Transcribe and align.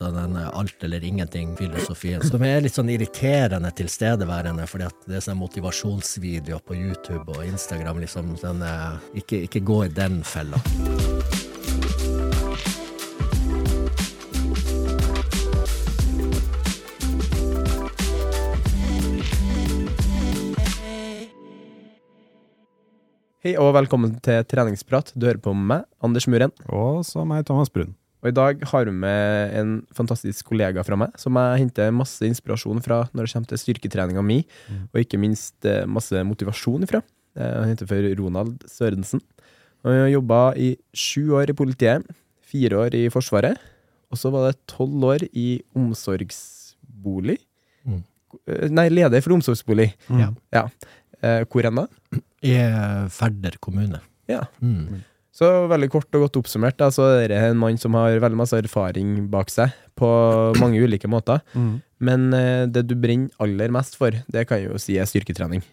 Den 0.00 0.36
alt 0.36 0.84
eller 0.84 1.04
ingenting-filosofien, 1.04 2.20
som 2.22 2.42
er 2.44 2.58
litt 2.60 2.74
sånn 2.76 2.90
irriterende 2.92 3.70
tilstedeværende, 3.78 4.66
fordi 4.68 4.84
at 4.90 5.06
det 5.08 5.16
er 5.16 5.24
sånn 5.24 5.40
motivasjonsvideoer 5.40 6.60
på 6.68 6.76
YouTube 6.76 7.32
og 7.32 7.40
Instagram, 7.46 8.02
liksom. 8.04 8.34
Den, 8.42 8.60
er, 8.60 9.00
ikke, 9.16 9.40
ikke 9.48 9.64
gå 9.64 9.78
i 9.86 9.94
den 9.96 10.20
fella. 10.20 10.60
Hei 23.46 23.56
og 23.56 23.72
velkommen 23.80 24.18
til 24.20 24.44
treningsprat. 24.44 25.16
Du 25.16 25.30
hører 25.30 25.40
på 25.40 25.56
meg, 25.56 25.88
Anders 26.04 26.28
Muren. 26.28 26.52
Og 26.68 27.06
så 27.08 27.24
meg, 27.24 27.48
Thomas 27.48 27.72
Brun. 27.72 27.96
Og 28.26 28.32
i 28.32 28.34
dag 28.34 28.62
har 28.72 28.88
hun 28.90 28.96
med 29.04 29.52
en 29.54 29.68
fantastisk 29.94 30.48
kollega 30.50 30.82
fra 30.82 30.96
meg, 30.98 31.12
som 31.20 31.36
jeg 31.38 31.60
henter 31.62 31.92
masse 31.94 32.26
inspirasjon 32.26 32.80
fra 32.82 33.04
når 33.14 33.28
det 33.28 33.32
kommer 33.36 33.50
til 33.52 33.60
styrketreninga 33.62 34.24
mi, 34.26 34.40
og 34.90 34.98
ikke 34.98 35.20
minst 35.22 35.62
eh, 35.68 35.84
masse 35.86 36.24
motivasjon 36.26 36.82
ifra. 36.82 37.04
Eh, 37.38 37.52
Han 37.60 37.70
heter 37.70 37.86
for 37.86 38.08
Ronald 38.18 38.66
Sørensen. 38.66 39.22
Og 39.84 39.92
Han 39.92 40.00
har 40.00 40.10
jobba 40.16 40.40
i 40.58 40.72
sju 40.90 41.36
år 41.38 41.54
i 41.54 41.54
politiet, 41.54 42.02
fire 42.42 42.82
år 42.82 42.98
i 42.98 43.06
Forsvaret, 43.14 43.62
og 44.10 44.18
så 44.18 44.34
var 44.34 44.48
det 44.50 44.58
tolv 44.66 45.06
år 45.06 45.28
i 45.30 45.62
omsorgsbolig. 45.78 47.38
Mm. 47.86 48.02
Eh, 48.42 48.66
Nei, 48.74 48.88
leder 48.90 49.22
for 49.22 49.38
omsorgsbolig. 49.38 49.92
Ja. 50.10 50.32
Ja. 50.50 50.66
Hvor 51.46 51.64
enn 51.64 51.78
da? 51.78 51.86
I 52.42 52.58
Ferder 52.58 53.08
Færder 53.14 53.54
kommune. 53.62 54.02
Ja. 54.28 54.42
Mm. 54.60 55.04
Så 55.36 55.48
veldig 55.68 55.90
kort 55.92 56.16
og 56.16 56.22
godt 56.24 56.38
oppsummert, 56.40 56.78
da, 56.80 56.88
så 56.94 57.10
er 57.18 57.28
det 57.28 57.40
en 57.44 57.58
mann 57.60 57.76
som 57.80 57.96
har 57.98 58.16
veldig 58.24 58.38
masse 58.40 58.56
erfaring 58.56 59.26
bak 59.32 59.52
seg, 59.52 59.74
på 59.98 60.08
mange 60.62 60.80
ulike 60.80 61.10
måter. 61.12 61.42
Men 62.06 62.30
eh, 62.36 62.64
det 62.68 62.86
du 62.88 62.94
brenner 63.00 63.32
aller 63.42 63.72
mest 63.72 63.98
for, 64.00 64.16
det 64.32 64.46
kan 64.48 64.62
jeg 64.62 64.70
jo 64.70 64.80
si 64.80 64.96
er 65.00 65.08
styrketrening. 65.08 65.64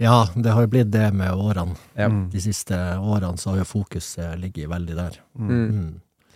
Ja, 0.00 0.24
det 0.34 0.50
har 0.50 0.64
jo 0.64 0.72
blitt 0.72 0.90
det 0.90 1.12
med 1.14 1.36
årene. 1.36 1.76
Ja. 1.94 2.08
De 2.08 2.40
siste 2.42 2.74
årene 2.98 3.38
så 3.38 3.52
har 3.52 3.62
jo 3.62 3.68
fokuset 3.68 4.34
ligget 4.40 4.72
veldig 4.72 4.96
der. 4.96 5.20
Mm. 5.38 5.52
Mm. 5.52 6.34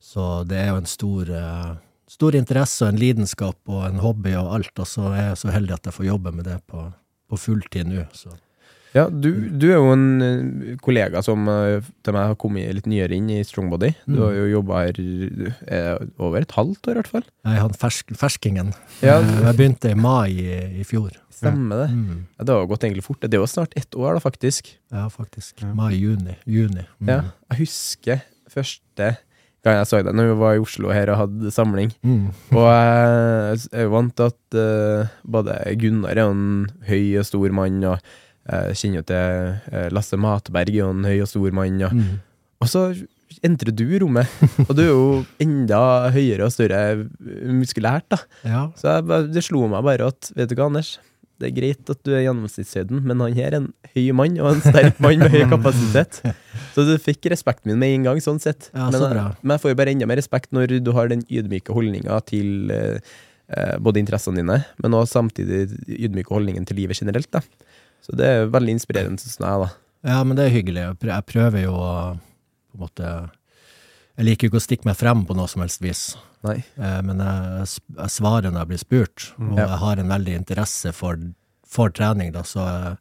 Så 0.00 0.30
det 0.48 0.62
er 0.62 0.70
jo 0.72 0.80
en 0.80 0.88
stor, 0.88 1.30
eh, 1.42 1.70
stor 2.08 2.38
interesse 2.38 2.86
og 2.86 2.94
en 2.94 3.02
lidenskap 3.02 3.58
og 3.66 3.82
en 3.90 4.00
hobby 4.02 4.38
og 4.38 4.54
alt, 4.60 4.74
og 4.78 4.88
så 4.88 5.10
er 5.10 5.24
jeg 5.32 5.40
så 5.42 5.52
heldig 5.58 5.74
at 5.76 5.90
jeg 5.90 5.98
får 5.98 6.12
jobbe 6.14 6.38
med 6.38 6.48
det 6.48 6.60
på, 6.70 6.86
på 7.28 7.40
fulltid 7.48 7.90
nå. 7.90 8.06
Så. 8.14 8.30
Ja, 8.98 9.04
du, 9.12 9.28
du 9.54 9.66
er 9.70 9.76
jo 9.78 9.92
en 9.94 10.04
eh, 10.24 10.72
kollega 10.82 11.22
som 11.24 11.46
eh, 11.52 11.78
til 12.04 12.16
meg 12.16 12.32
har 12.32 12.38
kommet 12.40 12.66
litt 12.74 12.88
nyere 12.90 13.14
inn 13.16 13.30
i 13.30 13.40
Strongbody. 13.46 13.92
Du 14.08 14.16
Mm. 14.18 14.24
har 14.24 14.34
jo 14.40 14.46
jobba 14.56 14.82
her 14.82 14.98
eh, 14.98 15.94
over 16.18 16.42
et 16.42 16.54
halvt 16.58 16.90
år, 16.90 16.96
i 16.96 17.00
hvert 17.02 17.12
fall. 17.14 17.26
Jeg 17.46 17.62
hadde 17.62 17.78
fersk, 17.78 18.12
ferskingen. 18.18 18.74
Ja. 19.04 19.20
Jeg 19.22 19.54
begynte 19.58 19.92
i 19.94 19.98
mai 19.98 20.32
i, 20.34 20.58
i 20.82 20.86
fjor. 20.88 21.14
Stemmer 21.38 21.84
det. 21.84 21.88
Mm. 21.94 22.24
Ja, 22.40 22.44
det 22.48 22.54
har 22.56 22.66
gått 22.66 22.82
egentlig 22.88 23.04
fort. 23.06 23.20
Det 23.22 23.36
er 23.38 23.44
jo 23.44 23.46
snart 23.46 23.76
ett 23.78 23.94
år, 23.94 24.16
da, 24.18 24.22
faktisk. 24.24 24.72
Ja, 24.90 25.04
faktisk. 25.12 25.62
Mai-juni. 25.78 26.34
Juni. 26.50 26.82
Mm. 26.98 27.12
Ja, 27.12 27.20
jeg 27.52 27.60
husker 27.62 28.24
første 28.50 29.12
gang 29.66 29.74
jeg 29.78 29.86
så 29.90 29.98
det, 30.06 30.14
når 30.18 30.32
vi 30.32 30.34
var 30.40 30.54
i 30.56 30.60
Oslo 30.62 30.90
her 30.94 31.10
og 31.12 31.18
hadde 31.20 31.50
samling. 31.54 31.90
Mm. 32.06 32.28
Og 32.56 32.66
jeg 32.66 33.58
er 33.74 33.86
jo 33.86 33.90
vant 33.94 34.14
til 34.18 34.30
at 34.30 34.58
uh, 34.58 35.14
både 35.28 35.56
Gunnar 35.82 36.14
er 36.18 36.24
en 36.30 36.44
høy 36.88 37.18
og 37.20 37.26
stor 37.28 37.54
mann, 37.58 37.78
og 37.90 37.98
jeg 38.48 38.78
kjenner 38.80 39.00
jo 39.02 39.06
til 39.10 39.76
eh, 39.76 39.88
Lasse 39.94 40.16
Matberg 40.20 40.74
er 40.78 40.88
en 40.90 41.04
høy 41.04 41.20
og 41.24 41.28
stor 41.30 41.50
mann. 41.56 41.80
Og, 41.84 41.92
Mm. 41.94 42.18
og 42.64 42.68
så 42.72 42.82
entrer 43.44 43.70
du 43.76 43.84
rommet, 44.02 44.26
og 44.64 44.72
du 44.74 44.80
er 44.82 44.88
jo 44.88 45.24
enda 45.44 45.80
høyere 46.14 46.46
og 46.48 46.52
større 46.54 46.80
muskulært, 47.46 48.06
da. 48.10 48.18
Ja. 48.48 48.62
Så 48.78 48.88
jeg, 48.96 49.28
det 49.34 49.44
slo 49.46 49.66
meg 49.70 49.84
bare 49.86 50.08
at, 50.10 50.30
vet 50.36 50.50
du 50.50 50.56
hva, 50.58 50.66
Anders? 50.70 50.96
Det 51.38 51.52
er 51.52 51.54
greit 51.54 51.90
at 51.92 52.00
du 52.02 52.10
er 52.18 52.24
gjennomsnittshøyden, 52.24 53.04
men 53.06 53.20
han 53.22 53.36
her 53.36 53.52
er 53.52 53.56
en 53.60 53.68
høy 53.92 54.08
mann, 54.18 54.40
og 54.42 54.56
en 54.56 54.62
sterk 54.64 54.98
mann 55.04 55.20
med 55.22 55.30
høy 55.36 55.44
kapasitet. 55.54 56.18
Så 56.74 56.82
du 56.88 56.96
fikk 56.98 57.28
respekten 57.30 57.70
min 57.70 57.78
med 57.78 57.94
en 57.94 58.08
gang, 58.08 58.18
sånn 58.24 58.40
sett. 58.42 58.72
Ja, 58.74 58.88
men, 58.88 58.96
så 58.98 59.06
jeg- 59.12 59.36
men 59.44 59.54
jeg 59.54 59.62
får 59.62 59.70
jo 59.74 59.78
bare 59.78 59.94
enda 59.94 60.08
mer 60.10 60.18
respekt 60.18 60.50
når 60.56 60.78
du 60.82 60.90
har 60.96 61.12
den 61.12 61.22
ydmyke 61.30 61.76
holdninga 61.76 62.18
til 62.26 62.72
eh, 62.74 62.98
eh, 63.54 63.76
både 63.78 64.02
interessene 64.02 64.42
dine, 64.42 64.58
men 64.82 64.98
også 64.98 65.20
samtidig 65.20 65.68
ydmyke 65.86 66.34
holdningen 66.34 66.66
til 66.66 66.80
livet 66.82 66.98
generelt, 66.98 67.30
da. 67.30 67.44
Så 68.04 68.16
det 68.16 68.26
er 68.26 68.46
veldig 68.52 68.74
inspirerende, 68.78 69.20
synes 69.20 69.38
jeg, 69.40 69.60
da. 69.64 69.68
Ja, 70.08 70.22
men 70.24 70.36
det 70.38 70.46
er 70.46 70.54
hyggelig. 70.54 70.84
Jeg 71.02 71.24
prøver 71.26 71.64
jo 71.64 71.72
å 71.74 71.90
på 72.68 72.76
en 72.78 72.84
måte 72.84 73.08
Jeg 74.18 74.26
liker 74.26 74.46
jo 74.46 74.50
ikke 74.52 74.60
å 74.60 74.66
stikke 74.66 74.86
meg 74.88 74.96
frem 74.98 75.20
på 75.28 75.34
noe 75.38 75.46
som 75.50 75.62
helst 75.62 75.80
vis, 75.82 76.00
Nei. 76.42 76.56
eh, 76.76 77.00
men 77.06 77.20
jeg, 77.22 77.68
jeg 77.98 78.10
svarer 78.10 78.50
når 78.50 78.64
jeg 78.64 78.68
blir 78.72 78.80
spurt, 78.82 79.26
og 79.38 79.58
Ja. 79.60 79.66
jeg 79.68 79.78
har 79.78 79.96
en 80.02 80.08
veldig 80.10 80.34
interesse 80.34 80.92
for, 80.92 81.16
for 81.66 81.90
trening, 81.94 82.32
da, 82.34 82.42
så 82.42 82.64
jeg, 82.66 82.96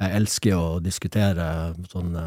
jeg 0.00 0.16
elsker 0.22 0.50
jo 0.54 0.60
å 0.76 0.80
diskutere 0.80 1.48
sånne 1.92 2.24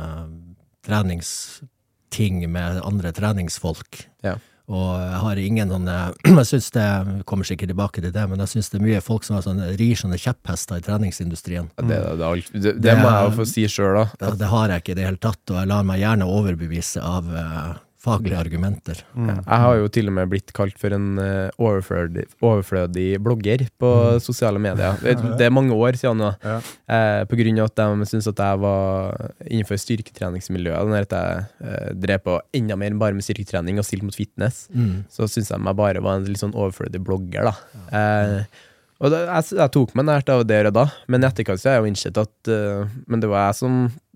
treningsting 0.85 2.45
med 2.51 2.79
andre 2.85 3.11
treningsfolk. 3.15 4.03
Ja. 4.25 4.35
Og 4.67 4.87
jeg 4.99 5.19
har 5.23 5.39
ingen 5.39 5.69
sånne 5.71 5.95
Jeg 6.41 6.47
syns 6.49 6.69
det 6.75 6.83
jeg 6.83 7.23
kommer 7.29 7.47
sikkert 7.47 7.71
tilbake 7.71 8.03
til 8.03 8.11
det, 8.11 8.25
men 8.27 8.43
jeg 8.43 8.51
syns 8.51 8.71
det 8.73 8.81
er 8.81 8.83
mye 8.83 9.01
folk 9.03 9.23
som 9.23 9.37
har 9.37 9.45
sånne, 9.45 9.69
rir 9.79 9.99
sånne 9.99 10.19
kjepphester 10.19 10.81
i 10.81 10.83
treningsindustrien. 10.83 11.69
Ja, 11.77 11.87
Det, 11.87 11.99
det, 12.19 12.61
det, 12.65 12.73
det, 12.83 12.95
må 12.99 13.07
jeg 13.07 13.29
jo 13.29 13.35
få 13.39 13.47
si 13.47 13.67
sjøl, 13.71 14.01
da. 14.01 14.31
Det, 14.35 14.51
har 14.51 14.73
jeg 14.73 14.83
ikke 14.83 14.95
i 14.95 14.99
det 14.99 15.07
hele 15.07 15.21
tatt, 15.23 15.43
og 15.53 15.61
jeg 15.61 15.71
lar 15.71 15.87
meg 15.87 16.03
gjerne 16.03 16.27
overbevise 16.27 17.03
av 17.03 17.31
eh, 17.31 17.69
faglige 17.97 18.37
argumenter. 18.37 18.99
Mm. 19.17 19.29
Jeg 19.39 19.59
har 19.63 19.75
jo 19.79 19.87
til 19.89 20.09
og 20.11 20.13
med 20.13 20.29
blitt 20.29 20.51
kalt 20.55 20.77
for 20.77 20.93
en 20.93 21.17
eh, 21.21 21.49
overflødig, 21.57 22.27
overflødig 22.45 23.07
blogger 23.25 23.63
på 23.81 23.89
sosiale 24.23 24.61
medier. 24.61 24.99
Det 25.01 25.47
er 25.47 25.53
mange 25.53 25.73
år 25.73 25.97
siden 25.97 26.21
nå. 26.21 26.29
Ja. 26.45 26.59
Eh, 26.93 27.23
på 27.29 27.39
grunn 27.39 27.57
av 27.63 27.71
at 27.71 27.79
de 27.81 28.07
syntes 28.11 28.29
at 28.29 28.43
jeg 28.45 28.61
var 28.61 29.17
innenfor 29.49 29.81
styrketreningsmiljøet. 29.81 30.93
Når 30.93 31.07
at 31.09 31.17
jeg 31.17 31.43
eh, 31.65 31.91
drev 32.05 32.23
på 32.27 32.37
enda 32.61 32.77
mer 32.79 32.93
enn 32.93 33.01
bare 33.01 33.17
med 33.17 33.25
styrketrening 33.25 33.81
og 33.81 33.87
stilt 33.89 34.05
mot 34.05 34.15
fitness, 34.15 34.67
Mm. 34.77 35.05
så 35.09 35.25
syntes 35.25 35.49
de 35.49 35.57
jeg 35.57 35.77
bare 35.77 36.01
var 36.03 36.17
en 36.19 36.25
litt 36.27 36.41
sånn 36.41 36.53
overflødig 36.55 36.99
blogger, 37.03 37.47
da. 37.49 37.53
Eh, 37.97 38.63
og 38.97 39.11
det, 39.13 39.19
jeg, 39.27 39.57
jeg 39.59 39.71
tok 39.75 39.91
meg 39.97 40.07
nært 40.09 40.29
av 40.33 40.41
det 40.49 40.57
og 40.71 40.73
da, 40.73 40.85
men 41.07 41.21
i 41.21 41.27
etterkant 41.27 41.61
har 41.67 41.77
jeg 41.77 41.83
jo 41.83 41.89
innsett 41.91 42.17
at 42.17 42.49
uh, 42.49 42.87
Men 43.05 43.21
det 43.21 43.29
var 43.29 43.43
jeg 43.51 43.57
som 43.59 43.75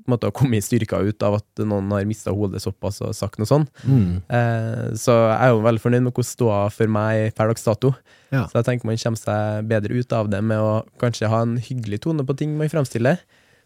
måtte 0.10 0.32
komme 0.32 0.52
kommet 0.52 0.66
styrka 0.66 1.00
ut 1.06 1.24
av 1.24 1.36
at 1.40 1.62
noen 1.64 1.92
har 1.92 2.06
mista 2.10 2.32
hodet 2.32 2.62
såpass 2.64 3.02
og 3.02 3.14
sagt 3.16 3.38
noe 3.40 3.50
sånt. 3.50 3.70
Mm. 3.86 4.22
Eh, 4.28 4.96
så 5.00 5.14
jeg 5.30 5.38
er 5.48 5.54
jo 5.54 5.62
veldig 5.66 5.84
fornøyd 5.84 6.04
med 6.08 6.14
hvordan 6.14 6.32
ståa 6.32 6.62
for 6.74 6.88
meg 6.88 7.36
per 7.36 7.52
dags 7.52 7.64
dato. 7.64 7.94
Ja. 8.32 8.48
Så 8.48 8.60
jeg 8.60 8.66
tenker 8.66 8.86
man 8.90 8.98
kommer 8.98 9.22
seg 9.22 9.68
bedre 9.70 10.00
ut 10.00 10.14
av 10.18 10.30
det 10.32 10.42
med 10.44 10.58
å 10.60 10.74
kanskje 11.02 11.30
ha 11.32 11.42
en 11.46 11.58
hyggelig 11.58 12.02
tone 12.02 12.26
på 12.26 12.38
ting 12.38 12.58
man 12.58 12.70
fremstiller. 12.72 13.20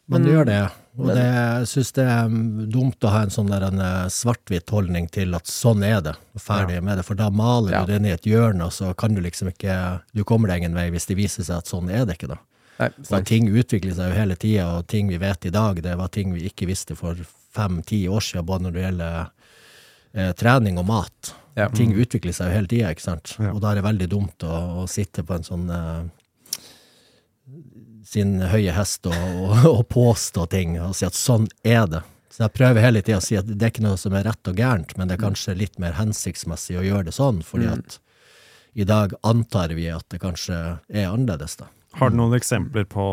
Man 0.07 0.21
Men- 0.21 0.31
gjør 0.31 0.45
det. 0.45 0.71
Og 0.97 1.07
men- 1.07 1.15
det, 1.17 1.23
jeg 1.25 1.67
syns 1.67 1.91
det 1.93 2.05
er 2.07 2.27
dumt 2.69 2.99
å 3.01 3.09
ha 3.09 3.21
en 3.23 3.29
sånn 3.33 3.49
der 3.49 3.63
en 3.67 3.79
eh, 3.79 4.05
svart-hvitt 4.07 4.69
holdning 4.69 5.09
til 5.11 5.33
at 5.35 5.45
sånn 5.45 5.83
er 5.83 6.01
det, 6.01 6.15
og 6.35 6.41
ferdig 6.41 6.81
med 6.83 6.97
det. 6.97 7.05
For 7.05 7.15
da 7.15 7.29
maler 7.29 7.71
Ja. 7.71 7.85
du 7.85 7.91
det 7.91 7.95
inn 8.01 8.05
i 8.05 8.13
et 8.13 8.21
hjørne, 8.23 8.61
og 8.65 8.71
så 8.71 8.95
kan 8.95 9.13
du 9.15 9.21
liksom 9.21 9.49
ikke 9.51 10.01
Du 10.13 10.23
kommer 10.23 10.47
deg 10.47 10.61
ingen 10.61 10.75
vei 10.75 10.89
hvis 10.91 11.07
det 11.07 11.17
viser 11.17 11.43
seg 11.43 11.57
at 11.57 11.65
sånn 11.65 11.89
er 11.89 12.05
det 12.05 12.17
ikke, 12.19 12.29
da. 12.29 12.37
Nei, 12.79 12.89
Og 13.07 13.25
ting 13.27 13.47
utvikler 13.47 13.95
seg 13.95 14.11
jo 14.11 14.19
hele 14.19 14.35
tida, 14.39 14.65
og 14.75 14.87
ting 14.91 15.07
vi 15.07 15.19
vet 15.21 15.47
i 15.47 15.53
dag, 15.53 15.79
det 15.83 15.95
var 15.95 16.11
ting 16.11 16.33
vi 16.35 16.49
ikke 16.49 16.67
visste 16.67 16.97
for 16.99 17.19
fem-ti 17.55 18.01
år 18.11 18.23
siden, 18.23 18.45
både 18.47 18.65
når 18.65 18.75
det 18.75 18.83
gjelder 18.83 19.19
eh, 20.13 20.31
trening 20.35 20.81
og 20.81 20.87
mat. 20.89 21.31
Ja. 21.55 21.69
Ting 21.71 21.95
utvikler 21.95 22.35
seg 22.35 22.51
jo 22.51 22.57
hele 22.57 22.71
tida, 22.71 22.91
ikke 22.91 23.05
sant. 23.05 23.37
Ja. 23.39 23.53
Og 23.53 23.61
da 23.63 23.71
er 23.71 23.79
det 23.79 23.87
veldig 23.87 24.09
dumt 24.11 24.43
å, 24.43 24.55
å 24.83 24.87
sitte 24.91 25.23
på 25.23 25.37
en 25.37 25.47
sånn 25.47 25.69
eh, 25.71 26.01
sin 28.05 28.41
høye 28.43 28.73
hest 28.75 29.07
og, 29.09 29.15
og, 29.15 29.55
og 29.71 29.85
påstå 29.93 30.45
ting 30.51 30.75
og 30.81 30.93
si 30.97 31.07
at 31.07 31.17
sånn 31.17 31.47
er 31.63 31.87
det. 31.89 32.03
Så 32.35 32.43
jeg 32.43 32.55
prøver 32.57 32.83
hele 32.83 32.99
tida 32.99 33.21
å 33.21 33.23
si 33.23 33.37
at 33.39 33.47
det 33.47 33.63
er 33.63 33.71
ikke 33.71 33.85
noe 33.85 33.99
som 33.99 34.15
er 34.17 34.25
rett 34.27 34.49
og 34.51 34.57
gærent, 34.59 34.97
men 34.99 35.07
det 35.07 35.15
er 35.15 35.23
kanskje 35.23 35.55
litt 35.55 35.79
mer 35.79 35.95
hensiktsmessig 35.95 36.75
å 36.75 36.83
gjøre 36.83 37.07
det 37.07 37.15
sånn, 37.15 37.39
fordi 37.47 37.69
at 37.71 37.99
i 38.75 38.83
dag 38.83 39.13
antar 39.23 39.71
vi 39.77 39.87
at 39.87 40.03
det 40.11 40.19
kanskje 40.19 40.57
er 40.91 41.07
annerledes, 41.07 41.55
da. 41.61 41.69
Har 41.99 42.11
du 42.11 42.17
noen 42.19 42.35
eksempler 42.37 42.85
på 42.91 43.05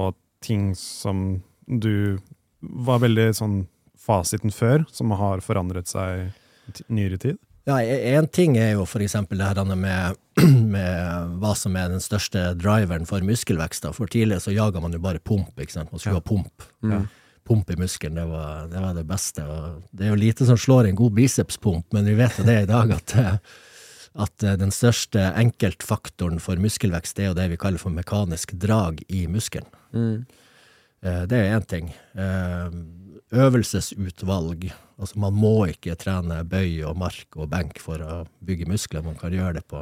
ting 0.43 0.73
som 0.79 1.43
du 1.67 2.19
var 2.63 2.99
veldig 3.03 3.29
sånn 3.39 3.57
fasiten 4.03 4.51
før, 4.55 4.85
som 4.91 5.13
har 5.15 5.43
forandret 5.45 5.87
seg 5.91 6.33
i 6.73 6.87
nyere 6.91 7.19
tid? 7.23 7.39
Ja, 7.69 7.77
én 7.79 8.27
ting 8.35 8.57
er 8.59 8.73
jo 8.75 8.85
for 8.91 9.05
eksempel 9.05 9.39
det 9.39 9.47
her 9.53 9.77
med, 9.79 10.17
med 10.75 11.37
hva 11.39 11.53
som 11.59 11.77
er 11.79 11.93
den 11.93 12.03
største 12.03 12.49
driveren 12.59 13.07
for 13.07 13.23
muskelvekst. 13.23 13.87
For 13.95 14.11
tidligere 14.11 14.43
så 14.43 14.55
jaga 14.55 14.83
man 14.83 14.95
jo 14.97 14.99
bare 15.03 15.23
pump, 15.23 15.55
ikke 15.63 15.77
sant. 15.77 15.93
Man 15.95 16.03
skulle 16.03 16.19
Ja. 16.19 16.23
ha 16.25 16.27
pump. 16.27 16.67
Ja. 16.83 17.03
Pump 17.47 17.71
i 17.71 17.77
muskelen, 17.79 18.19
det 18.19 18.27
var, 18.31 18.67
det 18.71 18.83
var 18.83 18.95
det 18.99 19.07
beste. 19.07 19.43
Og 19.47 19.83
det 19.95 20.07
er 20.09 20.11
jo 20.11 20.19
lite 20.19 20.47
som 20.47 20.59
slår 20.59 20.89
en 20.91 20.99
god 20.99 21.15
bicepspump, 21.15 21.87
men 21.95 22.05
vi 22.07 22.15
vet 22.19 22.39
jo 22.39 22.45
det 22.47 22.59
i 22.65 22.69
dag 22.71 22.91
at, 22.99 23.15
at 24.15 24.43
eh, 24.45 24.57
den 24.61 24.71
største 24.75 25.33
enkeltfaktoren 25.41 26.41
for 26.41 26.57
muskelvekst 26.61 27.19
er 27.23 27.31
jo 27.31 27.35
det 27.39 27.49
vi 27.51 27.57
kaller 27.61 27.79
for 27.81 27.91
mekanisk 27.95 28.53
drag 28.61 29.01
i 29.09 29.27
muskelen. 29.27 29.69
Mm. 29.95 30.27
Eh, 31.03 31.23
Det 31.27 31.39
er 31.39 31.57
én 31.59 31.67
ting. 31.67 31.93
Eh, 32.15 32.71
Øvelsesutvalg. 33.33 34.71
Altså 35.01 35.19
man 35.19 35.35
må 35.35 35.55
ikke 35.73 35.97
trene 35.99 36.43
bøy 36.45 36.83
og 36.87 36.97
mark 37.01 37.37
og 37.41 37.49
benk 37.53 37.81
for 37.83 38.03
å 38.05 38.23
bygge 38.45 38.69
muskler. 38.71 39.03
Man 39.05 39.17
kan 39.19 39.33
gjøre 39.35 39.55
det 39.59 39.65
på, 39.71 39.81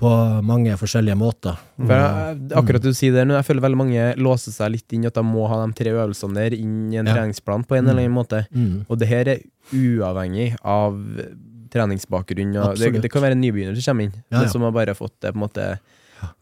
på 0.00 0.10
mange 0.44 0.74
forskjellige 0.80 1.16
måter. 1.20 1.56
For 1.78 1.94
jeg, 1.94 2.40
akkurat 2.58 2.82
du 2.84 2.90
sier 2.96 3.14
det 3.16 3.26
nå, 3.28 3.36
jeg 3.38 3.46
føler 3.48 3.64
veldig 3.68 3.80
mange 3.80 4.08
låser 4.20 4.52
seg 4.56 4.74
litt 4.74 4.92
inn 4.96 5.06
i 5.06 5.10
at 5.12 5.16
de 5.20 5.24
må 5.24 5.46
ha 5.48 5.60
de 5.64 5.76
tre 5.78 5.94
øvelsene 5.94 6.36
der 6.42 6.58
inn 6.58 6.90
i 6.92 6.98
en 7.00 7.06
Ja. 7.06 7.14
treningsplan 7.16 7.64
på 7.68 7.78
en 7.78 7.86
eller 7.88 8.02
annen 8.02 8.18
måte. 8.18 8.42
Mm. 8.52 8.84
Og 8.88 8.98
det 9.00 9.08
her 9.08 9.28
er 9.36 9.44
uavhengig 9.72 10.56
av 10.64 10.98
treningsbakgrunn. 11.72 12.56
Og 12.64 12.76
det, 12.80 12.92
det 13.02 13.12
kan 13.12 13.22
være 13.24 13.38
en 13.38 13.42
nybegynner 13.46 13.78
som 13.80 13.92
kommer 13.94 14.10
inn, 14.10 14.20
Ja, 14.30 14.42
ja. 14.44 14.48
som 14.52 14.62
har 14.66 14.72
bare 14.76 14.94
fått 14.98 15.16
det 15.22 15.32
på 15.32 15.40
en 15.40 15.46
måte 15.48 15.70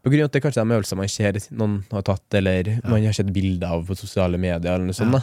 På 0.03 0.11
grunn 0.11 0.25
av 0.25 0.27
at 0.27 0.35
det 0.35 0.41
kanskje 0.43 0.59
er 0.59 0.67
de 0.67 0.75
øvelser 0.75 0.99
man 0.99 1.07
ser 1.13 1.37
noen 1.55 1.75
har 1.95 2.03
tatt, 2.03 2.35
eller 2.35 2.67
man 2.91 3.05
har 3.07 3.13
sett 3.15 3.29
bilder 3.31 3.77
av 3.77 3.85
på 3.87 3.95
sosiale 3.95 4.35
medier, 4.43 4.73
eller 4.75 4.89
noe 4.89 4.97
sånt. 4.97 5.13
da. 5.15 5.21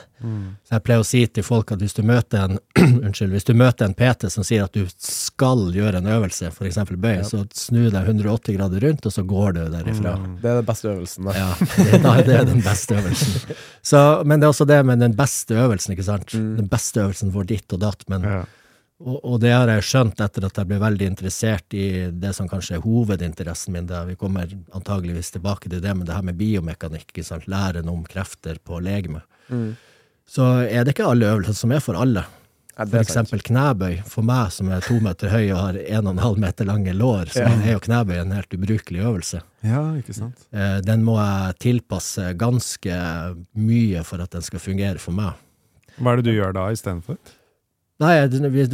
Så 0.63 0.77
jeg 0.77 0.83
pleier 0.87 1.01
å 1.03 1.07
si 1.09 1.25
til 1.27 1.43
folk 1.43 1.73
at 1.75 1.81
hvis 1.83 1.97
du 1.97 1.99
møter 2.07 2.45
en 2.45 2.55
unnskyld, 3.03 3.33
hvis 3.35 3.43
du 3.49 3.51
møter 3.59 3.89
en 3.89 3.97
PT 3.99 4.29
som 4.31 4.47
sier 4.47 4.63
at 4.63 4.71
du 4.71 4.87
skal 4.95 5.65
gjøre 5.75 5.99
en 5.99 6.07
øvelse, 6.07 6.53
f.eks. 6.55 6.79
bøy, 6.95 7.19
så 7.27 7.41
snu 7.51 7.89
deg 7.89 7.99
180 8.07 8.55
grader 8.55 8.87
rundt, 8.87 9.03
og 9.11 9.11
så 9.17 9.25
går 9.27 9.57
du 9.57 9.61
derifra. 9.75 10.15
Det 10.39 10.47
er 10.53 10.61
den 10.61 10.69
beste 10.71 10.91
øvelsen. 10.93 11.27
da. 11.27 11.35
Ja, 11.35 11.51
det, 11.75 12.01
da, 12.07 12.15
det 12.23 12.39
er 12.39 12.47
den 12.53 12.63
beste 12.63 12.95
øvelsen. 13.01 13.57
Så, 13.91 14.05
men 14.23 14.39
det 14.39 14.47
er 14.47 14.55
også 14.55 14.65
det 14.71 14.79
med 14.87 15.03
den 15.03 15.19
beste 15.19 15.59
øvelsen, 15.65 15.97
ikke 15.97 16.07
sant. 16.07 16.31
Den 16.31 16.71
beste 16.71 17.03
øvelsen 17.03 17.35
får 17.35 17.51
ditt 17.51 17.75
og 17.75 17.83
datt, 17.83 18.07
men 18.07 18.23
Ja. 18.23 18.45
Og, 19.03 19.17
og 19.27 19.39
det 19.43 19.51
har 19.51 19.67
jeg 19.67 19.83
skjønt 19.83 20.21
etter 20.23 20.45
at 20.47 20.55
jeg 20.61 20.69
ble 20.69 20.77
veldig 20.79 21.07
interessert 21.11 21.73
i 21.75 21.87
det 22.15 22.31
som 22.37 22.47
kanskje 22.47 22.77
er 22.77 22.85
hovedinteressen 22.85 23.73
min. 23.75 23.89
Da. 23.89 24.05
Vi 24.07 24.15
kommer 24.15 24.47
antageligvis 24.71 25.33
tilbake 25.35 25.67
til 25.69 25.81
det, 25.83 25.91
men 25.97 26.07
det 26.07 26.15
her 26.15 26.23
med 26.23 26.37
biomekanikk, 26.39 27.09
ikke 27.11 27.25
sant? 27.27 27.49
læren 27.51 27.89
om 27.91 28.05
krefter 28.07 28.55
på 28.63 28.79
legeme. 28.79 29.21
Så 30.25 30.47
er 30.69 30.85
det 30.87 30.95
ikke 30.95 31.09
alle 31.11 31.27
øvelser 31.33 31.57
som 31.59 31.75
er 31.75 31.83
for 31.83 31.99
alle. 31.99 32.23
Ja, 32.75 32.83
For 32.91 32.99
eksempel 32.99 33.39
sant. 33.39 33.45
knebøy. 33.51 33.99
For 34.11 34.25
meg 34.27 34.49
som 34.51 34.71
er 34.73 34.81
to 34.83 34.97
meter 35.03 35.29
høy 35.31 35.45
og 35.53 35.59
har 35.61 35.77
en 35.83 36.07
og 36.09 36.15
en 36.15 36.23
halv 36.23 36.39
meter 36.43 36.67
lange 36.67 36.91
lår, 36.95 37.29
så 37.35 37.45
er 37.51 37.69
jo 37.75 37.83
knebøy 37.85 38.17
en 38.23 38.33
helt 38.35 38.55
ubrukelig 38.57 39.03
øvelse. 39.11 39.43
ja, 39.63 39.83
ikke 39.99 40.15
sant? 40.15 40.47
Eh, 40.51 40.79
Den 40.87 41.03
må 41.07 41.15
jeg 41.19 41.55
tilpasse 41.67 42.33
ganske 42.39 42.97
mye 43.55 44.03
for 44.07 44.23
at 44.23 44.31
den 44.35 44.41
skal 44.43 44.59
fungere 44.59 44.99
for 44.99 45.11
meg. 45.15 45.35
Hva 45.99 46.11
er 46.11 46.19
det 46.23 46.25
du 46.31 46.35
gjør 46.35 46.51
da 46.57 46.67
istedenfor? 46.75 47.19
Nei, 48.03 48.15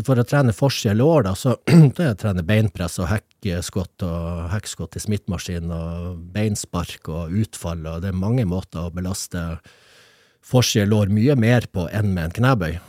for 0.01 0.17
å 0.17 0.25
trene 0.25 0.53
forside 0.55 0.95
lår, 0.97 1.27
da, 1.27 1.35
så 1.37 1.53
da 1.97 2.07
jeg 2.07 2.17
trener 2.23 2.45
beinpress 2.45 2.97
og 3.03 3.09
hekkskott 3.11 4.05
og 4.07 4.47
hekkskott 4.49 4.97
i 4.97 5.01
smittmaskin 5.03 5.69
og 5.75 6.23
beinspark 6.33 7.09
og 7.13 7.35
utfall, 7.43 7.83
og 7.85 8.01
det 8.01 8.09
er 8.09 8.17
mange 8.17 8.47
måter 8.49 8.87
å 8.87 8.93
belaste 8.93 9.43
forside 10.41 10.87
lår 10.89 11.11
mye 11.13 11.35
mer 11.37 11.67
på 11.69 11.85
enn 11.93 12.15
med 12.15 12.31
en 12.31 12.33
knebøy. 12.39 12.79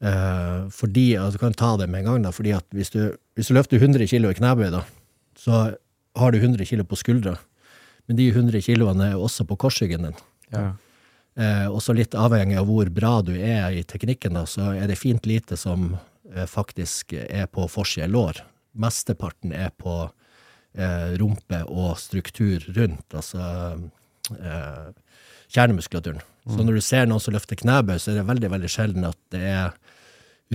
Eh, 0.00 0.60
fordi, 0.72 1.08
altså, 1.18 1.36
du 1.36 1.42
kan 1.42 1.58
ta 1.58 1.72
det 1.80 1.90
med 1.90 2.04
en 2.04 2.12
gang, 2.12 2.22
da, 2.28 2.32
fordi 2.32 2.54
at 2.56 2.66
hvis 2.70 2.94
du, 2.94 3.02
hvis 3.34 3.50
du 3.50 3.56
løfter 3.58 3.82
100 3.82 4.06
kilo 4.12 4.30
i 4.30 4.38
knebøy, 4.38 4.70
da, 4.72 4.84
så 5.36 5.64
har 6.20 6.30
du 6.32 6.38
100 6.38 6.70
kilo 6.70 6.86
på 6.86 7.00
skuldra, 7.02 7.34
men 8.06 8.16
de 8.18 8.30
100 8.30 8.62
kiloene 8.62 9.10
er 9.10 9.18
også 9.18 9.42
på 9.48 9.58
korsryggen 9.58 10.06
din. 10.06 10.22
Ja. 10.54 10.70
Eh, 11.40 11.66
også 11.72 11.94
litt 11.96 12.14
avhengig 12.18 12.58
av 12.60 12.68
hvor 12.68 12.90
bra 12.92 13.18
du 13.24 13.32
er 13.32 13.72
i 13.72 13.84
teknikken, 13.88 14.36
da, 14.36 14.44
så 14.48 14.74
er 14.76 14.90
det 14.90 14.98
fint 15.00 15.24
lite 15.28 15.56
som 15.56 15.94
eh, 16.34 16.46
faktisk 16.48 17.14
er 17.16 17.46
på 17.48 17.64
forside 17.70 18.10
lår. 18.12 18.42
Mesteparten 18.80 19.54
er 19.56 19.70
på 19.80 20.02
eh, 20.04 21.14
rumpe 21.20 21.62
og 21.66 21.94
struktur 22.02 22.66
rundt, 22.76 23.06
altså 23.16 23.40
eh, 24.36 24.90
kjernemuskulaturen. 25.50 26.20
Så 26.50 26.64
når 26.64 26.78
du 26.78 26.82
ser 26.82 27.08
noen 27.08 27.22
som 27.22 27.34
løfter 27.34 27.58
knebøy, 27.60 27.96
så 28.00 28.12
er 28.12 28.20
det 28.20 28.28
veldig 28.28 28.50
veldig 28.50 28.70
sjelden 28.72 29.06
at 29.06 29.18
det 29.32 29.42
er 29.52 29.74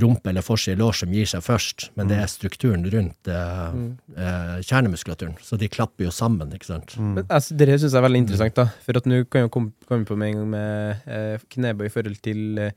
rumpe 0.02 0.28
eller 0.30 0.44
forside 0.44 0.76
lår 0.82 0.98
som 1.00 1.14
gir 1.16 1.28
seg 1.30 1.44
først, 1.46 1.90
men 1.96 2.10
det 2.12 2.18
er 2.20 2.28
strukturen 2.28 2.84
rundt 2.92 3.30
eh, 3.32 3.78
eh, 4.20 4.58
kjernemuskulaturen. 4.68 5.38
Så 5.40 5.56
de 5.62 5.70
klapper 5.72 6.08
jo 6.10 6.12
sammen, 6.12 6.52
ikke 6.56 6.68
sant. 6.68 6.98
Men, 7.00 7.24
altså, 7.30 7.56
det 7.56 7.70
syns 7.80 7.94
jeg 7.94 8.02
er 8.02 8.08
veldig 8.10 8.22
interessant, 8.26 8.58
da. 8.60 8.66
For 8.84 9.00
at 9.00 9.08
nå 9.08 9.22
kan 9.32 9.46
jeg 9.46 9.54
komme 9.56 9.72
komme 9.88 10.06
på 10.10 10.18
med 10.20 10.34
en 10.34 10.42
gang 10.42 10.50
med 10.52 11.08
eh, 11.08 11.46
knebøy 11.56 11.88
i 11.88 11.94
forhold 11.94 12.20
til 12.26 12.60
eh, 12.60 12.72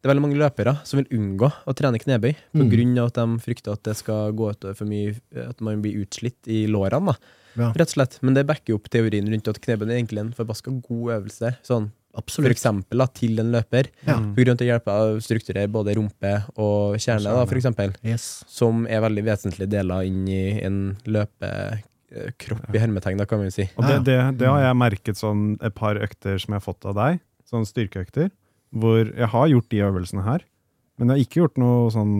Det 0.00 0.06
er 0.08 0.14
veldig 0.14 0.22
mange 0.24 0.38
løpere 0.40 0.72
som 0.88 0.96
vil 1.02 1.10
unngå 1.18 1.50
å 1.68 1.74
trene 1.76 1.98
knebøy, 2.00 2.32
på 2.54 2.62
Mm. 2.64 3.04
at 3.04 3.14
de 3.18 3.26
frykter 3.44 3.72
at 3.74 3.82
det 3.84 3.96
skal 3.98 4.32
gå 4.32 4.46
utover 4.54 4.74
for 4.78 4.86
mye, 4.88 5.18
at 5.36 5.60
man 5.60 5.82
blir 5.82 6.00
utslitt 6.06 6.48
i 6.48 6.66
lårene. 6.66 7.12
da. 7.12 7.14
Ja. 7.58 7.72
Rett 7.74 7.90
og 7.90 7.96
slett. 7.98 8.18
Men 8.22 8.32
det 8.34 8.46
backer 8.46 8.74
opp 8.78 8.88
teorien 8.88 9.28
rundt 9.28 9.48
at 9.50 9.60
knebøy 9.60 9.90
er 9.90 9.98
egentlig 9.98 10.22
en 10.22 10.32
forbaska 10.32 10.70
god 10.86 11.10
øvelse. 11.18 11.56
Sånn, 11.66 11.90
for 12.10 12.50
eksempel 12.50 13.02
da, 13.02 13.06
til 13.14 13.38
en 13.42 13.52
løper. 13.54 13.90
Ja. 14.06 14.16
På 14.18 14.42
grunn 14.42 14.58
av 14.58 14.66
hjelp 14.66 14.90
av 14.90 15.20
strukturer, 15.24 15.70
både 15.70 15.94
rumpe 15.98 16.34
og 16.56 16.98
kjerne, 16.98 17.30
da, 17.30 17.44
for 17.46 17.60
eksempel. 17.60 17.94
Yes. 18.06 18.42
Som 18.50 18.86
er 18.90 19.04
veldig 19.04 19.24
vesentlige 19.28 19.70
deler 19.70 20.08
inn 20.08 20.26
i 20.30 20.42
en 20.64 20.80
løpekropp, 21.06 22.68
i 22.74 22.82
hermetegn, 22.82 23.20
da, 23.20 23.28
kan 23.30 23.42
man 23.42 23.54
si. 23.54 23.68
Og 23.76 23.86
det, 23.86 24.02
det, 24.10 24.18
det 24.42 24.50
har 24.50 24.64
jeg 24.66 24.80
merket 24.82 25.20
sånn 25.20 25.54
et 25.62 25.76
par 25.76 26.00
økter 26.00 26.38
som 26.42 26.54
jeg 26.54 26.62
har 26.62 26.66
fått 26.66 26.88
av 26.90 26.98
deg, 26.98 27.22
sånn 27.50 27.68
styrkeøkter, 27.68 28.30
hvor 28.70 29.02
jeg 29.02 29.30
har 29.32 29.50
gjort 29.50 29.70
de 29.72 29.84
øvelsene 29.86 30.26
her, 30.26 30.46
men 31.00 31.08
jeg 31.08 31.16
har 31.16 31.24
ikke 31.24 31.40
gjort 31.40 31.58
noe 31.58 31.90
sånn 31.94 32.16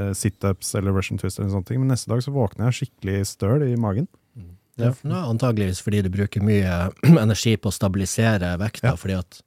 eh, 0.00 0.12
situps 0.16 0.70
eller 0.78 0.94
russian 0.96 1.20
twist 1.20 1.36
eller 1.38 1.52
sånne 1.52 1.68
ting, 1.68 1.82
men 1.82 1.92
neste 1.92 2.08
dag 2.08 2.22
så 2.24 2.32
våkner 2.32 2.70
jeg 2.70 2.78
skikkelig 2.78 3.26
støl 3.28 3.66
i 3.66 3.74
magen. 3.76 4.08
Ja. 4.76 4.92
Antageligvis 5.28 5.80
fordi 5.84 6.02
du 6.02 6.08
bruker 6.10 6.42
mye 6.42 6.90
energi 7.24 7.56
på 7.56 7.70
å 7.70 7.74
stabilisere 7.74 8.56
vekta, 8.58 8.88
Ja. 8.92 8.96
fordi 8.98 9.14
at, 9.18 9.40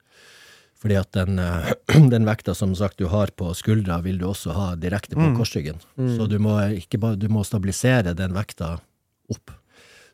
fordi 0.80 0.96
at 1.00 1.10
den, 1.12 1.38
eh, 1.38 1.72
den 2.14 2.24
vekta 2.28 2.54
som 2.56 2.74
sagt 2.78 2.98
du 2.98 3.06
har 3.12 3.26
på 3.36 3.50
skuldra, 3.58 4.00
vil 4.04 4.18
du 4.18 4.26
også 4.30 4.54
ha 4.56 4.68
direkte 4.76 5.16
på 5.18 5.26
Mm. 5.28 5.36
korsryggen. 5.36 5.80
Så 5.96 6.28
du 6.30 6.38
må, 6.38 6.56
bare, 7.00 7.16
du 7.16 7.28
må 7.28 7.44
stabilisere 7.44 8.14
den 8.16 8.32
vekta 8.32 8.78
opp. 9.30 9.50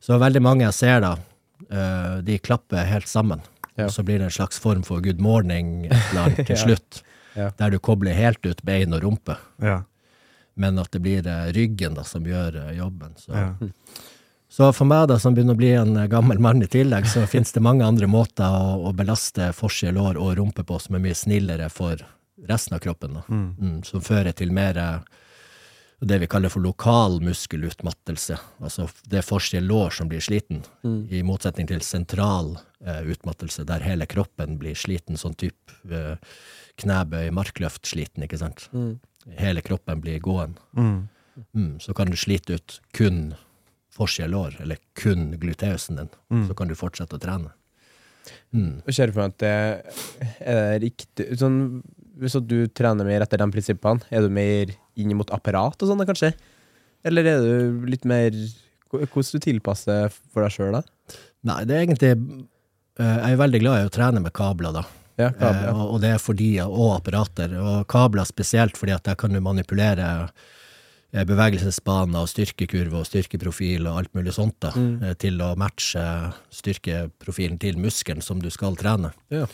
Så 0.02 0.18
veldig 0.18 0.42
mange 0.42 0.64
jeg 0.66 0.74
ser 0.74 1.00
da, 1.00 1.12
eh, 1.70 2.20
de 2.26 2.38
klapper 2.38 2.84
helt 2.84 3.06
sammen. 3.08 3.40
Ja. 3.76 3.86
Og 3.86 3.90
så 3.94 4.02
blir 4.06 4.18
det 4.18 4.26
en 4.28 4.30
slags 4.34 4.58
form 4.58 4.82
for 4.86 5.00
good 5.00 5.20
morning 5.20 5.86
eller 5.90 6.34
til 6.46 6.56
slutt, 6.56 7.02
der 7.34 7.70
du 7.70 7.78
kobler 7.82 8.14
helt 8.14 8.44
ut 8.46 8.60
bein 8.62 8.92
og 8.94 9.02
rumpe. 9.02 9.34
Ja. 9.62 9.80
Men 10.56 10.78
at 10.78 10.92
det 10.94 11.00
blir 11.02 11.26
eh, 11.26 11.48
ryggen 11.56 11.94
da, 11.98 12.04
som 12.06 12.22
gjør 12.26 12.60
jobben. 12.76 13.16
Så. 13.18 13.32
Så 14.54 14.68
for 14.70 14.86
meg, 14.86 15.08
da, 15.10 15.16
som 15.18 15.34
begynner 15.34 15.56
å 15.56 15.58
bli 15.58 15.72
en 15.74 15.96
eh, 15.98 16.06
gammel 16.10 16.38
mann 16.38 16.62
i 16.62 16.70
tillegg, 16.70 17.08
så 17.10 17.24
finnes 17.32 17.50
det 17.54 17.62
mange 17.64 17.86
andre 17.86 18.06
måter 18.06 18.46
å, 18.46 18.86
å 18.86 18.94
belaste 18.94 19.50
forside 19.56 19.96
lår 19.96 20.20
og 20.20 20.36
rumpe 20.38 20.62
på 20.66 20.78
som 20.78 20.94
er 20.94 21.02
mye 21.02 21.18
snillere 21.18 21.66
for 21.74 21.98
resten 22.46 22.76
av 22.76 22.82
kroppen. 22.84 23.16
Da. 23.18 23.24
Mm. 23.28 23.48
Mm, 23.58 23.78
som 23.88 24.04
fører 24.04 24.36
til 24.36 24.52
mer 24.54 24.78
eh, 24.78 25.00
det 26.04 26.20
vi 26.22 26.28
kaller 26.30 26.52
for 26.52 26.62
lokal 26.62 27.18
muskelutmattelse. 27.24 28.36
Altså 28.62 28.86
det 29.10 29.24
er 29.24 29.64
lår 29.64 29.90
som 29.96 30.10
blir 30.10 30.22
sliten, 30.22 30.62
i 31.10 31.22
motsetning 31.26 31.66
til 31.70 31.82
sentral 31.82 32.52
eh, 32.84 33.00
utmattelse, 33.10 33.64
der 33.66 33.82
hele 33.82 34.06
kroppen 34.06 34.58
blir 34.60 34.78
sliten, 34.78 35.18
sånn 35.18 35.34
type 35.34 35.74
eh, 35.90 36.14
knebøy, 36.78 37.32
markløft 37.34 37.90
sliten, 37.90 38.22
ikke 38.22 38.38
sant. 38.38 38.68
Hele 39.38 39.64
kroppen 39.66 40.04
blir 40.04 40.22
gåen. 40.22 40.54
Mm. 40.76 41.08
Mm, 41.54 41.72
så 41.82 41.94
kan 41.96 42.10
du 42.10 42.16
slite 42.18 42.60
ut 42.60 42.78
kun 42.94 43.32
forrige 43.94 44.26
lår, 44.30 44.56
eller 44.64 44.80
kun 44.98 45.28
gluteusen 45.40 46.00
din. 46.00 46.10
Så 46.48 46.54
kan 46.58 46.68
du 46.70 46.74
fortsette 46.78 47.14
å 47.16 47.22
trene. 47.22 47.52
Mm. 48.54 48.78
Ser 48.88 49.10
for 49.12 49.20
meg 49.26 49.34
at 49.34 49.42
det 49.42 50.48
er 50.48 50.78
riktig 50.80 51.26
sånn, 51.38 51.58
Hvis 52.16 52.36
du 52.46 52.68
trener 52.70 53.04
mer 53.04 53.24
etter 53.24 53.40
de 53.42 53.46
prinsippene, 53.50 54.00
er 54.14 54.22
du 54.22 54.30
mer 54.32 54.70
inn 54.96 55.12
mot 55.18 55.30
apparat 55.34 55.80
og 55.82 55.88
sånn, 55.90 56.04
kanskje? 56.06 56.30
Eller 57.04 57.26
er 57.26 57.42
du 57.42 57.86
litt 57.90 58.04
mer 58.08 58.30
Hvordan 58.94 59.32
du 59.34 59.42
tilpasser 59.42 60.12
for 60.32 60.44
deg 60.46 60.52
sjøl, 60.54 60.76
da? 60.78 60.82
Nei, 61.50 61.64
det 61.66 61.74
er 61.74 61.82
egentlig 61.84 62.12
eh, 62.14 63.16
Jeg 63.18 63.34
er 63.34 63.40
veldig 63.42 63.60
glad 63.64 63.80
i 63.82 63.88
å 63.88 63.92
trene 63.92 64.22
med 64.22 64.32
kabler, 64.32 64.72
da. 64.78 64.84
Ja, 65.18 65.28
Eh, 65.28 65.34
kabler. 65.38 65.72
og, 65.74 65.92
og 65.94 66.00
det 66.02 66.12
er 66.14 66.22
fordi, 66.22 66.52
og 66.62 66.94
apparater. 66.96 67.52
Og 67.60 67.84
kabler 67.90 68.24
spesielt 68.30 68.78
fordi 68.78 68.94
at 68.96 69.04
der 69.10 69.18
kan 69.18 69.34
du 69.34 69.40
manipulere 69.42 70.06
eh, 70.22 70.46
bevegelsesbaner 71.22 72.24
og 72.24 72.30
styrkekurve 72.32 72.98
og 72.98 73.06
styrkeprofil 73.06 73.86
og 73.86 74.00
alt 74.00 74.14
mulig 74.18 74.32
sånt 74.34 74.56
da, 74.64 74.72
mm. 74.74 75.14
til 75.22 75.38
å 75.44 75.52
matche 75.60 76.02
styrkeprofilen 76.50 77.60
til 77.62 77.78
muskelen 77.78 78.24
som 78.24 78.40
du 78.42 78.50
skal 78.50 78.74
trene. 78.80 79.12
Ja. 79.30 79.46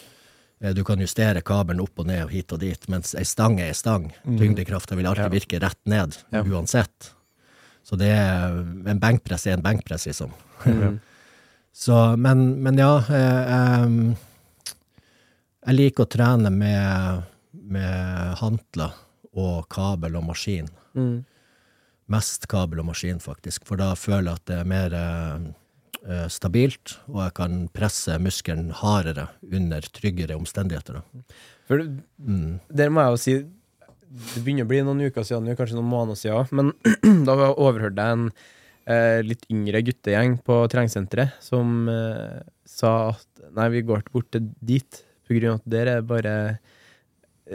Eh, 0.63 0.73
Du 0.73 0.83
kan 0.85 1.01
justere 1.01 1.43
kabelen 1.45 1.83
opp 1.85 1.99
og 2.01 2.07
ned 2.07 2.25
og 2.25 2.31
hit 2.33 2.53
og 2.53 2.61
dit, 2.61 2.89
mens 2.89 3.15
ei 3.15 3.25
stang 3.25 3.59
er 3.61 3.75
ei 3.75 3.77
stang. 3.77 4.11
Tyngdekrafta 4.25 4.97
vil 4.97 5.07
alltid 5.07 5.25
Ja. 5.29 5.29
virke 5.37 5.61
rett 5.61 5.87
ned, 5.87 6.17
Ja. 6.33 6.43
uansett. 6.43 7.13
Så 7.85 7.97
det 7.99 8.09
er, 8.09 8.49
en 8.87 9.01
benkpress 9.01 9.47
er 9.47 9.53
en 9.55 9.63
benkpress, 9.63 10.07
liksom. 10.07 10.33
Mm. 10.65 11.01
Så, 11.73 12.17
men, 12.19 12.63
men 12.63 12.77
ja, 12.77 12.99
eh, 12.99 13.83
em, 13.85 14.17
jeg 15.67 15.75
liker 15.77 16.05
å 16.05 16.11
trene 16.11 16.51
med, 16.51 17.23
med 17.53 18.35
hantler 18.41 18.93
og 19.37 19.69
kabel 19.69 20.17
og 20.17 20.25
maskin. 20.27 20.69
Mm. 20.95 21.25
Mest 22.11 22.49
kabel 22.51 22.83
og 22.83 22.91
maskin, 22.91 23.21
faktisk, 23.23 23.67
for 23.69 23.81
da 23.81 23.93
føler 23.99 24.33
jeg 24.33 24.41
at 24.41 24.51
det 24.51 24.59
er 24.59 24.69
mer 24.69 24.97
eh, 24.99 25.47
eh, 26.09 26.27
stabilt, 26.33 26.97
og 27.11 27.23
jeg 27.25 27.37
kan 27.39 27.57
presse 27.75 28.19
muskelen 28.23 28.71
hardere 28.81 29.29
under 29.47 29.87
tryggere 29.95 30.39
omstendigheter. 30.39 31.01
Da. 31.01 31.25
For 31.71 31.87
Mm. 32.21 32.59
Der 32.69 32.91
må 32.91 33.01
jeg 33.01 33.11
jo 33.11 33.17
si 33.17 33.35
Det 34.11 34.43
begynner 34.43 34.67
å 34.67 34.69
bli 34.69 34.81
noen 34.83 35.05
uker 35.07 35.23
siden, 35.23 35.55
kanskje 35.55 35.77
noen 35.79 35.87
måneder 35.87 36.19
siden, 36.19 36.49
men 36.51 36.73
da 37.29 37.37
overhørte 37.53 38.03
jeg 38.03 38.17
en 38.17 38.25
eh, 38.91 39.21
litt 39.23 39.47
yngre 39.53 39.85
guttegjeng 39.87 40.35
på 40.43 40.57
treningssenteret 40.73 41.39
som 41.45 41.87
eh, 41.87 42.41
sa 42.67 43.13
at 43.13 43.45
nei, 43.55 43.69
vi 43.77 43.85
går 43.87 44.03
bort 44.11 44.27
til 44.35 44.51
dit, 44.59 45.03
på 45.27 45.39
grunn 45.39 45.55
av 45.55 45.61
at 45.61 45.71
der 45.71 45.93
er 45.93 46.03
bare 46.11 46.35
eh, 46.49 46.80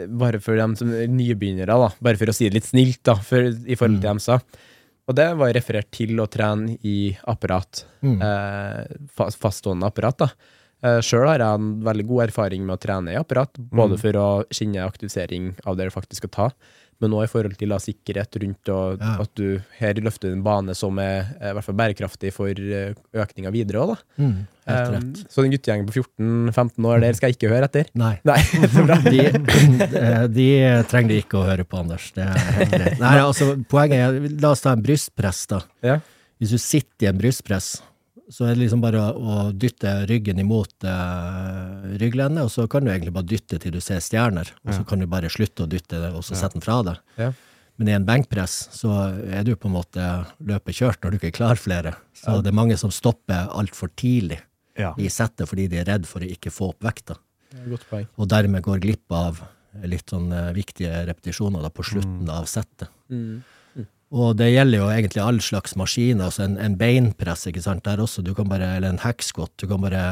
bare 0.08 0.40
for 0.44 0.58
dem 0.58 0.76
som 0.78 0.92
er 0.92 1.08
nybegynnere, 1.08 1.76
da. 1.80 1.90
Bare 2.04 2.20
for 2.20 2.32
å 2.32 2.36
si 2.36 2.48
det 2.48 2.58
litt 2.58 2.68
snilt, 2.68 3.02
da, 3.06 3.16
for, 3.16 3.48
i 3.48 3.78
forhold 3.78 4.02
til 4.02 4.10
mm. 4.12 4.20
de 4.20 4.26
sa. 4.26 4.40
Og 5.06 5.14
det 5.14 5.26
var 5.38 5.54
referert 5.54 5.88
til 5.94 6.18
å 6.18 6.26
trene 6.30 6.76
i 6.84 7.12
apparat. 7.30 7.84
Mm. 8.02 8.16
Eh, 8.26 8.96
fa- 9.14 9.30
faststående 9.30 9.88
apparat, 9.88 10.24
da. 10.24 10.30
Eh, 10.84 10.98
Sjøl 11.04 11.28
har 11.30 11.40
jeg 11.40 11.60
en 11.60 11.68
veldig 11.86 12.06
god 12.10 12.24
erfaring 12.26 12.66
med 12.66 12.76
å 12.76 12.82
trene 12.82 13.14
i 13.14 13.20
apparat, 13.20 13.56
både 13.56 13.96
for 14.00 14.18
å 14.20 14.28
kjenne 14.50 14.84
aktivisering 14.84 15.54
av 15.64 15.78
det 15.78 15.88
du 15.88 15.94
faktisk 15.94 16.24
skal 16.24 16.34
ta, 16.34 16.48
men 17.00 17.12
òg 17.12 17.24
i 17.26 17.28
forhold 17.28 17.56
til 17.60 17.68
da, 17.72 17.76
sikkerhet 17.82 18.36
rundt 18.42 18.70
og 18.72 19.00
Ja. 19.02 19.16
at 19.20 19.30
du 19.36 19.60
her 19.78 19.94
løfter 20.00 20.32
en 20.32 20.42
bane 20.46 20.74
som 20.74 20.96
er 20.98 21.26
er 21.40 21.50
i 21.50 21.52
hvert 21.58 21.64
fall 21.66 21.76
bærekraftig 21.76 22.32
for 22.32 22.48
eh, 22.48 22.94
økninga 23.14 23.50
videre 23.52 23.82
Også, 23.84 23.96
da. 23.96 24.22
Mm, 24.24 24.36
Eh, 24.66 24.94
så 25.30 25.42
den 25.44 25.52
guttegjengen 25.52 25.86
på 25.86 25.94
14-15 26.18 26.86
år 26.90 27.00
der 27.04 27.12
skal 27.14 27.28
jeg 27.30 27.36
ikke 27.36 27.50
høre 27.52 27.68
etter. 27.68 27.86
Nei. 27.94 28.16
Nei. 28.26 28.40
De, 29.06 29.20
de, 29.86 30.28
de 30.34 30.46
trenger 30.90 31.12
du 31.12 31.14
ikke 31.20 31.38
å 31.38 31.44
høre 31.46 31.62
på, 31.62 31.78
Anders. 31.84 32.08
Det 32.16 32.24
er. 32.26 32.96
Nei, 32.98 33.12
altså, 33.22 33.52
poenget 33.70 34.00
er, 34.02 34.18
la 34.42 34.50
oss 34.56 34.64
ta 34.64 34.72
en 34.74 34.82
brystpress, 34.82 35.44
da. 35.52 35.60
Ja. 35.86 36.00
Hvis 36.42 36.56
du 36.56 36.58
sitter 36.58 37.06
i 37.06 37.10
en 37.12 37.20
brystpress, 37.22 37.76
så 38.32 38.46
er 38.46 38.54
det 38.54 38.64
liksom 38.64 38.82
bare 38.82 39.00
å, 39.00 39.10
å 39.16 39.34
dytte 39.54 39.92
ryggen 40.10 40.40
imot 40.42 40.86
eh, 40.86 41.98
rygglendet, 42.00 42.46
og 42.46 42.50
så 42.52 42.66
kan 42.70 42.84
du 42.86 42.90
egentlig 42.92 43.14
bare 43.14 43.28
dytte 43.30 43.60
til 43.62 43.74
du 43.76 43.80
ser 43.84 44.02
stjerner, 44.02 44.50
og 44.64 44.74
så 44.74 44.86
kan 44.88 45.02
du 45.02 45.06
bare 45.10 45.30
slutte 45.32 45.66
å 45.66 45.70
dytte 45.70 46.00
og 46.12 46.24
så 46.26 46.38
sette 46.38 46.58
den 46.58 46.64
fra 46.66 46.80
deg. 46.86 47.02
Ja. 47.20 47.30
Men 47.76 47.90
i 47.90 47.94
en 47.96 48.06
benkpress 48.08 48.54
så 48.72 48.92
er 49.28 49.44
du 49.44 49.52
på 49.54 49.68
en 49.68 49.76
måte 49.76 50.04
løpet 50.40 50.78
kjørt 50.78 51.02
når 51.04 51.12
du 51.12 51.18
ikke 51.20 51.34
klarer 51.36 51.60
flere. 51.60 51.92
Så 52.16 52.38
det 52.40 52.48
er 52.50 52.56
mange 52.56 52.78
som 52.80 52.94
stopper 52.94 53.50
altfor 53.52 53.92
tidlig 53.94 54.40
Ja. 54.76 54.94
i 55.00 55.08
settet 55.08 55.48
fordi 55.48 55.68
de 55.72 55.78
er 55.80 55.86
redd 55.88 56.08
for 56.08 56.20
å 56.20 56.28
ikke 56.28 56.50
få 56.52 56.72
opp 56.72 56.82
vekta 56.84 57.16
og 58.16 58.28
dermed 58.28 58.62
går 58.64 58.80
glipp 58.82 59.12
av 59.14 59.40
litt 59.86 60.10
sånn 60.12 60.30
eh, 60.32 60.52
viktige 60.56 61.04
repetisjoner 61.08 61.62
da, 61.64 61.70
på 61.72 61.84
slutten 61.84 62.28
av 62.32 62.46
settet. 62.48 62.88
Mm. 63.12 63.42
Og 64.14 64.36
det 64.38 64.52
gjelder 64.52 64.78
jo 64.78 64.86
egentlig 64.92 65.22
all 65.24 65.40
slags 65.42 65.74
maskiner, 65.76 66.28
altså 66.28 66.44
en, 66.44 66.56
en 66.62 66.76
beinpress, 66.78 67.46
ikke 67.50 67.62
sant, 67.64 67.82
der 67.84 67.98
også, 68.04 68.22
du 68.22 68.34
kan 68.38 68.46
bare, 68.48 68.76
eller 68.76 68.92
en 68.94 69.00
hacksquat, 69.02 69.50
du 69.58 69.66
kan 69.66 69.80
bare 69.82 70.02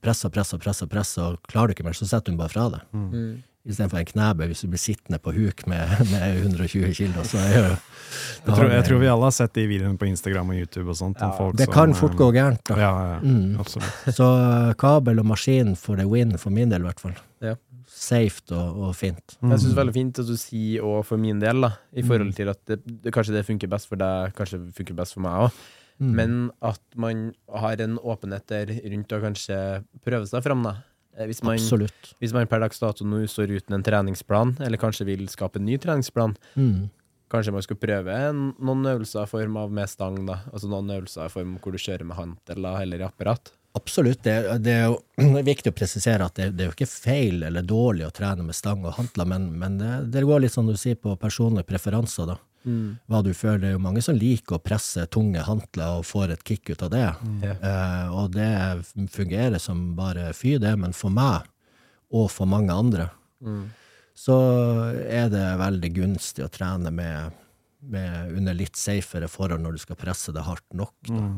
presse, 0.00 0.30
presse, 0.32 0.56
presse, 0.62 0.86
presse, 0.88 1.20
og 1.20 1.36
klarer 1.50 1.68
du 1.68 1.76
ikke 1.76 1.84
mer, 1.84 1.92
så 1.98 2.08
setter 2.08 2.30
du 2.30 2.36
den 2.36 2.40
bare 2.40 2.48
fra 2.54 2.70
deg. 2.72 2.86
Mm. 2.96 3.42
I 3.68 3.74
stedet 3.76 3.90
for 3.92 4.00
en 4.00 4.08
knebe 4.08 4.46
hvis 4.48 4.62
du 4.64 4.68
blir 4.72 4.80
sittende 4.80 5.18
på 5.20 5.32
huk 5.36 5.66
med, 5.68 5.90
med 6.08 6.38
120 6.46 6.94
kilo, 6.96 7.24
så 7.28 7.36
er 7.42 7.52
jo 7.58 7.64
Jeg 7.68 8.54
tror, 8.54 8.70
jeg 8.72 8.84
tror 8.86 9.00
vi 9.02 9.08
alle 9.12 9.26
har 9.28 9.34
sett 9.36 9.52
de 9.58 9.66
videoene 9.68 9.98
på 10.00 10.06
Instagram 10.08 10.54
og 10.54 10.56
YouTube 10.62 10.88
og 10.88 10.96
sånt. 10.96 11.20
Ja, 11.20 11.28
folk 11.36 11.58
Det 11.58 11.66
kan 11.68 11.92
som, 11.92 11.98
fort 12.00 12.16
gå 12.16 12.30
gærent, 12.32 12.62
da. 12.70 12.78
Ja, 12.80 12.92
ja, 13.10 13.18
Mm. 13.20 13.58
absolutt. 13.60 14.14
Så 14.16 14.24
eh, 14.40 14.72
kabel 14.80 15.20
og 15.20 15.26
maskin 15.28 15.74
for 15.76 16.00
the 16.00 16.06
win, 16.08 16.32
for 16.40 16.48
min 16.54 16.72
del 16.72 16.80
i 16.80 16.88
hvert 16.88 17.02
fall. 17.04 17.12
Ja. 17.44 17.56
Safe 17.98 18.44
og, 18.54 18.76
og 18.88 18.92
fint. 18.96 19.34
Jeg 19.42 19.58
syns 19.64 19.74
veldig 19.76 19.94
fint 19.96 20.20
at 20.22 20.28
du 20.28 20.36
sier 20.38 20.84
òg 20.86 21.00
for 21.08 21.18
min 21.20 21.40
del, 21.42 21.64
da, 21.66 21.72
i 21.98 22.04
forhold 22.06 22.30
til 22.36 22.48
at 22.52 22.60
det, 22.70 22.78
det, 22.86 23.12
kanskje 23.16 23.34
det 23.34 23.42
funker 23.48 23.70
best 23.72 23.88
for 23.90 23.98
deg, 24.00 24.32
kanskje 24.38 24.60
det 24.62 24.76
funker 24.78 24.94
best 25.02 25.18
for 25.18 25.26
meg 25.26 25.48
òg, 25.48 25.58
Mm. 25.98 26.12
men 26.14 26.34
at 26.62 26.78
man 26.94 27.22
har 27.50 27.80
en 27.82 27.96
åpenhet 27.98 28.44
der 28.46 28.68
rundt 28.92 29.10
å 29.10 29.18
kanskje 29.18 29.56
prøve 30.06 30.28
seg 30.30 30.44
fram, 30.44 30.60
da. 30.62 30.76
Eh, 31.18 31.26
Hvis 31.26 31.40
man, 31.42 31.56
Absolutt. 31.58 32.12
hvis 32.22 32.30
man 32.32 32.46
per 32.46 32.60
dags 32.62 32.78
dato 32.78 33.02
nå 33.04 33.24
står 33.26 33.50
uten 33.56 33.74
en 33.74 33.82
treningsplan, 33.82 34.52
eller 34.62 34.78
kanskje 34.78 35.04
vil 35.08 35.26
skape 35.26 35.58
en 35.58 35.66
ny 35.66 35.74
treningsplan, 35.76 36.36
Mm. 36.54 36.90
kanskje 37.28 37.52
man 37.52 37.62
skal 37.66 37.80
prøve 37.82 38.14
en, 38.14 38.52
noen 38.62 38.86
øvelser 38.86 39.24
i 39.26 39.26
form 39.26 39.56
av 39.56 39.72
med 39.74 39.88
stang, 39.90 40.24
da. 40.24 40.38
Altså 40.52 40.70
noen 40.70 40.86
øvelser 41.00 41.24
i 41.26 41.34
form 41.34 41.58
hvor 41.58 41.72
du 41.74 41.78
kjører 41.82 42.06
med 42.06 42.16
hantel 42.16 42.64
eller 42.64 43.00
i 43.00 43.08
apparat. 43.10 43.50
Absolutt. 43.78 44.20
Det, 44.26 44.34
det 44.64 44.74
er 44.74 44.90
jo 44.90 44.98
viktig 45.52 45.72
å 45.72 45.78
presisere 45.78 46.26
at 46.26 46.36
det, 46.38 46.50
det 46.58 46.66
er 46.66 46.70
jo 46.72 46.76
ikke 46.76 46.90
feil 46.90 47.46
eller 47.48 47.66
dårlig 47.66 48.08
å 48.08 48.12
trene 48.14 48.44
med 48.46 48.58
stang 48.58 48.84
og 48.84 48.96
hantler, 48.98 49.28
men, 49.30 49.48
men 49.60 49.78
det, 49.80 49.94
det 50.14 50.26
går 50.26 50.44
litt 50.44 50.54
som 50.54 50.68
du 50.68 50.76
sier 50.78 50.98
på 50.98 51.16
personlige 51.20 51.68
preferanser, 51.70 52.34
da. 52.34 52.38
Hva 53.08 53.22
du 53.24 53.30
føler. 53.32 53.60
Det 53.62 53.68
er 53.70 53.76
jo 53.76 53.84
mange 53.84 54.02
som 54.04 54.16
liker 54.18 54.58
å 54.58 54.62
presse 54.62 55.06
tunge 55.14 55.40
hantler 55.46 56.00
og 56.00 56.06
får 56.08 56.34
et 56.34 56.42
kick 56.44 56.72
ut 56.74 56.82
av 56.84 56.90
det. 56.92 57.06
Mm. 57.22 57.44
Eh, 57.54 58.16
og 58.18 58.34
det 58.34 58.50
fungerer 59.14 59.62
som 59.62 59.94
bare 59.96 60.32
fy, 60.36 60.58
det, 60.60 60.74
men 60.80 60.96
for 60.96 61.14
meg, 61.14 61.46
og 62.12 62.28
for 62.32 62.50
mange 62.50 62.74
andre, 62.74 63.08
så 64.18 64.36
er 65.06 65.28
det 65.32 65.44
veldig 65.60 65.90
gunstig 65.94 66.44
å 66.44 66.50
trene 66.52 66.90
med, 66.94 67.36
med 67.80 68.32
under 68.36 68.56
litt 68.56 68.76
safere 68.76 69.28
forhold 69.30 69.62
når 69.62 69.76
du 69.76 69.82
skal 69.82 69.98
presse 70.00 70.32
det 70.34 70.42
hardt 70.46 70.66
nok. 70.76 70.94
Da. 71.06 71.28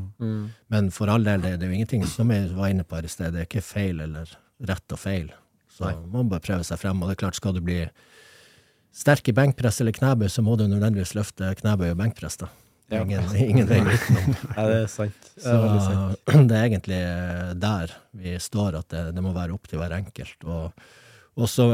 Men 0.73 0.89
for 0.95 1.13
all 1.13 1.27
del, 1.27 1.45
det, 1.45 1.59
er 1.59 1.69
jo 1.69 1.77
ingenting 1.77 2.07
som 2.09 2.33
jeg 2.33 2.49
var 2.57 2.73
inne 2.73 2.87
på 2.87 2.97
her 2.97 3.09
i 3.09 3.13
sted, 3.13 3.35
det 3.35 3.43
er 3.43 3.51
ikke 3.51 3.65
feil 3.65 4.01
eller 4.07 4.33
rett 4.71 4.97
og 4.97 5.01
feil. 5.01 5.29
Så 5.71 5.93
man 6.13 6.31
bare 6.33 6.45
prøve 6.45 6.65
seg 6.67 6.81
frem. 6.81 7.01
Og 7.01 7.09
det 7.11 7.17
er 7.17 7.23
klart, 7.25 7.39
skal 7.39 7.57
du 7.57 7.63
bli 7.65 7.83
sterk 8.97 9.29
i 9.31 9.37
benkpress 9.37 9.81
eller 9.81 9.95
knebøy, 9.97 10.29
så 10.33 10.43
må 10.45 10.57
du 10.59 10.67
nødvendigvis 10.69 11.15
løfte 11.17 11.53
knebøy 11.61 11.93
og 11.93 12.01
benkpress, 12.01 12.41
da. 12.43 12.51
Ja. 12.91 13.05
Ingen, 13.05 13.29
ingen 13.39 13.69
vei 13.71 13.79
utenom. 13.87 14.33
Ja, 14.57 14.65
det 14.67 14.79
er 14.81 14.89
sant. 14.91 15.29
Det 15.37 15.47
er 15.47 15.61
veldig 15.63 15.83
sant. 15.85 16.33
det 16.51 16.57
er 16.57 16.65
egentlig 16.65 16.99
eh, 16.99 17.51
der 17.63 17.93
vi 18.19 18.33
står, 18.43 18.81
at 18.81 18.89
det, 18.91 19.05
det 19.15 19.23
må 19.23 19.31
være 19.37 19.55
opp 19.55 19.71
til 19.71 19.79
hver 19.79 19.95
enkelt. 19.95 20.47
Og 20.51 21.45
også 21.47 21.69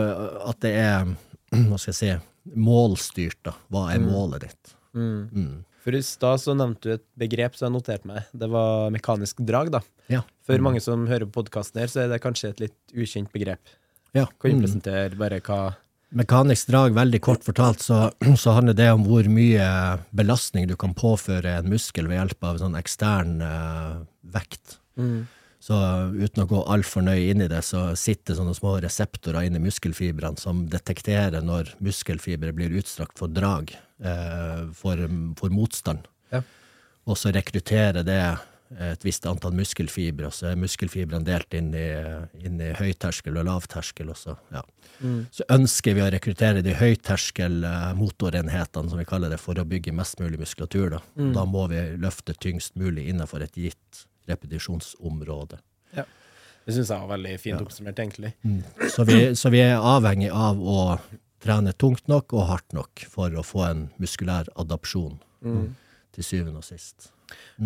at 0.51 0.61
det 0.67 0.75
er, 0.77 1.09
hva 1.71 1.81
skal 1.81 1.95
jeg 1.95 2.01
si, 2.03 2.11
målstyrt, 2.55 3.39
da. 3.47 3.55
Hva 3.73 3.89
er 3.95 4.03
målet 4.05 4.47
ditt? 4.47 4.75
Mm. 4.97 5.29
Mm. 5.33 5.57
For 5.87 5.95
i 5.95 6.03
stad 6.03 6.41
så 6.43 6.55
nevnte 6.59 6.83
du 6.83 6.93
et 6.97 7.05
begrep 7.19 7.55
som 7.55 7.69
jeg 7.69 7.77
noterte 7.77 8.09
meg. 8.11 8.25
Det 8.35 8.49
var 8.51 8.91
mekanisk 8.95 9.39
drag, 9.47 9.71
da. 9.71 9.81
Ja. 10.11 10.23
For 10.47 10.59
mange 10.63 10.81
som 10.83 11.07
hører 11.07 11.27
på 11.29 11.43
podkasten 11.45 11.79
her, 11.83 11.91
så 11.91 12.05
er 12.05 12.09
det 12.11 12.23
kanskje 12.25 12.51
et 12.55 12.61
litt 12.67 12.95
ukjent 12.95 13.33
begrep. 13.35 13.61
ja. 14.15 14.27
Kan 14.41 14.51
du 14.51 14.57
Mm. 14.57 14.63
presentere 14.65 15.17
bare 15.19 15.41
hva 15.41 15.77
Mekanisk 16.17 16.69
drag, 16.71 16.95
veldig 16.95 17.21
kort 17.21 17.43
fortalt, 17.43 17.81
så, 17.83 18.13
så 18.43 18.55
handler 18.55 18.75
det 18.75 18.91
om 18.95 19.03
hvor 19.05 19.27
mye 19.29 19.99
belastning 20.15 20.67
du 20.69 20.77
kan 20.77 20.95
påføre 20.95 21.59
en 21.59 21.69
muskel 21.69 22.07
ved 22.07 22.17
hjelp 22.21 22.45
av 22.47 22.59
sånn 22.63 22.77
ekstern 22.79 23.43
uh, 23.43 24.05
vekt. 24.23 24.79
Så 25.67 25.77
uten 26.15 26.45
å 26.45 26.47
gå 26.47 26.59
altfor 26.71 27.03
nøye 27.03 27.33
inn 27.33 27.43
i 27.43 27.49
det, 27.51 27.59
så 27.67 27.89
sitter 27.99 28.37
sånne 28.39 28.55
små 28.55 28.77
reseptorer 28.85 29.49
inni 29.49 29.59
muskelfibrene 29.65 30.39
som 30.39 30.63
detekterer 30.71 31.43
når 31.43 31.73
muskelfibre 31.83 32.53
blir 32.55 32.77
utstrakt 32.79 33.19
for 33.19 33.33
drag, 33.35 33.73
eh, 33.99 34.61
for, 34.79 35.03
for 35.41 35.51
motstand. 35.51 36.07
Ja. 36.31 36.45
Og 37.11 37.19
så 37.19 37.35
rekrutterer 37.35 38.07
det 38.07 38.21
et 38.79 39.05
visst 39.07 39.27
antall 39.27 39.55
muskelfibre, 39.59 40.31
og 40.31 40.35
så 40.35 40.53
er 40.53 40.59
muskelfibrene 40.59 41.27
delt 41.27 41.55
inn 41.55 41.75
i, 41.75 41.87
inn 42.47 42.63
i 42.63 42.73
høyterskel 42.79 43.39
og 43.39 43.47
lavterskel. 43.47 44.11
Også, 44.15 44.39
så, 44.51 44.65
mm. 45.03 45.21
så 45.35 45.47
ønsker 45.55 45.99
vi 45.99 46.03
å 46.03 46.11
rekruttere 46.15 46.65
de 46.67 46.75
høyterskel 46.79 47.63
eh, 47.67 48.03
som 48.15 48.99
vi 48.99 49.07
kaller 49.09 49.35
det, 49.35 49.43
for 49.43 49.59
å 49.59 49.67
bygge 49.67 49.95
mest 49.95 50.23
mulig 50.23 50.43
muskulatur. 50.43 50.99
Da, 50.99 51.31
da 51.41 51.47
må 51.47 51.67
vi 51.75 51.89
løfte 51.99 52.39
tyngst 52.39 52.79
mulig 52.79 53.11
innenfor 53.11 53.43
et 53.47 53.59
gitt 53.59 54.07
repetisjonsområde. 54.29 55.61
Det 56.67 56.75
syns 56.75 56.89
jeg 56.91 56.99
var 56.99 57.13
veldig 57.13 57.33
fint 57.39 57.61
oppsummert, 57.63 58.01
egentlig. 58.03 58.33
Så 58.91 59.05
vi, 59.07 59.21
så 59.39 59.53
vi 59.55 59.61
er 59.63 59.77
avhengig 59.79 60.33
av 60.35 60.59
å 60.59 60.97
trene 61.45 61.71
tungt 61.79 62.09
nok 62.11 62.35
og 62.35 62.49
hardt 62.49 62.75
nok 62.75 63.05
for 63.13 63.31
å 63.39 63.45
få 63.47 63.63
en 63.69 63.85
muskulær 64.03 64.51
adapsjon, 64.59 65.21
til 66.17 66.27
syvende 66.27 66.59
og 66.59 66.67
sist. 66.67 67.13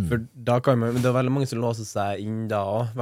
For 0.08 0.20
da 0.34 0.58
kan 0.64 0.78
man, 0.80 0.92
men 0.94 1.02
Det 1.02 1.08
er 1.08 1.16
veldig 1.16 1.32
mange 1.32 1.48
som 1.48 1.60
låser 1.60 1.88
seg 1.88 2.20
inn 2.24 2.46
da 2.48 2.60
òg. 2.64 2.92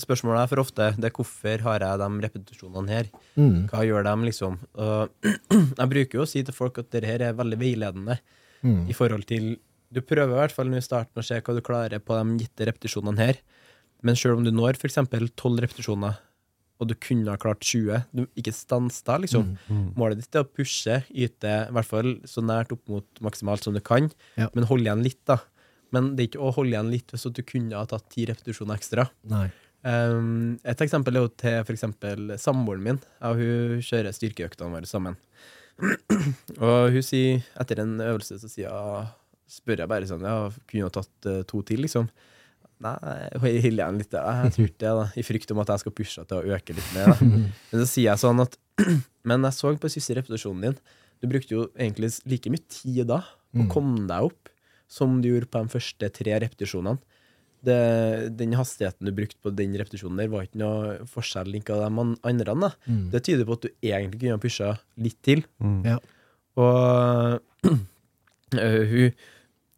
Spørsmålet 0.00 0.44
er 0.44 0.50
for 0.50 0.62
ofte 0.62 0.88
det 0.96 1.08
er 1.08 1.14
hvorfor 1.16 1.64
har 1.66 1.84
jeg 1.84 2.00
de 2.00 2.08
repetisjonene 2.24 2.92
her? 2.92 3.08
Mm. 3.34 3.64
Hva 3.72 3.84
gjør 3.84 4.04
de, 4.06 4.12
liksom? 4.28 4.60
Uh, 4.78 5.08
jeg 5.80 5.90
bruker 5.92 6.20
jo 6.20 6.24
å 6.24 6.28
si 6.30 6.44
til 6.46 6.54
folk 6.56 6.78
at 6.78 6.92
dette 6.94 7.10
her 7.10 7.24
er 7.28 7.36
veldig 7.36 7.60
veiledende 7.60 8.20
Mm. 8.60 8.90
i 8.92 8.92
forhold 8.92 9.24
til 9.24 9.54
Du 9.90 10.00
prøver 10.06 10.30
i 10.36 10.38
hvert 10.38 10.54
fall 10.54 10.68
nå 10.70 10.78
i 10.78 10.84
starten 10.84 11.18
å 11.18 11.24
se 11.26 11.38
hva 11.42 11.54
du 11.56 11.62
klarer 11.66 11.98
på 12.02 12.14
de 12.18 12.44
gitte 12.44 12.66
repetisjonene 12.68 13.18
her. 13.24 13.40
Men 14.06 14.16
selv 14.16 14.38
om 14.38 14.44
du 14.46 14.52
når 14.54 14.78
f.eks. 14.78 15.00
12 15.10 15.62
repetisjoner, 15.66 16.18
og 16.80 16.88
du 16.88 16.94
kunne 16.96 17.28
ha 17.28 17.36
klart 17.36 17.60
20, 17.66 18.06
du 18.16 18.22
ikke 18.40 18.54
stans 18.56 19.02
da, 19.04 19.18
liksom. 19.20 19.50
Målet 20.00 20.22
ditt 20.22 20.38
er 20.38 20.46
å 20.46 20.48
pushe, 20.48 21.02
yte 21.12 21.50
i 21.66 21.74
hvert 21.76 21.88
fall 21.90 22.14
så 22.24 22.40
nært 22.40 22.72
opp 22.72 22.86
mot 22.88 23.20
maksimalt 23.20 23.66
som 23.66 23.74
du 23.76 23.82
kan, 23.84 24.08
Ja. 24.40 24.48
men 24.54 24.64
holde 24.70 24.86
igjen 24.88 25.02
litt, 25.04 25.20
da. 25.28 25.40
Men 25.92 26.14
det 26.16 26.22
er 26.22 26.28
ikke 26.30 26.46
å 26.46 26.54
holde 26.54 26.72
igjen 26.72 26.90
litt 26.94 27.10
hvis 27.12 27.26
du 27.34 27.42
kunne 27.42 27.76
ha 27.76 27.84
tatt 27.90 28.08
ti 28.14 28.24
repetisjoner 28.30 28.78
ekstra. 28.78 29.08
Um, 29.82 30.58
et 30.64 30.80
eksempel 30.84 31.16
er 31.16 31.24
jo 31.26 31.30
til 31.40 31.64
for 31.66 31.74
samboeren 32.38 32.82
min. 32.84 33.00
Og 33.26 33.36
hun 33.42 33.80
kjører 33.84 34.14
styrkeøktene 34.16 34.70
våre 34.72 34.88
sammen. 34.88 35.16
og 36.60 36.92
hun 36.94 37.02
sier, 37.04 37.42
etter 37.60 37.80
en 37.82 37.98
øvelse, 38.04 38.38
så 38.40 38.48
sier 38.48 38.70
hun 38.72 39.10
spør 39.50 39.82
jeg 39.84 39.90
bare 39.90 40.08
sånn 40.08 40.26
Ja, 40.26 40.36
kunne 40.70 40.88
du 40.88 40.94
tatt 40.94 41.28
uh, 41.30 41.40
to 41.48 41.62
til, 41.66 41.82
liksom? 41.84 42.08
Nei, 42.80 42.94
jeg 43.02 43.40
holder 43.42 43.68
igjen 43.68 43.98
litt. 44.00 44.14
Jeg 44.16 44.52
tror 44.54 44.68
ikke 44.70 44.80
det, 44.80 44.92
da. 44.96 45.04
I 45.20 45.24
frykt 45.26 45.50
om 45.52 45.60
at 45.60 45.72
jeg 45.74 45.82
skal 45.82 45.94
pushe 45.98 46.22
til 46.30 46.38
å 46.38 46.56
øke 46.56 46.76
litt 46.76 46.94
mer. 46.96 47.12
Da. 47.12 47.28
Men 47.72 47.82
så 47.82 47.88
sier 47.90 48.06
jeg 48.08 48.22
sånn 48.22 48.40
at 48.46 48.56
Men 49.28 49.44
jeg 49.44 49.56
så 49.58 49.74
på 49.76 49.90
siste 49.92 50.16
repetisjonen 50.16 50.70
din. 50.70 50.78
Du 51.20 51.28
brukte 51.28 51.52
jo 51.52 51.66
egentlig 51.74 52.14
like 52.30 52.52
mye 52.52 52.64
tid 52.72 53.04
da 53.10 53.20
på 53.50 53.66
å 53.66 53.70
komme 53.72 54.06
deg 54.08 54.30
opp 54.30 54.50
som 54.90 55.18
du 55.22 55.28
gjorde 55.28 55.50
på 55.50 55.60
de 55.60 55.72
første 55.74 56.08
tre 56.16 56.36
repetisjonene. 56.42 57.02
Det, 57.60 57.76
den 58.38 58.54
hastigheten 58.56 59.04
du 59.04 59.12
brukte 59.12 59.36
på 59.44 59.52
den 59.52 59.74
repetisjonen 59.76 60.22
der, 60.22 60.30
var 60.32 60.46
ikke 60.46 60.62
noe 60.62 60.94
forskjell 61.10 61.50
link 61.52 61.68
de 61.68 61.76
andre. 61.84 62.54
Da. 62.64 62.70
Det 63.12 63.20
tyder 63.26 63.44
på 63.44 63.58
at 63.58 63.66
du 63.66 63.68
egentlig 63.84 64.22
kunne 64.22 64.38
ha 64.38 64.40
pusha 64.40 64.70
litt 64.96 65.18
til. 65.26 65.44
Ja. 65.84 65.98
Og 66.56 67.68
øh, 67.68 68.86
hun 68.94 69.12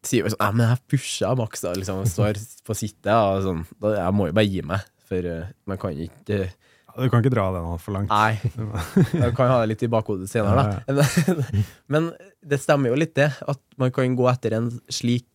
sier 0.07 0.25
jo 0.25 0.33
sånn 0.33 0.41
Nei, 0.43 0.51
men 0.59 0.69
jeg 0.71 0.81
pusha 0.93 1.31
maks, 1.39 1.63
da. 1.65 1.73
Liksom, 1.77 2.03
står 2.09 2.41
på 2.67 2.75
sittet. 2.77 3.13
Og 3.13 3.45
sånn. 3.45 3.63
Da, 3.81 3.95
jeg 3.99 4.17
må 4.17 4.29
jo 4.29 4.35
bare 4.37 4.49
gi 4.49 4.61
meg, 4.73 4.85
for 5.09 5.31
uh, 5.31 5.49
man 5.69 5.81
kan 5.81 6.03
ikke 6.05 6.43
uh, 6.43 6.53
Du 6.93 7.07
kan 7.09 7.23
ikke 7.23 7.33
dra 7.33 7.47
den 7.55 7.71
altfor 7.73 7.97
langt. 7.97 8.13
Nei. 8.13 8.37
Du 9.23 9.33
kan 9.37 9.51
ha 9.51 9.61
det 9.63 9.73
litt 9.73 9.85
i 9.85 9.91
bakhodet 9.91 10.29
senere, 10.31 10.79
da. 10.85 11.07
Men 11.93 12.11
det 12.45 12.61
stemmer 12.63 12.93
jo 12.93 12.99
litt, 12.99 13.15
det. 13.19 13.31
At 13.47 13.61
man 13.81 13.93
kan 13.95 14.17
gå 14.19 14.29
etter 14.31 14.57
en 14.59 14.71
slik 14.91 15.29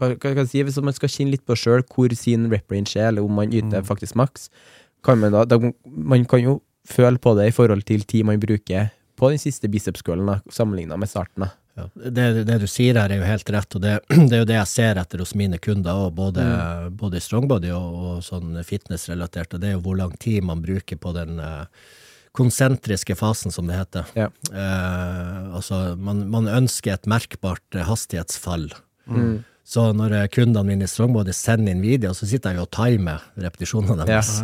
hva, 0.00 0.14
hva 0.14 0.30
kan 0.32 0.42
jeg 0.44 0.52
si, 0.52 0.62
Hvis 0.64 0.80
man 0.80 0.96
skal 0.96 1.12
kjenne 1.12 1.34
litt 1.34 1.44
på 1.48 1.56
sjøl 1.58 1.84
hvor 1.84 2.12
sin 2.16 2.48
rep 2.52 2.72
range 2.72 2.96
er, 2.96 3.10
eller 3.10 3.26
om 3.26 3.34
man 3.36 3.52
yter 3.52 3.84
faktisk 3.84 4.16
maks, 4.16 4.48
kan 5.04 5.20
man 5.20 5.34
da, 5.34 5.44
da 5.48 5.58
Man 5.84 6.24
kan 6.28 6.44
jo 6.44 6.60
føle 6.88 7.20
på 7.20 7.34
det 7.36 7.50
i 7.50 7.54
forhold 7.54 7.84
til 7.88 8.06
tid 8.08 8.24
man 8.26 8.40
bruker 8.40 8.88
på 9.20 9.28
den 9.28 9.40
siste 9.40 9.68
bicepskålen, 9.68 10.30
sammenligna 10.48 10.96
med 10.96 11.10
starten. 11.10 11.44
da. 11.44 11.50
Ja. 11.78 11.84
Det, 11.94 12.24
det 12.48 12.56
du 12.60 12.66
sier 12.68 12.98
her, 12.98 13.12
er 13.14 13.20
jo 13.22 13.28
helt 13.28 13.50
rett, 13.54 13.76
og 13.78 13.82
det, 13.84 13.92
det 14.28 14.34
er 14.36 14.42
jo 14.42 14.48
det 14.50 14.56
jeg 14.58 14.70
ser 14.72 14.98
etter 15.00 15.22
hos 15.22 15.34
mine 15.38 15.58
kunder 15.62 16.06
òg, 16.06 16.12
både, 16.18 16.44
både 16.98 17.20
i 17.20 17.24
strongbody 17.24 17.70
og, 17.76 18.00
og 18.10 18.22
sånn 18.26 18.58
fitnessrelatert, 18.66 19.54
og 19.54 19.62
det 19.62 19.70
er 19.70 19.76
jo 19.78 19.84
hvor 19.86 19.96
lang 20.00 20.12
tid 20.20 20.44
man 20.44 20.62
bruker 20.64 20.98
på 21.00 21.12
den 21.16 21.38
eh, 21.40 21.64
konsentriske 22.36 23.14
fasen, 23.18 23.50
som 23.54 23.66
det 23.70 23.78
heter. 23.78 24.10
Ja. 24.18 24.28
Eh, 24.52 25.54
altså, 25.56 25.94
man, 25.98 26.26
man 26.30 26.48
ønsker 26.50 26.94
et 26.98 27.08
merkbart 27.10 27.78
eh, 27.78 27.86
hastighetsfall. 27.88 28.68
Mm. 29.10 29.38
Så 29.70 29.92
når 29.94 30.14
kundene 30.34 30.66
mine 30.66 30.86
i 30.86 30.90
strongbody 30.90 31.30
sender 31.36 31.70
inn 31.76 31.82
video, 31.84 32.10
så 32.16 32.26
sitter 32.26 32.50
jeg 32.56 32.58
jo 32.58 32.66
og 32.66 32.72
timer 32.74 33.22
repetisjonene 33.38 34.02
Ja. 34.02 34.16
deres. 34.16 34.40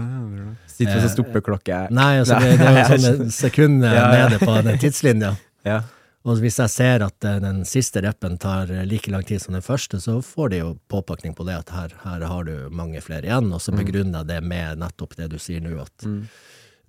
Sitter 0.77 0.93
med 0.93 1.03
sånn 1.07 1.15
stoppeklokke. 1.17 1.79
Nei, 1.97 2.13
altså, 2.21 2.39
det, 2.43 2.53
det 2.61 2.67
er 2.69 2.77
jo 2.79 2.99
sånne 3.03 3.31
sekunder 3.43 3.95
Ja, 3.97 4.05
ja. 4.07 4.29
nede 4.29 4.39
på 4.45 4.55
den 4.67 4.79
tidslinja. 4.83 5.33
Ja. 5.67 5.81
Og 6.27 6.41
hvis 6.43 6.57
jeg 6.59 6.73
ser 6.73 7.05
at 7.07 7.23
eh, 7.29 7.37
den 7.43 7.61
siste 7.69 8.01
rappen 8.03 8.35
tar 8.43 8.71
eh, 8.75 8.83
like 8.89 9.11
lang 9.15 9.23
tid 9.29 9.39
som 9.45 9.55
den 9.55 9.63
første, 9.63 10.01
så 10.03 10.17
får 10.27 10.51
de 10.51 10.59
jo 10.59 10.73
påpakning 10.91 11.37
på 11.39 11.47
det 11.47 11.55
at 11.61 11.71
her, 11.71 11.95
her 12.03 12.25
har 12.27 12.45
du 12.49 12.69
mange 12.75 12.99
flere 13.05 13.23
igjen, 13.29 13.53
og 13.55 13.63
så 13.63 13.71
Mm. 13.73 13.79
begrunner 13.85 14.25
jeg 14.25 14.27
det 14.33 14.41
med 14.43 14.79
nettopp 14.83 15.15
det 15.17 15.31
du 15.31 15.39
sier 15.39 15.61
nå, 15.63 15.77
at 15.81 16.07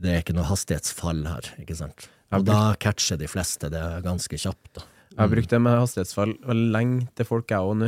det 0.01 0.09
er 0.15 0.21
ikke 0.23 0.33
noe 0.37 0.47
hastighetsfall 0.49 1.21
her, 1.29 1.51
ikke 1.61 1.75
sant. 1.77 2.07
Og 2.33 2.43
da 2.49 2.73
catcher 2.81 3.17
de 3.21 3.27
fleste 3.29 3.69
det 3.71 3.83
ganske 4.03 4.37
kjapt, 4.41 4.73
da. 4.73 4.81
Jeg 5.17 5.23
har 5.23 5.29
brukt 5.31 5.49
det 5.49 5.59
med 5.61 5.79
hastighetsfall 5.79 6.33
lenge 6.73 7.07
til 7.17 7.25
folk, 7.25 7.47
jeg 7.49 7.57
òg 7.65 7.77
nå. 7.79 7.87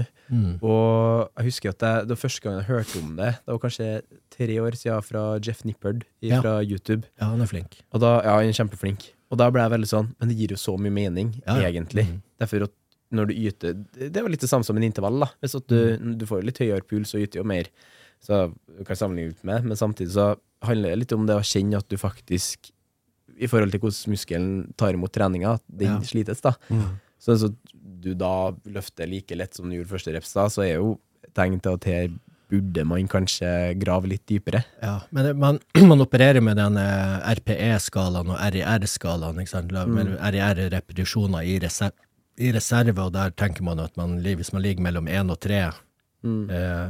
Og 0.66 1.30
jeg 1.38 1.46
husker 1.50 1.70
at 1.74 1.84
jeg, 1.86 2.08
det 2.08 2.14
var 2.16 2.22
første 2.24 2.42
gang 2.46 2.56
jeg 2.62 2.70
hørte 2.70 3.02
om 3.04 3.12
det, 3.20 3.32
det 3.46 3.54
var 3.54 3.60
kanskje 3.66 3.90
tre 4.34 4.56
år 4.64 4.78
siden 4.80 5.04
fra 5.06 5.24
Jeff 5.46 5.66
Nippard 5.66 6.06
Ja. 6.22 6.42
fra 6.42 6.60
YouTube. 6.64 7.06
Ja, 7.20 7.26
han 7.34 7.42
er 7.42 7.50
flink. 7.50 7.82
Og 7.94 8.02
da, 8.02 8.22
ja, 8.24 8.38
han 8.38 8.50
er 8.50 8.58
kjempeflink. 8.58 9.12
Og 9.30 9.38
da 9.38 9.50
ble 9.54 9.62
jeg 9.62 9.72
veldig 9.76 9.88
sånn 9.92 10.08
Men 10.20 10.30
det 10.32 10.36
gir 10.40 10.50
jo 10.56 10.58
så 10.58 10.74
mye 10.82 10.92
mening, 10.96 11.34
Ja, 11.46 11.58
ja. 11.62 11.70
egentlig. 11.70 12.06
Derfor 12.42 12.64
at 12.70 12.74
når 13.14 13.28
du 13.30 13.34
yter 13.34 13.74
Det 13.98 14.16
er 14.18 14.22
jo 14.26 14.30
litt 14.30 14.42
det 14.42 14.50
samme 14.50 14.66
som 14.66 14.78
en 14.78 14.84
intervall, 14.86 15.20
da. 15.20 15.28
Hvis 15.42 15.56
at 15.58 15.68
du, 15.70 15.98
du 16.18 16.26
får 16.30 16.42
jo 16.42 16.48
litt 16.50 16.60
høyere 16.62 16.86
puls 16.86 17.14
og 17.18 17.22
yter 17.26 17.42
jo 17.42 17.46
mer. 17.50 17.70
Så 18.22 18.54
du 18.78 18.84
kan 18.86 18.96
sammenligne 19.00 19.32
litt 19.34 19.44
med, 19.48 19.64
men 19.66 19.78
samtidig 19.80 20.12
så 20.18 20.32
handler 20.66 20.92
det 20.92 21.00
litt 21.06 21.14
om 21.16 21.26
det 21.30 21.38
å 21.40 21.46
kjenne 21.46 21.78
at 21.80 21.88
du 21.90 21.96
faktisk 21.98 22.72
I 23.40 23.48
forhold 23.48 23.72
til 23.72 23.80
hvordan 23.80 24.12
muskelen 24.12 24.50
tar 24.76 24.94
imot 24.98 25.14
treninga, 25.16 25.54
at 25.56 25.64
den 25.72 25.94
Ja. 25.94 26.00
slites, 26.04 26.42
da. 26.44 26.54
Så 27.20 27.36
hvis 27.38 27.54
du 28.04 28.14
da 28.16 28.52
løfter 28.66 29.08
like 29.08 29.36
lett 29.36 29.54
som 29.56 29.70
du 29.70 29.78
gjorde 29.78 29.90
første 29.94 30.12
reps, 30.14 30.34
da, 30.34 30.48
så 30.52 30.64
er 30.66 30.76
jo 30.82 30.98
tegn 31.36 31.60
til 31.62 31.74
at 31.78 31.84
her 31.88 32.10
burde 32.50 32.84
man 32.88 33.08
kanskje 33.12 33.50
grave 33.80 34.10
litt 34.12 34.26
dypere. 34.30 34.64
Ja, 34.82 34.98
men 35.16 35.30
man, 35.40 35.60
man 35.92 36.02
opererer 36.04 36.42
med 36.44 36.58
den 36.60 36.78
eh, 36.82 37.36
RPE-skalaen 37.40 38.34
og 38.34 38.40
RIR-skalaen, 38.56 39.42
ikke 39.44 39.54
sant? 39.54 39.74
La- 39.76 39.88
med 39.90 40.16
RIR 40.18 40.64
er 40.66 40.74
repetisjoner 40.74 41.46
i, 41.46 41.60
reser 41.64 41.94
i 42.40 42.54
reserve, 42.56 42.96
og 43.04 43.14
der 43.14 43.34
tenker 43.36 43.66
man 43.68 43.82
at 43.84 43.98
man, 44.00 44.18
hvis 44.24 44.54
man 44.56 44.64
ligger 44.64 44.86
mellom 44.86 45.10
én 45.12 45.32
og 45.32 45.42
tre 45.44 45.62
eh, 45.68 46.86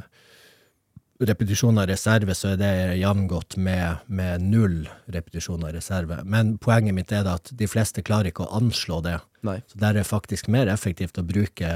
repetisjoner 1.19 1.87
i 1.87 1.91
reserve, 1.91 2.35
så 2.37 2.53
er 2.53 2.59
det 2.61 2.71
jevngodt 3.01 3.57
med, 3.59 4.05
med 4.07 4.45
null 4.45 4.83
repetisjoner 5.11 5.73
i 5.73 5.79
reserve. 5.79 6.21
Men 6.23 6.55
poenget 6.61 6.95
mitt 6.95 7.11
er 7.11 7.27
at 7.27 7.51
de 7.59 7.67
fleste 7.67 8.03
klarer 8.05 8.31
ikke 8.31 8.45
å 8.45 8.53
anslå 8.61 9.01
det. 9.05 9.17
Nei. 9.47 9.57
Så 9.67 9.81
der 9.81 9.91
er 9.93 10.01
det 10.01 10.07
faktisk 10.07 10.47
mer 10.51 10.71
effektivt 10.71 11.19
å 11.19 11.25
bruke 11.27 11.73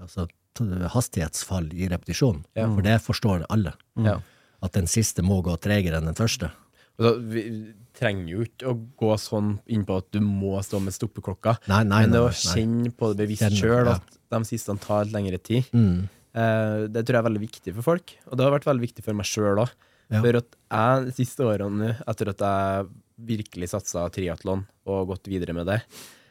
altså, 0.00 0.28
hastighetsfall 0.58 1.70
i 1.74 1.88
repetisjon, 1.88 2.44
Ja. 2.56 2.66
for 2.74 2.82
det 2.82 3.00
forstår 3.02 3.44
alle. 3.50 3.74
Ja. 3.96 4.20
At 4.62 4.72
den 4.72 4.86
siste 4.86 5.22
må 5.22 5.42
gå 5.44 5.56
tregere 5.60 5.98
enn 6.00 6.06
den 6.06 6.14
første. 6.18 6.50
Altså, 6.98 7.20
vi 7.28 7.74
trenger 7.94 8.28
jo 8.32 8.44
ikke 8.46 8.70
å 8.72 8.74
gå 8.96 9.12
sånn 9.20 9.58
inn 9.68 9.84
på 9.84 9.98
at 9.98 10.10
du 10.12 10.20
må 10.20 10.56
stå 10.64 10.80
med 10.80 10.94
stoppeklokka. 10.96 11.58
Nei, 11.68 11.82
nei, 11.84 12.02
Men 12.06 12.12
det 12.12 12.20
å 12.20 12.30
kjenne 12.32 12.90
på 12.96 13.10
det 13.14 13.26
bevisst 13.28 13.52
sjøl, 13.60 13.84
ja. 13.86 13.94
at 14.00 14.18
de 14.30 14.44
siste 14.48 14.78
tar 14.80 15.04
litt 15.04 15.12
lengre 15.12 15.38
tid, 15.42 15.64
Mm. 15.72 16.08
eh, 16.34 16.86
det 16.88 17.04
tror 17.04 17.16
jeg 17.16 17.24
er 17.24 17.28
veldig 17.30 17.44
viktig 17.50 17.74
for 17.74 17.82
folk. 17.82 18.14
Og 18.30 18.36
det 18.38 18.44
har 18.44 18.58
vært 18.58 18.64
veldig 18.64 18.80
viktig 18.88 19.04
for 19.04 19.12
meg 19.14 19.26
sjøl 19.26 19.58
òg. 19.60 19.70
Ja. 20.10 20.20
For 20.22 20.36
at 20.36 20.56
jeg 20.70 21.04
de 21.06 21.12
siste 21.12 21.40
årene, 21.44 21.96
etter 22.06 22.28
at 22.30 22.38
jeg 22.38 22.86
virkelig 23.20 23.68
satsa 23.70 24.08
triatlon 24.10 24.64
og 24.86 25.08
gått 25.08 25.24
videre 25.24 25.52
med 25.52 25.66
det, 25.66 25.82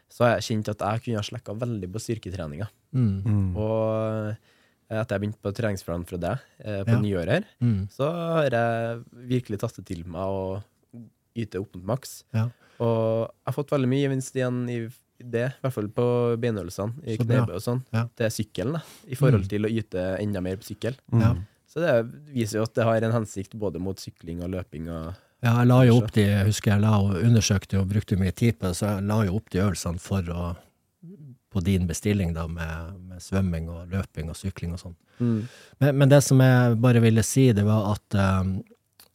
så 0.10 0.26
har 0.26 0.36
jeg 0.40 0.44
kjent 0.50 0.70
at 0.70 0.80
jeg 0.80 1.04
kunne 1.06 1.18
ha 1.22 1.24
slekka 1.24 1.56
veldig 1.60 1.90
på 1.92 2.00
styrketreninga. 2.04 2.68
Mm. 2.94 3.56
Og 3.56 4.30
eh, 4.32 4.36
etter 5.02 5.16
jeg 5.16 5.22
begynte 5.24 5.42
på 5.44 5.52
treningsplanen 5.58 6.06
fra 6.08 6.18
deg 6.22 6.40
eh, 6.64 6.84
på 6.86 6.92
Ja. 6.94 7.00
nyåret 7.02 7.30
her, 7.30 7.46
Mm. 7.62 7.88
så 7.92 8.12
har 8.12 8.50
jeg 8.50 9.04
virkelig 9.28 9.60
tatt 9.60 9.76
det 9.76 9.86
til 9.86 10.04
meg 10.06 10.22
å 10.22 10.64
yte 11.36 11.60
opp 11.60 11.74
mot 11.76 11.86
maks. 11.98 12.24
Ja. 12.34 12.50
Og 12.80 13.28
jeg 13.28 13.46
har 13.50 13.54
fått 13.58 13.72
veldig 13.74 13.88
mye 13.90 14.06
gevinst 14.08 14.36
igjen 14.36 14.70
i 14.70 14.80
det, 15.18 15.48
i 15.56 15.62
hvert 15.64 15.74
fall 15.74 15.88
på 15.88 16.06
beinøvelsene, 16.40 16.94
i 17.08 17.18
knebøy 17.18 17.56
og 17.56 17.62
sånn, 17.64 17.84
Ja. 17.92 18.08
til 18.16 18.28
sykkelen, 18.30 18.74
da, 18.74 18.82
i 19.08 19.16
forhold 19.16 19.44
Mm. 19.46 19.50
til 19.50 19.62
å 19.64 19.70
yte 19.72 20.20
enda 20.20 20.42
mer 20.42 20.58
på 20.58 20.64
sykkel. 20.76 20.96
Ja. 21.12 21.34
Så 21.68 21.76
Så 21.76 21.82
det 21.82 22.34
viser 22.34 22.60
jo 22.60 22.64
at 22.64 22.74
det 22.74 22.84
har 22.86 22.96
en 23.04 23.12
hensikt 23.12 23.52
både 23.60 23.80
mot 23.82 23.98
sykling 23.98 24.42
og 24.44 24.50
løping 24.52 24.88
og 24.88 25.16
Ja, 25.44 25.60
jeg 25.60 25.68
la 25.68 25.80
jo 25.86 25.98
opp 26.00 26.14
de, 26.16 26.24
jeg 26.26 26.46
husker 26.48 26.72
jeg 26.74 26.82
la 26.82 26.94
og 27.04 27.18
undersøkte 27.20 27.80
og 27.82 27.90
brukte 27.92 28.18
mye 28.18 28.32
tid 28.34 28.58
på 28.60 28.70
det, 28.70 28.78
så 28.80 28.96
jeg 28.96 29.08
la 29.10 29.18
jo 29.28 29.36
opp 29.38 29.50
de 29.54 29.62
øvelsene 29.62 30.02
for 30.02 30.32
å 30.32 30.46
på 31.56 31.62
din 31.64 31.86
bestilling, 31.88 32.34
da, 32.36 32.48
med, 32.52 32.96
med 33.08 33.22
svømming 33.24 33.70
og 33.72 33.88
løping 33.88 34.28
og 34.28 34.36
sykling 34.36 34.74
og 34.76 34.80
sånn. 34.82 34.96
Mm. 35.24 35.38
Men, 35.80 36.00
men 36.02 36.10
det 36.12 36.20
som 36.26 36.42
jeg 36.44 36.74
bare 36.84 37.00
ville 37.00 37.24
si, 37.24 37.46
det 37.56 37.64
var 37.64 37.94
at 37.94 38.18
um, 38.44 38.58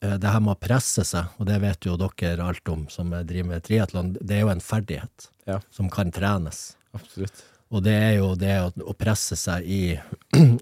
det 0.00 0.24
her 0.33 0.40
med 0.40 0.54
å 0.54 0.61
presse 0.62 1.04
seg, 1.04 1.35
og 1.37 1.50
det 1.50 1.59
vet 1.61 1.85
jo 1.85 1.98
dere 2.00 2.46
alt 2.48 2.72
om 2.72 2.87
som 2.88 3.12
driver 3.12 3.50
med 3.50 3.66
triatlon, 3.66 4.14
det 4.16 4.38
er 4.38 4.46
jo 4.46 4.54
en 4.54 4.64
ferdighet 4.64 5.28
Ja. 5.50 5.59
som 5.68 5.90
kan 5.92 6.09
trenes. 6.16 6.78
Absolutt. 6.96 7.44
Og 7.70 7.83
det 7.87 7.94
er 7.94 8.14
jo 8.18 8.33
det 8.35 8.54
å, 8.66 8.94
presse 8.98 9.37
seg 9.38 9.66
i, 9.70 9.94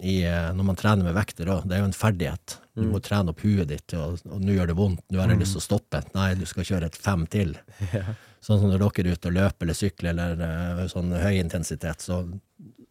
i 0.04 0.16
eh, 0.28 0.48
Når 0.54 0.66
man 0.66 0.76
trener 0.76 1.06
med 1.06 1.16
vekter 1.16 1.48
òg, 1.48 1.64
det 1.68 1.78
er 1.78 1.80
jo 1.80 1.88
en 1.88 1.96
ferdighet. 1.96 2.58
Du 2.76 2.84
må 2.92 3.00
trene 3.02 3.32
opp 3.32 3.40
huet 3.42 3.70
ditt, 3.70 3.94
og, 3.96 4.20
og 4.28 4.42
nå 4.44 4.54
gjør 4.54 4.70
det 4.70 4.76
vondt, 4.78 5.00
nå 5.10 5.22
har 5.22 5.32
jeg 5.32 5.40
lyst 5.40 5.56
til 5.56 5.62
å 5.62 5.64
stoppe. 5.64 6.02
Nei, 6.14 6.28
du 6.38 6.44
skal 6.46 6.68
kjøre 6.68 6.90
et 6.90 6.98
fem 7.00 7.24
til. 7.32 7.56
Sånn 8.44 8.60
som 8.60 8.68
når 8.68 8.84
dere 8.84 9.02
er 9.02 9.16
ute 9.16 9.30
og 9.32 9.34
løper 9.38 9.66
eller 9.66 9.78
sykler 9.78 10.12
eller 10.12 10.44
eh, 10.46 10.84
sånn 10.92 11.10
høy 11.16 11.40
intensitet, 11.40 12.04
så 12.04 12.20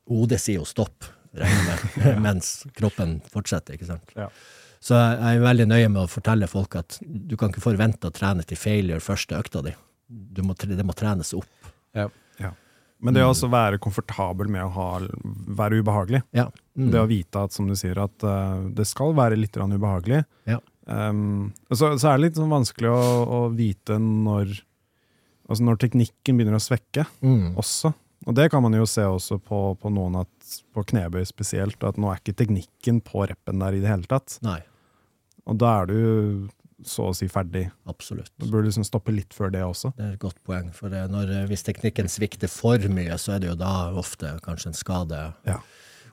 hodet 0.09 0.41
sier 0.43 0.59
jo 0.59 0.67
stopp, 0.67 1.07
med, 1.37 2.19
mens 2.23 2.65
kroppen 2.75 3.19
fortsetter, 3.31 3.77
ikke 3.77 3.87
sant. 3.87 4.11
Ja. 4.17 4.27
Så 4.83 4.97
jeg 4.97 5.37
er 5.37 5.45
veldig 5.45 5.67
nøye 5.69 5.87
med 5.89 6.03
å 6.03 6.09
fortelle 6.11 6.49
folk 6.49 6.75
at 6.79 6.97
du 7.01 7.37
kan 7.39 7.53
ikke 7.53 7.63
forvente 7.63 8.09
å 8.09 8.13
trene 8.13 8.43
til 8.47 8.59
failure 8.59 9.01
første 9.03 9.37
økta 9.39 9.63
di. 9.65 9.73
Du 10.07 10.43
må, 10.45 10.55
det 10.57 10.85
må 10.85 10.95
trenes 10.97 11.33
opp. 11.37 11.71
Ja. 11.97 12.09
Men 13.03 13.13
det 13.13 13.21
å 13.21 13.29
også 13.29 13.49
være 13.53 13.77
komfortabel 13.81 14.49
med 14.49 14.63
å 14.65 14.71
ha, 14.73 14.87
være 15.59 15.83
ubehagelig. 15.83 16.23
Ja. 16.35 16.47
Mm. 16.77 16.89
Det 16.93 17.01
å 17.01 17.09
vite 17.09 17.43
at, 17.45 17.53
som 17.53 17.67
du 17.69 17.75
sier, 17.77 17.99
at 18.01 18.25
uh, 18.25 18.63
det 18.73 18.87
skal 18.89 19.13
være 19.17 19.37
litt 19.37 19.57
ubehagelig. 19.57 20.23
Ja. 20.49 20.57
Um, 20.87 21.51
så, 21.69 21.93
så 21.99 22.09
er 22.09 22.17
det 22.17 22.23
litt 22.25 22.39
sånn 22.39 22.53
vanskelig 22.53 22.89
å, 22.89 23.03
å 23.37 23.39
vite 23.53 23.99
når, 24.01 24.55
altså 25.49 25.67
når 25.67 25.81
teknikken 25.83 26.39
begynner 26.39 26.57
å 26.57 26.63
svekke 26.63 27.05
Mm. 27.21 27.53
også. 27.59 27.93
Og 28.27 28.35
det 28.35 28.49
kan 28.51 28.63
man 28.65 28.73
jo 28.75 28.87
se 28.89 29.05
også 29.07 29.37
på, 29.39 29.59
på 29.79 29.91
noen 29.93 30.17
at, 30.23 30.55
på 30.75 30.83
knebøy 30.89 31.21
spesielt, 31.27 31.77
at 31.85 31.99
nå 32.01 32.09
er 32.11 32.19
ikke 32.19 32.35
teknikken 32.41 32.99
på 33.05 33.27
reppen 33.29 33.61
der 33.61 33.77
i 33.77 33.83
det 33.83 33.91
hele 33.91 34.09
tatt. 34.09 34.39
Nei, 34.43 34.59
Og 35.47 35.55
da 35.61 35.77
er 35.83 35.91
du 35.91 36.49
så 36.85 37.07
å 37.09 37.15
si 37.15 37.27
ferdig. 37.27 37.71
absolutt. 37.87 38.31
Du 38.37 38.45
burde 38.51 38.67
liksom 38.69 38.85
stoppe 38.85 39.11
litt 39.15 39.33
før 39.33 39.51
det 39.51 39.63
også. 39.65 39.93
Det 39.97 40.03
er 40.05 40.13
et 40.13 40.19
godt 40.19 40.37
poeng. 40.45 40.71
For 40.73 40.89
når, 40.89 41.31
eh, 41.43 41.47
hvis 41.49 41.63
teknikken 41.65 42.05
svikter 42.07 42.49
for 42.49 42.77
mye, 42.89 43.17
så 43.17 43.33
er 43.35 43.39
det 43.39 43.49
jo 43.49 43.55
da 43.55 43.91
ofte 43.97 44.39
kanskje 44.45 44.67
en 44.67 44.73
skade 44.73 45.33
Ja. 45.45 45.59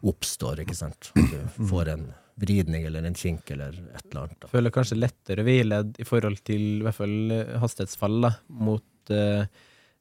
oppstår, 0.02 0.60
ikke 0.64 0.74
sant. 0.76 1.12
Du 1.14 1.64
får 1.68 1.88
en 1.88 2.14
vridning 2.40 2.84
eller 2.86 3.04
en 3.04 3.14
kink 3.14 3.50
eller 3.50 3.68
et 3.72 4.04
eller 4.10 4.24
annet. 4.26 4.40
Da. 4.40 4.48
Føler 4.48 4.70
kanskje 4.74 4.98
lettere 4.98 5.44
veiledd 5.46 6.00
i 6.00 6.04
forhold 6.04 6.42
til 6.44 6.80
i 6.80 6.82
hvert 6.82 6.94
fall 6.98 7.30
eh, 7.30 7.58
hastighetsfall 7.62 8.20
da, 8.22 8.32
mot 8.48 8.82
eh, 9.14 9.46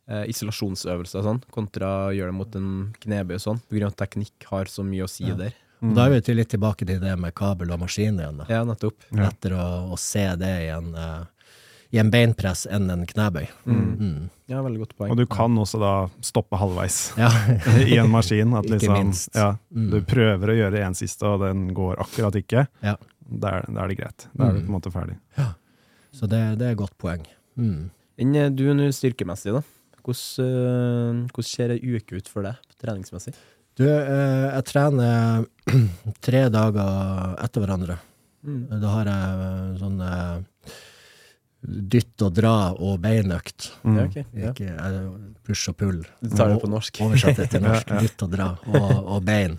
eh, 0.07 0.23
isolasjonsøvelser 0.31 1.19
og 1.21 1.27
sånn, 1.27 1.43
kontra 1.53 1.91
å 2.09 2.15
gjøre 2.15 2.31
det 2.33 2.37
mot 2.39 2.55
en 2.59 2.71
knebøy 3.03 3.35
og 3.37 3.43
sånn, 3.43 3.61
av 3.83 3.91
at 3.91 3.97
teknikk 4.01 4.47
har 4.49 4.65
så 4.71 4.83
mye 4.87 5.03
å 5.05 5.09
si 5.11 5.25
Ja. 5.27 5.35
der. 5.35 5.53
Og 5.83 5.93
Da 5.97 6.05
er 6.07 6.13
vi 6.21 6.33
litt 6.37 6.49
tilbake 6.53 6.85
til 6.87 6.99
det 7.03 7.13
med 7.19 7.33
kabel 7.35 7.71
og 7.75 7.81
maskin 7.83 8.15
igjen. 8.19 8.37
Da. 8.39 8.45
Ja, 8.49 8.63
nettopp. 8.67 9.03
Ja. 9.11 9.25
Lettere 9.27 9.59
å, 9.59 9.91
å 9.93 9.97
se 9.99 10.23
det 10.39 10.51
i 10.63 10.69
en, 10.71 10.93
uh, 10.95 11.25
i 11.93 11.99
en 11.99 12.09
beinpress 12.13 12.65
enn 12.71 12.87
en 12.93 13.03
knebøy. 13.09 13.47
Mm. 13.67 14.29
Ja, 14.47 14.61
veldig 14.63 14.79
godt 14.85 14.95
poeng. 14.97 15.11
Og 15.11 15.19
du 15.19 15.25
kan 15.29 15.55
også 15.59 15.79
da 15.83 15.91
stoppe 16.23 16.57
halvveis 16.61 17.01
Ja. 17.23 17.29
i 17.83 17.97
en 17.99 18.09
maskin. 18.13 18.55
At 18.55 18.65
Ikke 18.65 18.77
liksom, 18.79 18.95
minst. 19.01 19.35
Ja, 19.35 19.51
Mm. 19.73 19.89
du 19.91 19.99
prøver 20.05 20.53
å 20.53 20.55
gjøre 20.57 20.83
en 20.85 20.93
siste, 20.95 21.25
og 21.27 21.41
den 21.43 21.67
går 21.75 21.99
akkurat 22.05 22.35
ikke. 22.39 22.67
Ja. 22.85 22.95
Da 23.23 23.57
er, 23.59 23.67
da 23.73 23.83
er 23.83 23.91
det 23.91 23.97
greit. 23.99 24.27
Da 24.37 24.47
er 24.47 24.53
du 24.55 24.59
Mm. 24.61 24.65
på 24.65 24.71
en 24.71 24.77
måte 24.79 24.91
ferdig. 24.93 25.17
Så 26.13 26.27
det, 26.29 26.41
det 26.59 26.67
er 26.67 26.71
et 26.75 26.77
godt 26.77 26.93
poeng. 27.01 27.23
Mm. 27.57 27.89
Enn 28.21 28.35
er 28.37 28.51
du 28.53 28.67
nå 28.77 28.85
styrkemessig, 28.93 29.51
da? 29.55 29.63
Hvordan, 30.03 30.45
eh, 30.45 31.27
hvordan 31.33 31.47
ser 31.47 31.71
ei 31.73 31.79
uke 31.95 32.19
ut 32.19 32.27
for 32.29 32.43
deg 32.45 32.55
treningsmessig? 32.83 33.33
Du, 33.79 33.85
eh, 33.89 34.47
jeg 34.53 34.65
trener 34.69 35.45
tre 36.25 36.47
dager 36.53 37.37
etter 37.41 37.63
hverandre. 37.63 37.97
Da 38.43 38.95
har 38.97 39.09
jeg 39.09 39.43
eh, 39.47 39.67
sånn 39.79 40.01
eh, 40.03 40.73
dytt 41.93 42.25
og 42.25 42.33
dra 42.35 42.55
og 42.75 42.97
beinøkt. 43.03 43.71
Mm. 43.87 43.99
Ja. 43.99 44.07
Ja. 44.33 44.51
Ikke 44.51 44.89
push 45.43 45.71
og 45.71 45.77
pull. 45.79 46.01
Du 46.21 46.33
tar 46.35 46.51
det 46.53 46.59
på 46.61 46.71
norsk. 46.71 47.03
Oversett 47.05 47.39
det 47.39 47.49
til 47.55 47.63
norsk. 47.63 47.93
Dytt 48.03 48.25
og 48.25 48.33
dra 48.33 48.49
og, 48.67 48.91
og 49.17 49.23
bein. 49.25 49.57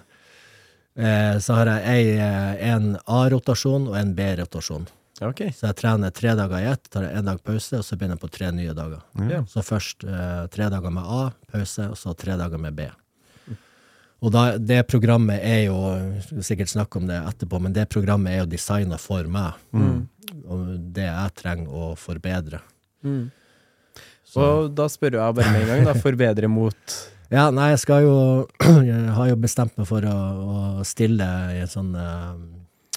Eh, 0.95 1.39
så 1.43 1.57
har 1.59 1.73
jeg 1.73 1.97
ei, 1.97 2.69
en 2.71 2.95
A-rotasjon 3.11 3.89
og 3.91 3.97
en 3.99 4.13
B-rotasjon. 4.15 4.87
Okay. 5.23 5.53
Så 5.55 5.69
jeg 5.69 5.79
trener 5.79 6.11
tre 6.11 6.33
dager 6.35 6.59
i 6.59 6.67
ett, 6.73 6.91
tar 6.91 7.07
en 7.07 7.29
dag 7.29 7.39
pause, 7.47 7.79
og 7.79 7.87
så 7.87 7.97
begynner 7.97 8.19
jeg 8.19 8.25
på 8.25 8.33
tre 8.35 8.51
nye 8.55 8.75
dager. 8.75 9.03
Mm. 9.15 9.47
Så 9.51 9.63
først 9.63 10.07
eh, 10.07 10.45
tre 10.51 10.69
dager 10.73 10.95
med 10.95 11.07
A, 11.07 11.25
pause, 11.55 11.89
og 11.95 11.99
så 11.99 12.15
tre 12.19 12.37
dager 12.39 12.61
med 12.61 12.75
B. 12.79 12.89
Og 14.25 14.33
da, 14.33 14.45
det 14.57 14.81
programmet 14.89 15.43
er 15.45 15.67
jo 15.67 15.77
sikkert 16.45 16.73
snakke 16.73 17.01
om 17.01 17.09
det 17.11 17.19
etterpå, 17.21 17.59
men 17.61 17.75
det 17.77 17.91
programmet 17.93 18.33
er 18.33 18.43
jo 18.43 18.51
designa 18.55 18.97
for 19.01 19.29
meg. 19.29 19.59
Og 20.49 20.63
det 20.97 21.09
jeg 21.11 21.35
trenger 21.41 21.75
å 21.75 21.91
forbedre. 22.01 22.63
Mm. 23.05 23.27
Så, 24.25 24.41
Og 24.41 24.71
da 24.75 24.89
spør 24.89 25.19
jeg 25.19 25.37
bare 25.37 25.53
med 25.53 25.67
en 25.67 25.69
gang, 25.69 25.85
da. 25.91 25.95
Forbedre 26.01 26.49
mot 26.51 26.95
ja, 27.37 27.51
nei, 27.55 27.69
jeg 27.75 27.83
skal 27.85 28.07
jo 28.07 28.17
Jeg 28.91 29.13
har 29.17 29.29
jo 29.31 29.37
bestemt 29.41 29.77
meg 29.79 29.89
for 29.89 30.07
å, 30.09 30.17
å 30.55 30.87
stille 30.89 31.29
i 31.55 31.61
en 31.63 31.71
sånn 31.71 31.93
eh, 31.99 32.33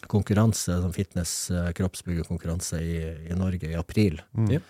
konkurranse, 0.08 0.80
sånn 0.80 0.96
fitness-kroppsbyggerkonkurranse 0.96 2.80
i, 2.80 2.98
i 3.28 3.38
Norge 3.38 3.74
i 3.74 3.78
april. 3.78 4.22
Mm. 4.38 4.50
Ja. 4.56 4.64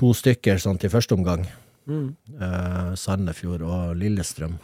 To 0.00 0.12
stykker 0.16 0.60
sånn 0.60 0.80
til 0.82 0.92
første 0.92 1.16
omgang. 1.16 1.46
mm. 1.88 2.06
eh, 2.36 2.92
Sandefjord 3.00 3.64
og 3.64 3.96
Lillestrøm. 4.00 4.58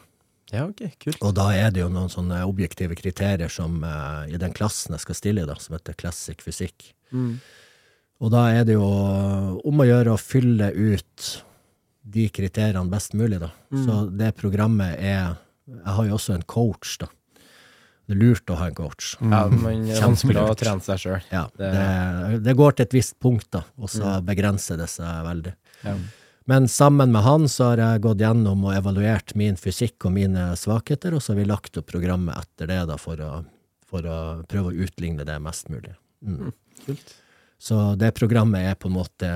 Ja, 0.52 0.64
ok, 0.66 0.82
kult. 0.98 1.20
Og 1.22 1.34
da 1.38 1.50
er 1.54 1.70
det 1.74 1.82
jo 1.84 1.90
noen 1.92 2.10
sånne 2.10 2.42
objektive 2.48 2.96
kriterier 2.98 3.52
som 3.52 3.82
uh, 3.84 4.24
i 4.26 4.38
den 4.40 4.54
klassen 4.56 4.96
jeg 4.96 5.04
skal 5.04 5.18
stille 5.18 5.44
i, 5.44 5.48
da, 5.48 5.54
som 5.62 5.76
heter 5.76 5.94
classic 5.98 6.42
fysikk. 6.42 6.90
Mm. 7.14 7.36
Og 8.20 8.32
da 8.34 8.48
er 8.52 8.66
det 8.68 8.74
jo 8.76 8.88
om 9.64 9.80
å 9.80 9.86
gjøre 9.88 10.12
å 10.16 10.20
fylle 10.20 10.72
ut 10.74 11.28
de 12.10 12.26
kriteriene 12.34 12.90
best 12.90 13.14
mulig, 13.14 13.38
da. 13.40 13.52
Mm. 13.70 13.80
Så 13.86 14.00
det 14.18 14.34
programmet 14.40 14.98
er 14.98 15.38
Jeg 15.70 15.92
har 15.94 16.06
jo 16.08 16.16
også 16.16 16.34
en 16.34 16.42
coach, 16.50 16.96
da. 16.98 17.06
Det 18.10 18.16
er 18.16 18.18
lurt 18.18 18.50
å 18.50 18.56
ha 18.58 18.66
en 18.66 18.74
coach. 18.74 19.12
Ja, 19.22 19.44
men 19.46 19.84
det 19.86 19.94
er 19.94 20.02
vanskelig 20.02 20.40
å 20.42 20.56
trene 20.58 20.82
seg 20.82 20.98
sjøl. 20.98 21.20
Ja, 21.30 21.44
Det- 21.56 22.42
det, 22.42 22.56
går 22.58 22.72
til 22.74 22.82
et 22.88 22.96
visst 22.96 23.20
punkt, 23.22 23.46
da, 23.52 23.62
og 23.78 23.88
så 23.88 24.16
begrenser 24.26 24.76
det 24.76 24.88
seg 24.90 25.06
veldig. 25.28 25.54
Ja. 25.84 25.94
Men 26.50 26.68
sammen 26.68 27.12
med 27.14 27.22
han 27.22 27.44
så 27.48 27.68
har 27.68 27.78
jeg 27.78 28.00
gått 28.02 28.22
gjennom 28.24 28.64
og 28.66 28.72
evaluert 28.74 29.36
min 29.38 29.54
fysikk 29.54 30.08
og 30.08 30.16
mine 30.16 30.48
svakheter, 30.58 31.14
og 31.14 31.22
så 31.22 31.30
har 31.30 31.38
vi 31.38 31.44
lagt 31.46 31.78
opp 31.78 31.86
programmet 31.86 32.34
etter 32.40 32.66
det 32.66 32.78
da, 32.90 32.96
for 32.98 33.22
å, 33.22 33.28
for 33.86 34.08
å 34.10 34.16
prøve 34.50 34.72
å 34.72 34.80
utligne 34.82 35.22
det 35.28 35.36
mest 35.38 35.70
mulig. 35.70 35.92
Mm. 36.26 36.50
Kult. 36.88 37.14
Så 37.54 37.78
det 38.00 38.10
programmet 38.18 38.66
er 38.66 38.74
på 38.74 38.90
en 38.90 38.96
måte 38.96 39.30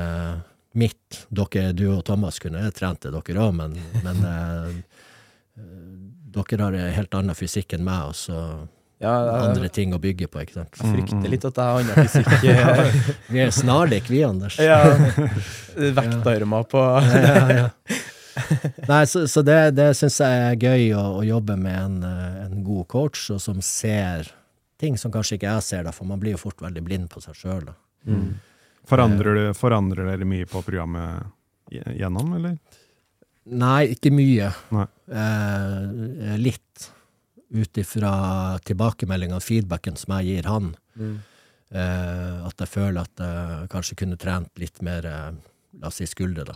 mitt. 0.75 1.21
Dere, 1.31 1.69
du 1.71 1.85
og 1.93 2.03
Thomas 2.11 2.43
kunne 2.43 2.67
trent 2.75 3.07
det, 3.07 3.15
dere 3.15 3.47
òg, 3.47 3.55
men, 3.63 3.79
men 4.03 4.27
eh, 4.35 4.75
dere 6.35 6.63
har 6.67 6.81
en 6.81 6.95
helt 6.99 7.15
annen 7.15 7.39
fysikk 7.39 7.79
enn 7.79 7.87
meg, 7.87 8.11
og 8.11 8.19
så 8.19 8.41
Ja, 9.03 9.13
andre 9.51 9.69
ting 9.75 9.93
å 9.93 9.99
bygge 10.01 10.29
på, 10.31 10.45
ikke 10.45 10.61
sant. 10.61 10.79
jeg 10.79 10.93
frykter 10.93 11.31
litt 11.33 11.45
at 11.45 11.59
jeg 11.59 11.65
har 11.67 11.81
annen 11.83 12.07
fysikk. 12.07 13.25
Vi 13.35 13.43
er 13.43 13.51
snarlik, 13.53 14.07
vi, 14.09 14.23
Anders. 14.25 14.59
ja. 14.63 14.79
Vektarmer 15.75 16.69
på 16.71 16.83
ja, 17.03 17.43
ja. 17.51 17.67
Nei, 18.89 19.03
så, 19.07 19.25
så 19.31 19.43
det, 19.47 19.59
det 19.79 19.93
syns 19.99 20.17
jeg 20.23 20.47
er 20.47 20.57
gøy 20.59 20.89
å, 20.99 21.03
å 21.21 21.27
jobbe 21.27 21.55
med 21.59 21.77
en, 21.79 21.99
eh, 22.07 22.41
en 22.47 22.65
god 22.67 22.89
coach, 22.91 23.29
og 23.35 23.43
som 23.43 23.61
ser 23.63 24.31
ting 24.81 24.99
som 24.99 25.13
kanskje 25.15 25.39
ikke 25.39 25.53
jeg 25.53 25.67
ser, 25.67 25.85
da, 25.87 25.93
for 25.95 26.09
man 26.09 26.23
blir 26.23 26.35
jo 26.35 26.43
fort 26.43 26.63
veldig 26.65 26.83
blind 26.85 27.11
på 27.13 27.23
seg 27.23 27.39
sjøl. 27.39 27.69
Mm. 28.09 28.35
Forandrer, 28.91 29.39
du, 29.39 29.45
forandrer 29.57 30.11
dere 30.11 30.27
mye 30.29 30.49
på 30.51 30.65
programmet 30.67 31.31
gjennom, 31.73 32.35
eller? 32.37 32.59
Nei, 33.55 33.95
ikke 33.95 34.13
mye. 34.15 34.51
Nei. 34.75 34.87
Eh, 35.21 36.35
litt. 36.41 36.91
Ut 37.55 37.79
ifra 37.79 38.13
tilbakemeldinga 38.67 39.39
og 39.39 39.45
feedbacken 39.47 39.99
som 40.01 40.17
jeg 40.19 40.33
gir 40.33 40.51
han. 40.51 40.73
Mm. 40.99 41.17
Eh, 41.75 42.39
at 42.47 42.61
jeg 42.63 42.71
føler 42.71 43.03
at 43.03 43.25
jeg 43.25 43.71
kanskje 43.73 43.99
kunne 44.03 44.19
trent 44.21 44.63
litt 44.63 44.83
mer 44.87 45.07
eh, 45.09 45.35
La 45.81 45.91
oss 45.91 45.97
si 45.99 46.07
skuldre, 46.07 46.45
da. 46.47 46.55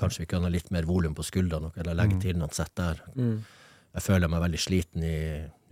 Kanskje 0.00 0.22
vi 0.22 0.28
kunne 0.30 0.48
ha 0.48 0.52
litt 0.52 0.70
mer 0.72 0.86
volum 0.88 1.12
på 1.16 1.24
skuldrene, 1.24 1.68
eller 1.76 1.96
legge 1.96 2.16
til 2.22 2.38
noen 2.40 2.54
sett 2.56 2.72
der. 2.78 3.02
Mm. 3.12 3.42
Jeg 3.96 4.04
føler 4.04 4.30
meg 4.32 4.42
veldig 4.44 4.60
sliten 4.60 5.04
i 5.04 5.18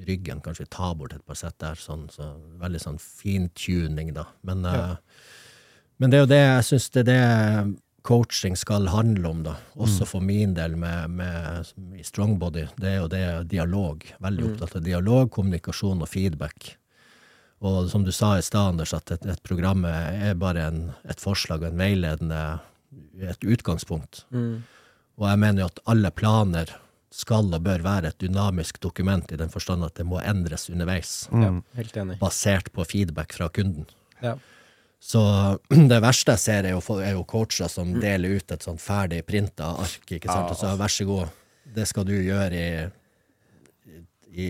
ryggen. 0.09 0.43
Kanskje 0.45 0.65
vi 0.65 0.73
tar 0.73 0.95
bort 1.01 1.15
et 1.17 1.25
par 1.25 1.37
sett 1.37 1.57
der. 1.61 1.81
Sånn, 1.81 2.07
så 2.13 2.31
veldig 2.61 2.81
sånn 2.81 3.01
fintuning, 3.01 4.15
da. 4.17 4.27
Men, 4.49 4.65
eh, 4.69 4.95
men 6.01 6.13
det 6.13 6.19
er 6.19 6.25
jo 6.25 6.31
det 6.33 6.41
jeg 6.43 6.69
syns 6.71 6.91
det 6.95 7.03
er 7.05 7.11
det 7.11 7.25
coaching 8.05 8.57
skal 8.61 8.89
handle 8.93 9.29
om, 9.31 9.43
da. 9.47 9.55
Også 9.81 10.05
for 10.09 10.21
min 10.25 10.53
del 10.57 10.75
med, 10.77 11.11
med 11.17 11.73
i 11.97 12.05
Strongbody. 12.05 12.67
Det 12.77 12.91
er 12.91 12.99
jo 13.01 13.09
det 13.09 13.23
dialog. 13.49 14.05
Veldig 14.21 14.45
opptatt 14.51 14.77
av 14.77 14.85
dialog, 14.85 15.31
kommunikasjon 15.33 16.05
og 16.05 16.11
feedback. 16.13 16.75
Og 17.65 17.89
som 17.89 18.05
du 18.05 18.13
sa 18.13 18.35
i 18.37 18.45
stad, 18.45 18.75
Anders, 18.75 18.93
at 18.93 19.11
et, 19.15 19.25
et 19.33 19.43
program 19.47 19.87
er 19.89 20.35
bare 20.37 20.67
en, 20.69 20.81
et 21.09 21.21
forslag 21.23 21.65
og 21.65 21.71
en 21.73 21.81
veiledende 21.81 22.41
et 23.25 23.47
utgangspunkt. 23.49 24.25
Og 24.35 25.29
jeg 25.31 25.41
mener 25.41 25.65
jo 25.65 25.71
at 25.73 25.81
alle 25.91 26.11
planer 26.13 26.75
skal 27.15 27.47
og 27.55 27.63
bør 27.63 27.83
være 27.87 28.11
et 28.11 28.19
dynamisk 28.21 28.81
dokument 28.83 29.31
i 29.33 29.39
den 29.39 29.49
forstand 29.53 29.85
at 29.87 29.95
det 29.97 30.05
må 30.07 30.19
endres 30.27 30.69
underveis, 30.69 31.29
Ja, 31.33 31.53
helt 31.79 31.97
enig. 31.97 32.17
basert 32.21 32.73
på 32.75 32.85
feedback 32.91 33.33
fra 33.37 33.49
kunden. 33.49 33.87
Ja. 34.21 34.35
Så 35.05 35.23
det 35.91 36.01
verste 36.05 36.37
jeg 36.37 36.43
ser, 36.45 36.69
er 36.69 36.77
jo, 36.77 36.99
er 37.01 37.17
jo 37.17 37.25
coacher 37.29 37.69
som 37.73 37.93
deler 38.01 38.39
ut 38.39 38.55
et 38.55 38.65
sånn 38.65 38.81
ferdig 38.81 39.21
printa 39.29 39.75
ark, 39.83 40.07
ikke 40.09 40.31
sant, 40.31 40.55
og 40.55 40.59
så 40.59 40.73
vær 40.81 40.93
så 40.93 41.07
god, 41.09 41.35
det 41.75 41.85
skal 41.91 42.07
du 42.09 42.15
gjøre 42.17 42.63
i, 42.63 42.87
i 44.33 44.49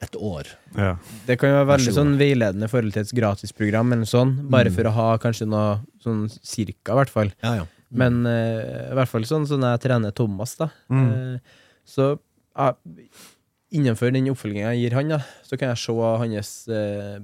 et 0.00 0.16
år. 0.16 0.48
Ja. 0.72 0.94
Det 1.26 1.36
kan 1.40 1.52
jo 1.52 1.58
være 1.58 1.68
veldig 1.74 1.92
sånn 1.92 2.14
veiledende 2.20 2.68
i 2.70 2.72
forhold 2.72 2.96
til 2.96 3.04
et 3.04 3.12
gratisprogram, 3.18 3.92
eller 3.96 4.08
sånn, 4.08 4.32
bare 4.46 4.70
bare 4.70 4.72
for 4.78 4.88
å 4.88 4.94
ha 4.96 5.10
kanskje 5.20 5.48
noe 5.50 5.76
sånn 6.00 6.24
cirka, 6.32 6.94
i 6.94 6.98
hvert 7.02 7.12
fall. 7.12 7.34
Ja, 7.44 7.58
ja. 7.60 7.68
Men 7.90 8.22
eh, 8.30 8.86
i 8.86 8.96
hvert 8.96 9.10
fall 9.10 9.26
sånn 9.26 9.44
som 9.50 9.64
jeg 9.66 9.82
trener 9.82 10.14
Thomas, 10.16 10.54
da. 10.56 10.70
Eh, 10.94 11.60
så 11.84 12.12
ja, 12.14 12.72
innenfor 13.70 14.12
den 14.14 14.28
oppfølginga 14.32 14.72
jeg 14.74 14.82
gir 14.84 14.96
han, 14.98 15.12
da, 15.14 15.20
så 15.46 15.58
kan 15.60 15.72
jeg 15.72 15.80
se 15.82 15.94
hans 16.24 16.50
eh, 16.68 17.20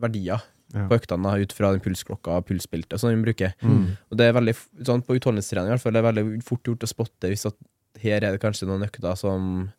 verdier 0.00 0.40
Ja. 0.70 0.84
på 0.86 0.94
øktene 1.00 1.32
ut 1.42 1.52
fra 1.52 1.72
den 1.74 1.80
pulsklokka 1.82 2.36
og 2.38 2.44
pulsbeltet 2.46 3.00
som 3.02 3.10
han 3.10 3.24
bruker. 3.24 3.56
Og 3.66 4.14
det 4.16 4.28
er 4.28 4.36
veldig, 4.36 4.52
sånn 4.86 5.02
På 5.02 5.16
utholdenhetstrening 5.18 5.66
i 5.66 5.74
hvert 5.74 5.82
fall, 5.82 5.96
det 5.96 5.98
er 6.04 6.12
veldig 6.12 6.42
fort 6.46 6.62
gjort 6.62 6.86
å 6.86 6.90
spotte 6.92 7.26
hvis 7.32 7.46
at 7.50 7.56
her 7.98 8.22
er 8.22 8.36
det 8.36 8.40
kanskje 8.40 8.68
noen 8.70 8.86
økter 8.86 9.16
som 9.18 9.72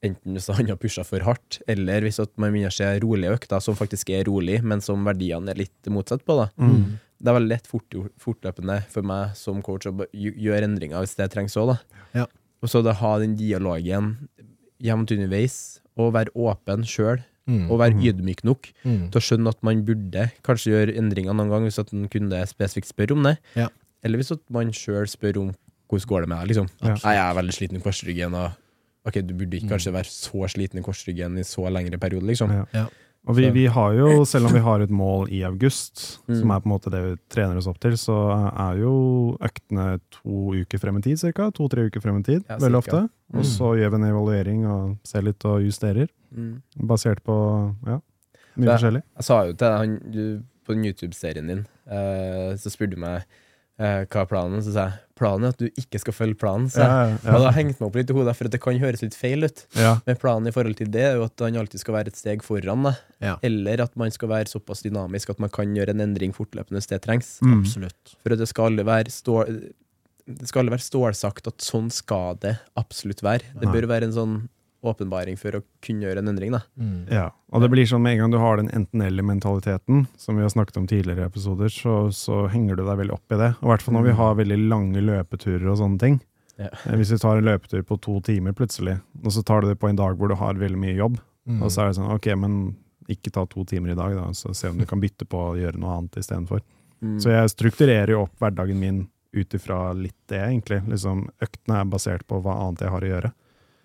Enten 0.00 0.36
hvis 0.38 0.46
han 0.54 0.68
har 0.70 0.76
pusha 0.78 1.02
for 1.02 1.18
hardt, 1.26 1.56
eller 1.66 2.04
hvis 2.06 2.20
at 2.22 2.30
man 2.38 2.52
begynner 2.54 2.70
å 2.70 2.76
se 2.76 2.86
rolige 3.02 3.32
økter 3.34 3.58
som 3.60 3.74
faktisk 3.74 4.12
er 4.14 4.22
rolig, 4.28 4.60
men 4.62 4.78
som 4.80 5.02
verdiene 5.04 5.50
er 5.50 5.58
litt 5.58 5.88
motsatt 5.90 6.22
på. 6.24 6.36
da 6.38 6.46
det 7.18 7.26
er 7.32 7.34
veldig 7.34 7.50
lett 7.50 7.66
fort, 7.66 7.96
fortløpende 8.22 8.76
for 8.92 9.02
meg 9.02 9.34
som 9.34 9.58
coach 9.60 9.88
å 9.90 10.06
gjøre 10.14 10.68
endringer 10.68 11.02
hvis 11.02 11.16
det 11.18 11.26
trengs 11.34 11.56
òg. 11.58 11.72
Ja. 12.14 12.28
Og 12.62 12.70
så 12.70 12.80
det 12.86 12.94
ha 13.00 13.18
den 13.18 13.34
dialogen 13.36 14.28
jevnt 14.82 15.10
underveis, 15.12 15.80
og 15.98 16.12
være 16.14 16.32
åpen 16.36 16.84
sjøl, 16.86 17.24
Mm. 17.48 17.70
og 17.70 17.78
være 17.80 17.96
ydmyk 17.96 18.42
nok 18.44 18.66
Mm. 18.84 19.10
til 19.10 19.18
å 19.20 19.24
skjønne 19.24 19.48
at 19.48 19.62
man 19.64 19.82
burde 19.82 20.30
kanskje 20.44 20.68
gjøre 20.68 20.96
endringer 20.98 21.32
noen 21.32 21.48
gang 21.48 21.62
hvis 21.64 21.78
at 21.78 21.90
en 21.94 22.06
kunde 22.06 22.36
spesifikt 22.46 22.88
spør 22.92 23.12
om 23.12 23.22
det. 23.22 23.38
Ja. 23.56 23.68
Eller 24.04 24.18
hvis 24.18 24.30
at 24.32 24.40
man 24.50 24.68
sjøl 24.70 25.08
spør 25.08 25.38
om 25.40 25.54
hvordan 25.88 26.06
går 26.06 26.20
det 26.20 26.28
med 26.28 26.38
deg, 26.40 26.48
liksom. 26.48 26.68
Ja. 26.82 26.88
Nei, 27.02 27.14
jeg 27.16 27.24
er 27.24 27.34
veldig 27.40 27.54
sliten 27.56 27.76
i 27.76 27.80
korsryggen, 27.80 28.34
og 28.34 28.52
ok, 29.06 29.14
du 29.26 29.32
burde 29.32 29.56
ikke 29.56 29.70
kanskje 29.70 29.92
være 29.94 30.04
så 30.12 30.44
sliten 30.52 30.78
i 30.78 30.82
korsryggen 30.82 31.38
i 31.38 31.42
så 31.42 31.64
lengre 31.72 31.96
periode, 31.98 32.26
liksom. 32.28 32.50
Ja. 32.74 32.86
Og 33.28 33.36
vi, 33.36 33.50
vi 33.52 33.66
har 33.68 33.92
jo, 33.92 34.24
selv 34.24 34.48
om 34.48 34.54
vi 34.56 34.60
har 34.64 34.80
et 34.80 34.90
mål 34.90 35.28
i 35.36 35.42
august, 35.44 36.20
Mm. 36.28 36.38
som 36.40 36.50
er 36.50 36.60
på 36.60 36.66
en 36.66 36.72
måte 36.72 36.90
det 36.90 37.00
vi 37.04 37.16
trener 37.28 37.56
oss 37.60 37.66
opp 37.68 37.78
til, 37.80 37.92
så 38.00 38.14
er 38.56 38.78
jo 38.80 39.36
øktene 39.44 40.00
to 40.10 40.54
uker 40.56 40.78
frem 40.80 40.96
i 40.98 41.02
tid, 41.04 41.18
cirka. 41.20 41.50
To-tre 41.52 41.86
uker 41.90 42.00
frem 42.00 42.18
i 42.20 42.22
tid, 42.22 42.44
Ja, 42.48 42.56
veldig 42.56 42.78
ofte. 42.80 43.02
Og 43.34 43.44
så 43.44 43.74
gjør 43.76 43.90
vi 43.90 43.96
en 44.00 44.08
evaluering 44.08 44.66
og 44.66 44.96
ser 45.04 45.22
litt 45.22 45.44
og 45.44 45.60
justerer, 45.60 46.08
Mm. 46.34 46.62
basert 46.80 47.20
på 47.24 47.36
ja, 47.86 48.00
mye 48.56 48.66
Så- 48.66 48.72
forskjellig. 48.78 49.02
Jeg 49.16 49.24
sa 49.24 49.44
jo 49.46 49.52
til 49.52 49.68
han, 49.76 49.98
du, 50.10 50.42
på 50.66 50.74
den 50.74 50.84
YouTube-serien 50.84 51.46
din, 51.48 51.66
eh, 51.90 52.54
så 52.56 52.70
spurte 52.70 52.90
du 52.90 52.96
meg 52.96 53.24
eh, 53.78 54.04
hva 54.06 54.22
er 54.22 54.26
planen, 54.26 54.58
så 54.60 54.72
sa 54.72 54.88
jeg 54.88 54.92
planen 55.18 55.48
er 55.48 55.54
at 55.54 55.60
du 55.60 55.66
ikke 55.82 56.00
skal 56.02 56.14
følge 56.16 56.38
planen. 56.38 56.68
Så 56.72 56.80
jeg, 56.84 57.18
Ja, 57.26 57.40
da 57.42 57.50
hengte 57.56 57.82
meg 57.82 57.88
opp 57.90 57.98
litt 57.98 58.12
i 58.12 58.16
hodet, 58.16 58.36
for 58.38 58.48
at 58.48 58.54
det 58.54 58.60
kan 58.64 58.78
høres 58.78 59.02
litt 59.04 59.16
feil 59.18 59.44
ut. 59.44 59.64
ja. 59.78 59.96
Men 60.06 60.20
planen 60.22 60.48
i 60.50 60.54
forhold 60.54 60.78
til 60.78 60.90
det 60.94 61.02
er 61.10 61.18
jo 61.18 61.26
at 61.26 61.44
han 61.44 61.58
alltid 61.60 61.82
skal 61.82 61.98
være 61.98 62.12
et 62.14 62.20
steg 62.20 62.44
foran 62.46 62.86
deg. 62.88 63.02
Ja. 63.24 63.34
Eller 63.42 63.82
at 63.84 63.96
man 63.98 64.14
skal 64.14 64.30
være 64.32 64.50
såpass 64.50 64.84
dynamisk 64.86 65.30
at 65.34 65.42
man 65.42 65.50
kan 65.50 65.74
gjøre 65.76 65.92
en 65.96 66.04
endring 66.06 66.32
fortløpende 66.36 66.78
hvis 66.80 66.90
det 66.92 67.02
trengs. 67.04 67.34
Mm. 67.42 67.60
Absolutt. 67.60 68.14
For 68.22 68.32
at 68.36 68.42
det 68.44 68.48
skal 68.50 68.72
aldri 68.72 68.86
være 68.88 69.10
stål... 69.14 69.58
Det 70.28 70.44
skal 70.50 70.60
aldri 70.60 70.74
være 70.76 70.84
stålsagt 70.84 71.46
at 71.48 71.64
sånn 71.64 71.86
skal 71.90 72.36
det 72.42 72.58
absolutt 72.76 73.22
være. 73.24 73.48
Det 73.62 73.70
bør 73.72 73.86
være 73.88 74.10
en 74.10 74.12
sånn 74.12 74.34
åpenbaring 74.82 75.36
for 75.40 75.56
å 75.58 75.62
kunne 75.82 76.06
gjøre 76.06 76.22
en 76.22 76.28
endring, 76.30 76.52
da. 76.54 76.60
Mm. 76.78 77.08
Ja, 77.10 77.26
og 77.52 77.62
det 77.64 77.70
blir 77.72 77.86
sånn 77.90 78.02
med 78.04 78.14
en 78.14 78.20
gang 78.24 78.30
du 78.34 78.38
har 78.38 78.56
den 78.60 78.70
enten-eller-mentaliteten, 78.70 80.06
som 80.16 80.36
vi 80.36 80.42
har 80.42 80.48
snakket 80.52 80.76
om 80.76 80.86
tidligere 80.86 81.24
i 81.24 81.26
episoder, 81.28 81.68
så, 81.68 82.12
så 82.14 82.46
henger 82.52 82.76
du 82.78 82.84
deg 82.86 82.98
veldig 83.00 83.14
opp 83.16 83.32
i 83.34 83.40
det. 83.40 83.52
Og 83.60 83.66
I 83.68 83.72
hvert 83.72 83.82
fall 83.86 83.94
når 83.98 84.06
vi 84.08 84.16
har 84.20 84.34
veldig 84.38 84.58
lange 84.68 85.02
løpeturer 85.02 85.66
og 85.72 85.78
sånne 85.80 85.98
ting. 86.02 86.20
Ja. 86.58 86.70
Eh, 86.86 86.96
Hvis 86.98 87.12
vi 87.14 87.18
tar 87.22 87.38
en 87.38 87.46
løpetur 87.46 87.82
på 87.86 87.98
to 88.02 88.20
timer 88.26 88.54
plutselig, 88.58 88.98
og 89.24 89.34
så 89.34 89.42
tar 89.46 89.62
du 89.62 89.68
det 89.72 89.78
på 89.82 89.90
en 89.90 89.98
dag 89.98 90.18
hvor 90.18 90.30
du 90.30 90.36
har 90.38 90.54
veldig 90.58 90.78
mye 90.84 90.98
jobb, 90.98 91.18
Mm. 91.48 91.62
og 91.64 91.70
så 91.72 91.80
er 91.80 91.86
det 91.88 91.96
sånn, 91.96 92.10
ok, 92.12 92.26
men 92.36 92.56
ikke 93.08 93.30
ta 93.32 93.46
to 93.48 93.62
timer 93.64 93.94
i 93.94 93.96
dag, 93.96 94.12
da, 94.18 94.26
så 94.36 94.50
se 94.52 94.68
om 94.68 94.76
du 94.76 94.84
kan 94.84 95.00
bytte 95.00 95.24
på 95.24 95.38
å 95.46 95.54
gjøre 95.56 95.78
noe 95.80 95.94
annet 95.96 96.18
istedenfor. 96.20 96.60
Mm. 97.00 97.14
Så 97.24 97.30
jeg 97.32 97.48
strukturerer 97.54 98.10
jo 98.12 98.18
opp 98.26 98.34
hverdagen 98.42 98.76
min 98.76 98.98
ut 99.32 99.54
ifra 99.56 99.94
litt 99.96 100.18
det, 100.28 100.42
egentlig. 100.42 100.82
Liksom, 100.92 101.22
øktene 101.40 101.78
er 101.80 101.88
basert 101.88 102.26
på 102.28 102.42
hva 102.44 102.58
annet 102.66 102.84
jeg 102.84 102.92
har 102.92 103.00
å 103.06 103.08
gjøre. 103.14 103.30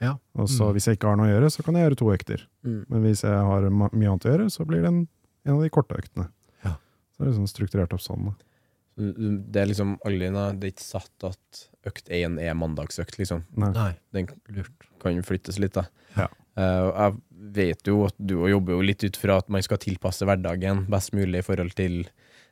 Ja. 0.03 0.13
Og 0.35 0.49
så 0.51 0.67
Mm. 0.69 0.73
hvis 0.75 0.85
jeg 0.89 0.97
ikke 0.99 1.09
har 1.11 1.17
noe 1.19 1.29
å 1.29 1.33
gjøre, 1.33 1.49
så 1.53 1.63
kan 1.65 1.75
jeg 1.79 1.85
gjøre 1.87 1.99
to 2.03 2.11
økter. 2.13 2.45
Mm. 2.65 2.85
Men 2.89 3.03
hvis 3.07 3.23
jeg 3.23 3.31
har 3.49 3.69
mye 3.71 4.09
annet 4.11 4.25
å 4.27 4.31
gjøre, 4.33 4.47
så 4.51 4.65
blir 4.67 4.81
det 4.83 4.91
en, 4.91 5.03
en 5.45 5.53
av 5.55 5.61
de 5.63 5.69
korte 5.73 5.95
øktene. 5.97 6.27
Ja. 6.63 6.75
Så 7.13 7.19
det 7.23 7.27
er 7.27 7.31
liksom 7.31 7.47
strukturert 7.51 7.93
opp 7.95 8.03
sånn. 8.03 8.25
da. 8.31 8.33
Det 8.95 9.57
er 9.57 9.65
liksom 9.71 9.95
aldri 10.05 10.27
Det 10.29 10.67
er 10.67 10.71
ikke 10.75 10.85
satt 10.85 11.23
at 11.25 11.63
økt 11.89 12.09
én 12.13 12.37
er 12.39 12.53
mandagsøkt, 12.53 13.17
liksom. 13.17 13.43
Nei. 13.57 13.95
Den 14.13 14.27
lurt. 14.53 14.71
kan 15.01 15.17
flyttes 15.25 15.57
litt, 15.59 15.73
da. 15.73 15.87
Ja. 16.15 16.27
Eh, 16.55 16.91
jeg 16.93 17.17
vet 17.53 17.83
jo 17.89 18.05
at 18.05 18.13
du 18.21 18.35
jobber 18.47 18.73
jo 18.77 18.81
litt 18.85 19.03
ut 19.03 19.17
fra 19.17 19.37
at 19.41 19.49
man 19.49 19.61
skal 19.65 19.77
tilpasse 19.81 20.21
hverdagen 20.23 20.85
best 20.87 21.11
mulig 21.11 21.41
i 21.41 21.47
forhold 21.47 21.73
til 21.75 22.03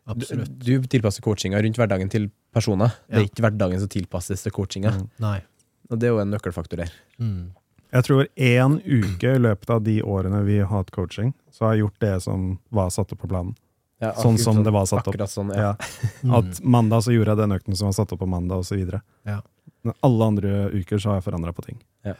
Absolutt. 0.10 0.50
Du, 0.58 0.80
du 0.82 0.88
tilpasser 0.90 1.22
coachinga 1.22 1.62
rundt 1.62 1.78
hverdagen 1.78 2.10
til 2.10 2.32
personer. 2.52 2.90
Det 3.08 3.20
er 3.20 3.28
ikke 3.30 3.44
hverdagen 3.46 3.80
som 3.80 3.88
tilpasses 3.94 4.42
til 4.42 4.52
coachinga. 4.52 4.96
Mm. 4.98 5.10
Nei. 5.22 5.38
Og 5.92 6.00
det 6.00 6.08
er 6.08 6.16
jo 6.16 6.22
en 6.24 6.32
nøkkelfaktor 6.32 6.82
der. 6.84 6.94
Mm. 7.20 7.52
Jeg 7.92 8.08
tror 8.08 8.28
én 8.40 8.78
uke 8.80 9.34
i 9.36 9.42
løpet 9.42 9.74
av 9.76 9.82
de 9.84 9.98
årene 10.04 10.40
vi 10.48 10.62
har 10.62 10.72
hatt 10.72 10.94
coaching, 10.96 11.34
så 11.52 11.68
har 11.68 11.76
jeg 11.76 11.84
gjort 11.86 12.04
det 12.04 12.14
som 12.24 12.46
var 12.72 12.92
satt 12.96 13.12
opp 13.12 13.20
på 13.26 13.32
planen. 13.32 13.56
Ja, 14.02 14.16
Sånn 14.18 14.40
som 14.42 14.64
det 14.66 14.72
var 14.74 14.88
satt 14.90 15.06
opp. 15.06 15.18
Sånn, 15.30 15.52
ja. 15.54 15.76
Ja. 15.76 16.38
At 16.40 16.62
mandag 16.64 17.04
så 17.06 17.14
gjorde 17.14 17.36
jeg 17.36 17.42
den 17.44 17.58
økten 17.60 17.78
som 17.78 17.92
var 17.92 17.98
satt 18.00 18.16
opp 18.16 18.24
på 18.24 18.30
mandag, 18.30 18.64
osv. 18.64 18.96
Ja. 19.28 19.42
Men 19.86 19.98
alle 20.08 20.30
andre 20.32 20.54
uker 20.74 21.02
så 21.02 21.12
har 21.12 21.20
jeg 21.20 21.28
forandra 21.28 21.54
på 21.54 21.68
ting. 21.68 21.82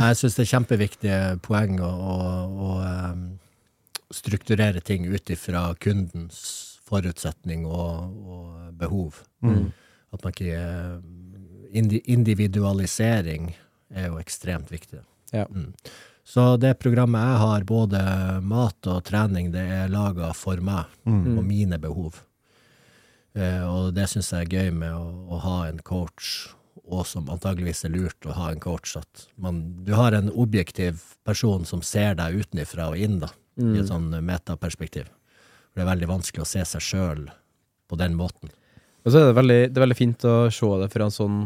Jeg 0.00 0.16
syns 0.16 0.36
det 0.38 0.44
er 0.44 0.50
kjempeviktige 0.52 1.16
poeng 1.44 1.80
å, 1.82 1.88
å, 1.90 2.14
å 2.64 2.68
em, 2.86 3.24
strukturere 4.14 4.80
ting 4.80 5.04
ut 5.10 5.32
ifra 5.34 5.64
kundens 5.82 6.38
forutsetning 6.88 7.66
og, 7.68 8.14
og 8.22 8.70
behov. 8.80 9.18
Mm. 9.44 9.66
At 10.14 10.24
man 10.24 10.32
ikke 10.32 10.54
indi, 10.54 11.19
Individualisering 11.72 13.52
er 13.94 14.08
jo 14.10 14.18
ekstremt 14.20 14.70
viktig. 14.72 15.02
Ja. 15.32 15.46
Mm. 15.50 15.72
Så 16.24 16.56
det 16.62 16.76
programmet 16.78 17.22
jeg 17.26 17.38
har, 17.42 17.64
både 17.66 18.00
mat 18.46 18.86
og 18.86 19.02
trening, 19.08 19.50
det 19.54 19.64
er 19.66 19.88
laga 19.90 20.32
for 20.36 20.60
meg 20.62 20.84
Mm. 21.06 21.38
og 21.38 21.44
mine 21.44 21.78
behov. 21.78 22.20
Eh, 23.34 23.62
og 23.66 23.94
det 23.94 24.08
syns 24.10 24.30
jeg 24.32 24.46
er 24.46 24.54
gøy 24.56 24.70
med 24.74 24.92
å, 24.92 25.26
å 25.30 25.38
ha 25.42 25.68
en 25.68 25.78
coach, 25.78 26.48
og 26.84 27.06
som 27.06 27.28
antageligvis 27.30 27.84
er 27.86 27.94
lurt 27.94 28.26
å 28.26 28.34
ha 28.34 28.50
en 28.50 28.60
coach, 28.60 28.96
at 28.96 29.26
man, 29.38 29.84
du 29.84 29.94
har 29.94 30.12
en 30.12 30.30
objektiv 30.30 31.00
person 31.24 31.64
som 31.64 31.82
ser 31.82 32.14
deg 32.18 32.42
utenfra 32.42 32.90
og 32.90 32.98
inn, 32.98 33.18
da, 33.22 33.30
i 33.60 33.78
et 33.80 33.88
sånn 33.90 34.10
metaperspektiv. 34.24 35.06
For 35.70 35.80
Det 35.80 35.82
er 35.84 35.90
veldig 35.94 36.08
vanskelig 36.10 36.42
å 36.42 36.48
se 36.48 36.64
seg 36.64 36.80
sjøl 36.82 37.30
på 37.88 37.96
den 37.98 38.14
måten. 38.18 38.50
Og 39.04 39.12
så 39.12 39.20
er 39.20 39.30
det 39.30 39.36
veldig, 39.38 39.58
det 39.70 39.78
er 39.78 39.86
veldig 39.86 39.98
fint 39.98 40.24
å 40.28 40.36
se 40.52 40.70
det 40.82 40.88
fra 40.92 41.06
en 41.08 41.14
sånn 41.14 41.42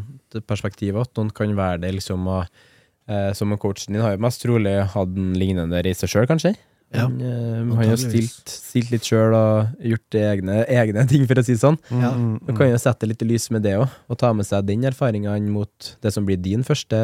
perspektiv 0.49 0.99
at 1.03 1.13
noen 1.19 1.33
kan 1.35 1.55
være 1.55 1.85
det 1.85 1.95
liksom 2.01 2.27
og, 2.27 2.63
eh, 3.09 3.33
Som 3.33 3.53
en 3.53 3.59
coachen 3.59 3.95
din 3.95 4.03
har 4.03 4.17
jo 4.17 4.23
mest 4.25 4.43
trolig 4.43 4.77
hatt 4.95 5.19
en 5.19 5.35
lignende 5.39 5.83
reise 5.85 6.09
sjøl, 6.11 6.27
kanskje. 6.27 6.57
Ja, 6.95 7.09
Han, 7.09 7.21
eh, 7.21 7.59
han 7.59 7.73
har 7.75 7.85
jo 7.89 7.97
stilt, 7.99 8.51
stilt 8.51 8.91
litt 8.93 9.07
sjøl 9.07 9.35
og 9.35 9.81
gjort 9.83 10.19
egne, 10.19 10.61
egne 10.71 11.07
ting, 11.11 11.25
for 11.27 11.41
å 11.41 11.45
si 11.47 11.57
det 11.57 11.63
sånn. 11.63 11.79
Ja. 11.91 12.13
Mm, 12.15 12.37
mm. 12.39 12.53
kan 12.59 12.71
jo 12.71 12.79
sette 12.79 13.09
litt 13.09 13.23
i 13.25 13.29
lys 13.33 13.49
med 13.55 13.65
det 13.67 13.75
òg, 13.81 13.89
og 14.09 14.19
ta 14.21 14.31
med 14.37 14.47
seg 14.47 14.67
den 14.69 14.85
erfaringa 14.87 15.35
mot 15.51 15.95
det 16.05 16.13
som 16.15 16.27
blir 16.27 16.39
din 16.39 16.63
første 16.67 17.01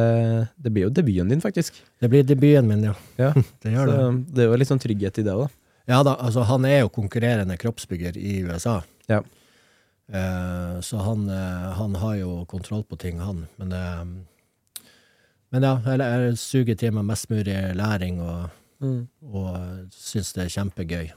Det 0.55 0.71
blir 0.71 0.87
jo 0.87 0.93
debuten 0.95 1.33
din, 1.33 1.43
faktisk. 1.43 1.81
Det 2.01 2.11
blir 2.11 2.27
debuten 2.27 2.71
min, 2.71 2.87
ja. 2.91 2.95
Ja. 3.19 3.33
Det 3.63 3.75
gjør 3.75 3.91
Så 3.91 3.97
det. 3.99 4.35
det 4.35 4.45
er 4.45 4.53
jo 4.53 4.61
litt 4.63 4.71
sånn 4.71 4.83
trygghet 4.83 5.23
i 5.23 5.27
det 5.27 5.35
òg, 5.35 5.49
da. 5.49 5.57
Ja 5.91 6.05
da, 6.07 6.15
altså 6.23 6.45
han 6.47 6.65
er 6.69 6.85
jo 6.85 6.91
konkurrerende 6.95 7.57
kroppsbygger 7.59 8.15
i 8.21 8.45
USA. 8.47 8.77
Ja. 9.11 9.25
Eh, 10.11 10.81
så 10.83 10.97
han, 11.07 11.29
eh, 11.31 11.67
han 11.79 11.95
har 12.03 12.17
jo 12.19 12.31
kontroll 12.51 12.83
på 12.85 12.99
ting, 12.99 13.21
han. 13.23 13.45
Men, 13.61 13.73
eh, 13.73 14.85
men 15.51 15.67
ja, 15.67 15.77
jeg, 15.87 15.99
jeg 16.03 16.39
suger 16.39 16.79
til 16.79 16.95
meg 16.97 17.07
mest 17.11 17.29
mulig 17.31 17.55
læring 17.79 18.21
og, 18.23 18.49
og 19.27 19.53
syns 19.95 20.33
det 20.37 20.45
er 20.47 20.53
kjempegøy. 20.57 21.13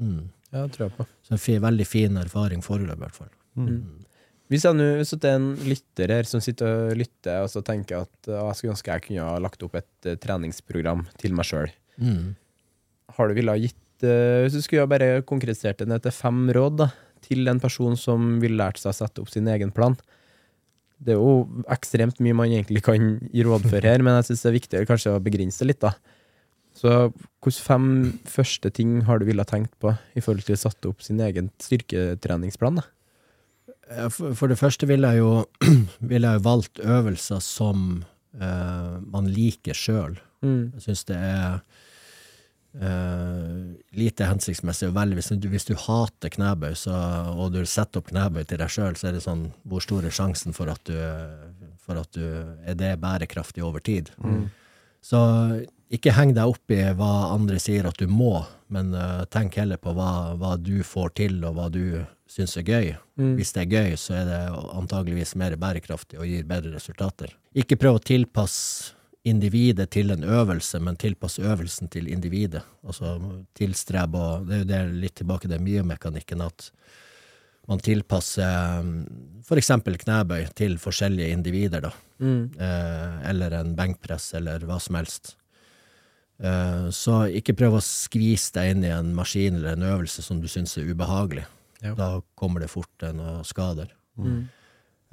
Mm. 0.00 0.30
Ja, 0.52 0.64
det 0.66 0.74
tror 0.74 0.86
jeg 0.88 0.96
på. 0.98 1.06
Så 1.24 1.36
en 1.36 1.40
fi, 1.40 1.58
veldig 1.60 1.86
fin 1.88 2.16
erfaring 2.20 2.64
foreløpig, 2.64 2.98
i 2.98 3.04
hvert 3.06 3.16
fall. 3.16 3.30
Hvis, 4.52 4.66
jeg 4.66 4.76
nå, 4.76 4.88
hvis 5.00 5.14
det 5.16 5.28
er 5.30 5.38
en 5.38 5.50
lytter 5.64 6.12
her 6.12 6.28
som 6.28 6.42
sitter 6.44 6.68
og 6.90 6.98
lytter 7.00 7.44
og 7.44 7.48
så 7.52 7.62
tenker 7.64 8.02
at 8.04 8.28
«Å, 8.28 8.50
jeg 8.50 8.58
skulle 8.58 8.74
ønske 8.74 8.92
jeg 8.92 9.04
kunne 9.06 9.28
ha 9.30 9.38
lagt 9.40 9.64
opp 9.64 9.78
et 9.80 10.10
treningsprogram 10.24 11.06
til 11.20 11.36
meg 11.36 11.48
sjøl, 11.48 11.72
Mm. 12.00 12.30
har 13.12 13.28
du 13.28 13.34
ville 13.36 13.52
ha 13.52 13.60
gitt 13.60 14.00
Hvis 14.00 14.54
du 14.56 14.62
skulle 14.64 14.80
ha 14.86 14.88
bare 14.88 15.20
konkretisert 15.28 15.82
det 15.82 15.86
ned 15.90 16.00
til 16.02 16.14
fem 16.16 16.46
råd 16.56 16.78
da, 16.80 16.86
til 17.24 17.48
en 17.50 17.60
person 17.62 17.96
som 17.98 18.36
vil 18.42 18.56
lære 18.58 18.80
seg 18.80 18.92
å 18.92 18.98
sette 19.02 19.22
opp 19.22 19.30
sin 19.32 19.48
egen 19.50 19.72
plan 19.74 19.96
Det 21.02 21.14
er 21.14 21.20
jo 21.20 21.62
ekstremt 21.72 22.20
mye 22.22 22.36
man 22.38 22.52
egentlig 22.52 22.84
kan 22.86 23.16
gi 23.32 23.44
råd 23.46 23.66
for 23.66 23.82
her, 23.82 24.02
men 24.04 24.20
jeg 24.20 24.30
syns 24.30 24.44
det 24.44 24.50
er 24.50 24.58
viktig 24.58 24.82
kanskje 24.90 25.14
å 25.16 25.22
begrense 25.22 25.66
litt. 25.66 25.80
da. 25.82 25.96
Så 26.78 27.12
hvilke 27.42 27.64
fem 27.64 27.86
første 28.28 28.70
ting 28.70 29.02
har 29.08 29.18
du 29.18 29.26
ville 29.28 29.44
tenkt 29.44 29.74
på 29.82 29.92
i 30.14 30.22
forhold 30.22 30.46
til 30.46 30.56
å 30.56 30.62
sette 30.62 30.88
opp 30.88 31.02
sin 31.04 31.20
egen 31.20 31.50
styrketreningsplan? 31.62 32.80
da? 32.80 32.86
For, 34.14 34.46
det 34.48 34.60
første 34.60 34.86
ville 34.88 35.10
jeg 35.10 35.20
jo, 35.20 35.44
ville 36.10 36.28
jeg 36.30 36.40
jo 36.40 36.46
valgt 36.46 36.80
øvelser 36.80 37.42
som 37.44 38.04
eh, 38.38 38.94
man 39.02 39.28
liker 39.28 39.76
sjøl. 39.76 40.16
Mm. 40.42 40.72
Jeg 40.76 40.86
syns 40.86 41.04
det 41.10 41.18
er 41.18 41.60
eh, 42.80 43.58
lite 43.98 44.28
hensiktsmessig 44.28 44.90
å 44.90 44.96
velge. 44.96 45.18
Hvis 45.18 45.32
du, 45.34 45.48
hvis 45.52 45.68
du 45.68 45.74
hater 45.78 46.32
knebøy, 46.32 46.72
så, 46.78 46.96
og 47.34 47.52
du 47.56 47.62
setter 47.68 48.02
opp 48.02 48.10
knebøy 48.12 48.46
til 48.46 48.62
deg 48.62 48.72
sjøl, 48.72 48.96
så 48.98 49.10
er 49.10 49.18
det 49.18 49.26
sånn 49.26 49.50
Hvor 49.68 49.84
stor 49.84 50.06
er 50.08 50.14
sjansen 50.14 50.56
for 50.56 50.72
at 50.72 50.82
du, 50.88 50.96
for 51.82 52.00
at 52.00 52.10
du 52.16 52.24
er 52.64 52.78
det 52.78 52.96
bærekraftig 53.02 53.64
over 53.66 53.84
tid? 53.84 54.12
Så 55.02 55.20
ikke 55.92 56.14
heng 56.16 56.32
deg 56.36 56.48
opp 56.48 56.72
i 56.72 56.80
hva 56.96 57.12
andre 57.34 57.58
sier 57.60 57.88
at 57.88 57.98
du 58.00 58.08
må, 58.08 58.38
men 58.72 58.94
uh, 58.96 59.26
tenk 59.28 59.58
heller 59.60 59.80
på 59.82 59.92
hva, 59.96 60.32
hva 60.40 60.54
du 60.56 60.78
får 60.86 61.12
til, 61.18 61.40
og 61.44 61.58
hva 61.58 61.66
du 61.74 62.00
syns 62.30 62.54
er 62.56 62.64
gøy. 62.64 62.92
Hvis 63.36 63.52
det 63.52 63.66
er 63.66 63.74
gøy, 63.74 63.96
så 64.00 64.16
er 64.22 64.30
det 64.30 64.40
antageligvis 64.72 65.34
mer 65.36 65.58
bærekraftig 65.60 66.16
og 66.22 66.30
gir 66.30 66.46
bedre 66.48 66.72
resultater. 66.78 67.34
Ikke 67.52 67.76
prøv 67.76 67.98
å 67.98 68.04
tilpasse 68.08 68.96
individet 69.24 69.90
til 69.94 70.10
en 70.10 70.24
øvelse, 70.24 70.80
men 70.82 70.98
tilpasse 70.98 71.42
øvelsen 71.42 71.90
til 71.92 72.08
individet. 72.10 72.62
Altså 72.86 73.14
tilstrebe 73.54 74.18
og 74.18 74.48
Det 74.48 74.56
er 74.56 74.62
jo 74.62 74.70
det 74.70 75.02
litt 75.04 75.14
tilbake 75.20 75.48
til 75.48 75.62
myomekanikken, 75.62 76.42
at 76.42 76.70
man 77.70 77.78
tilpasser 77.78 78.82
mm, 78.82 78.96
for 79.46 79.60
eksempel 79.60 79.98
knebøy 79.98 80.48
til 80.58 80.74
forskjellige 80.82 81.30
individer, 81.36 81.84
da. 81.84 81.92
Eh, 82.58 83.30
eller 83.30 83.54
en 83.60 83.76
benkpress, 83.78 84.32
eller 84.38 84.66
hva 84.66 84.80
som 84.82 84.98
helst. 84.98 85.36
Eh, 86.42 86.88
så 86.90 87.22
ikke 87.30 87.54
prøv 87.58 87.78
å 87.78 87.84
skvise 87.84 88.56
deg 88.56 88.72
inn 88.74 88.86
i 88.86 88.90
en 88.94 89.12
maskin 89.14 89.60
eller 89.60 89.76
en 89.76 89.90
øvelse 89.92 90.24
som 90.26 90.42
du 90.42 90.48
syns 90.50 90.74
er 90.78 90.90
ubehagelig. 90.90 91.46
Ja. 91.82 91.94
Da 91.98 92.08
kommer 92.38 92.62
det 92.62 92.70
fort 92.72 92.90
til 92.98 93.14
noen 93.18 93.46
skader. 93.46 93.94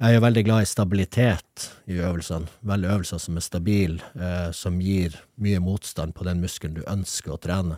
Jeg 0.00 0.14
er 0.14 0.16
jo 0.16 0.22
veldig 0.24 0.42
glad 0.46 0.62
i 0.64 0.68
stabilitet 0.68 1.64
i 1.92 1.98
øvelsene. 2.00 2.48
Veldig 2.64 2.88
øvelser 2.88 3.20
som 3.20 3.36
er 3.36 3.42
stabile, 3.44 4.00
eh, 4.16 4.48
som 4.56 4.80
gir 4.80 5.12
mye 5.36 5.60
motstand 5.60 6.16
på 6.16 6.24
den 6.24 6.40
muskelen 6.40 6.72
du 6.78 6.80
ønsker 6.88 7.34
å 7.34 7.36
trene. 7.36 7.76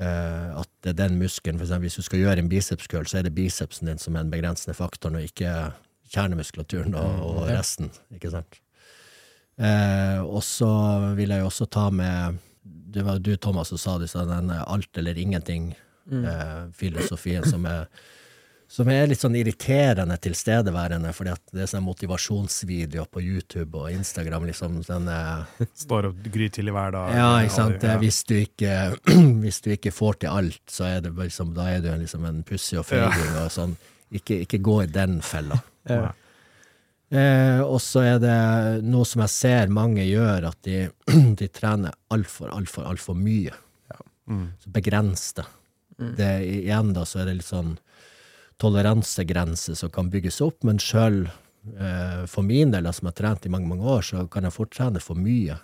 Eh, 0.00 0.58
at 0.58 0.70
det 0.82 0.90
er 0.90 1.06
den 1.06 1.18
muskelen, 1.22 1.58
for 1.58 1.64
eksempel 1.68 1.86
hvis 1.86 1.98
du 2.00 2.02
skal 2.02 2.18
gjøre 2.18 2.38
en 2.42 2.50
bicepskøl, 2.50 3.06
så 3.06 3.18
er 3.18 3.22
det 3.28 3.38
bicepsen 3.38 3.86
din 3.86 4.02
som 4.02 4.16
er 4.16 4.22
den 4.24 4.34
begrensende 4.34 4.74
faktoren, 4.74 5.16
og 5.20 5.22
ikke 5.22 5.72
kjernemuskulaturen 6.10 6.94
og, 6.98 7.10
og 7.28 7.46
resten, 7.46 7.90
ikke 8.10 8.30
sant? 8.34 8.52
Eh, 9.54 10.18
og 10.18 10.42
så 10.42 11.14
vil 11.14 11.30
jeg 11.30 11.40
jo 11.44 11.46
også 11.46 11.70
ta 11.70 11.94
med 11.94 12.42
Det 12.90 13.06
var 13.06 13.22
du, 13.22 13.36
Thomas, 13.36 13.68
som 13.68 13.78
sa 13.78 13.98
det, 13.98 14.14
den 14.14 14.50
alt 14.50 14.98
eller 14.98 15.14
ingenting-filosofien 15.14 17.44
som 17.46 17.66
er 17.70 17.86
som 18.70 18.86
er 18.86 19.08
litt 19.10 19.18
sånn 19.18 19.34
irriterende 19.34 20.14
tilstedeværende, 20.22 21.10
fordi 21.14 21.32
at 21.32 21.42
det 21.50 21.64
er 21.64 21.70
sånne 21.72 21.88
motivasjonsvideoer 21.88 23.08
på 23.10 23.22
YouTube 23.24 23.80
og 23.80 23.90
Instagram, 23.90 24.46
liksom 24.46 24.76
sånn 24.86 25.08
og 25.14 25.64
Står 25.74 26.06
til 26.12 26.34
grytidlig 26.36 26.74
hver 26.76 26.94
dag. 26.94 27.16
Ja, 27.18 27.30
ikke 27.42 27.56
sant. 27.56 27.82
Ja. 27.82 27.96
Hvis, 27.98 28.20
du 28.28 28.36
ikke, 28.38 28.76
hvis 29.42 29.58
du 29.64 29.72
ikke 29.74 29.94
får 29.94 30.22
til 30.22 30.36
alt, 30.38 30.62
så 30.70 30.86
er 30.86 31.02
det 31.02 31.16
liksom, 31.18 31.50
da 31.56 31.66
er 31.72 31.82
du 31.82 31.90
liksom 31.98 32.28
en 32.30 32.44
pussig 32.46 32.78
og 32.78 32.86
feiging 32.86 33.34
og 33.42 33.50
sånn. 33.54 33.74
Ikke, 34.14 34.42
ikke 34.46 34.62
gå 34.62 34.80
i 34.84 34.90
den 34.90 35.20
fella. 35.24 35.62
Ja. 35.90 36.12
Eh, 37.10 37.58
og 37.64 37.80
så 37.82 38.02
er 38.04 38.18
det 38.22 38.34
noe 38.86 39.06
som 39.08 39.24
jeg 39.24 39.32
ser 39.32 39.70
mange 39.74 40.04
gjør, 40.04 40.44
at 40.52 40.58
de, 40.62 40.84
de 41.40 41.48
trener 41.50 41.96
altfor, 42.14 42.52
altfor, 42.54 42.84
altfor 42.86 43.16
mye. 43.18 43.56
Mm. 44.30 44.44
Så 44.62 44.70
begrens 44.70 45.24
det. 45.34 45.46
det. 46.20 46.34
Igjen 46.60 46.92
da, 46.94 47.02
så 47.08 47.24
er 47.24 47.30
det 47.32 47.40
litt 47.40 47.48
sånn 47.48 47.72
toleransegrense 48.60 49.76
som 49.78 49.92
kan 49.92 50.10
bygges 50.12 50.40
opp, 50.44 50.62
men 50.68 50.80
sjøl 50.82 51.24
eh, 51.26 52.22
for 52.30 52.46
min 52.46 52.74
del, 52.74 52.88
som 52.94 53.10
har 53.10 53.16
trent 53.18 53.46
i 53.46 53.52
mange, 53.52 53.68
mange 53.70 53.88
år, 53.88 54.06
så 54.06 54.26
kan 54.30 54.46
jeg 54.46 54.56
fort 54.56 54.72
trene 54.76 55.02
for 55.02 55.18
mye. 55.18 55.58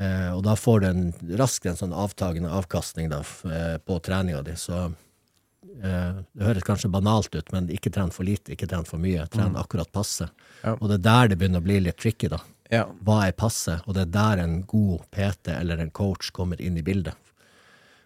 Eh, 0.00 0.30
og 0.32 0.42
da 0.46 0.56
får 0.56 0.80
du 0.80 0.88
en, 0.88 1.06
raskt 1.40 1.68
en 1.68 1.78
sånn 1.78 1.92
avtagende 1.92 2.52
avkastning 2.52 3.10
da, 3.12 3.20
eh, 3.48 3.76
på 3.84 3.98
treninga 4.04 4.40
di. 4.46 4.56
Så 4.56 4.78
eh, 4.84 6.22
det 6.32 6.46
høres 6.46 6.66
kanskje 6.68 6.92
banalt 6.92 7.34
ut, 7.34 7.52
men 7.52 7.68
ikke 7.72 7.92
tren 7.92 8.12
for 8.14 8.28
lite, 8.28 8.54
ikke 8.54 8.70
tren 8.70 8.88
for 8.88 9.02
mye. 9.02 9.26
Tren 9.32 9.58
akkurat 9.60 9.92
passe. 9.92 10.30
Ja. 10.62 10.76
Og 10.78 10.88
det 10.88 11.02
er 11.02 11.08
der 11.08 11.32
det 11.32 11.40
begynner 11.40 11.64
å 11.64 11.68
bli 11.68 11.80
litt 11.84 12.00
tricky, 12.00 12.32
da. 12.32 12.40
Ja. 12.72 12.86
Hva 13.04 13.26
er 13.26 13.36
passe? 13.36 13.82
Og 13.84 13.96
det 13.96 14.06
er 14.06 14.14
der 14.14 14.46
en 14.46 14.62
god 14.68 15.04
PT 15.12 15.52
eller 15.58 15.82
en 15.82 15.92
coach 15.92 16.30
kommer 16.32 16.60
inn 16.60 16.78
i 16.80 16.84
bildet. 16.84 17.18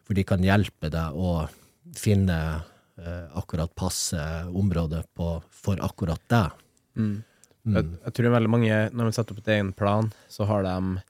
For 0.06 0.14
de 0.18 0.24
kan 0.26 0.42
hjelpe 0.42 0.90
deg 0.90 1.14
å 1.14 1.46
finne 1.94 2.38
akkurat 3.36 3.74
passe 3.76 4.20
området 4.56 5.04
på, 5.14 5.42
for 5.50 5.76
akkurat 5.84 6.20
deg. 6.32 6.50
Jeg, 6.96 7.84
jeg 8.06 8.12
tror 8.14 8.30
veldig 8.36 8.50
mange, 8.50 8.76
når 8.94 9.10
de 9.10 9.12
setter 9.16 9.34
opp 9.34 9.42
et 9.42 9.52
egen 9.56 9.72
plan, 9.76 10.08
så 10.32 10.46
har 10.48 10.62
de 10.64 11.02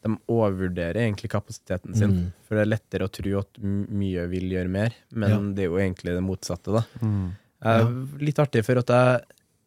de 0.00 0.14
overvurderer 0.32 0.96
egentlig 1.02 1.28
kapasiteten 1.28 1.92
sin. 1.92 2.10
Mm. 2.14 2.28
For 2.48 2.56
det 2.56 2.62
er 2.62 2.70
lettere 2.70 3.04
å 3.04 3.10
tro 3.12 3.34
at 3.42 3.58
mye 3.60 4.22
vil 4.32 4.46
gjøre 4.54 4.70
mer, 4.72 4.94
men 5.12 5.28
Ja. 5.30 5.40
det 5.52 5.66
er 5.66 5.68
jo 5.68 5.76
egentlig 5.76 6.14
det 6.16 6.22
motsatte. 6.24 6.72
da. 6.72 6.82
Mm. 7.04 7.36
Eh, 7.62 7.90
Litt 8.24 8.38
artig, 8.40 8.64
for 8.64 8.78
at 8.80 8.88
jeg 8.88 9.20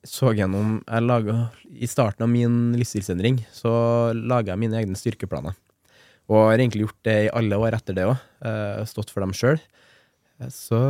så 0.10 0.34
gjennom 0.34 0.82
jeg 0.88 1.04
laget, 1.06 1.52
I 1.80 1.86
starten 1.86 2.24
av 2.24 2.30
min 2.30 2.74
livsstilsendring 2.74 3.46
så 3.54 4.12
laga 4.16 4.54
jeg 4.54 4.60
mine 4.60 4.74
egne 4.82 4.98
styrkeplaner. 4.98 5.54
Og 6.28 6.50
har 6.50 6.58
egentlig 6.58 6.88
gjort 6.88 7.04
det 7.04 7.26
i 7.28 7.30
alle 7.30 7.54
år 7.56 7.74
etter 7.78 7.94
det 7.94 8.06
òg. 8.10 8.18
Stått 8.88 9.12
for 9.12 9.22
dem 9.22 9.34
sjøl. 9.34 9.60
Så 10.50 10.82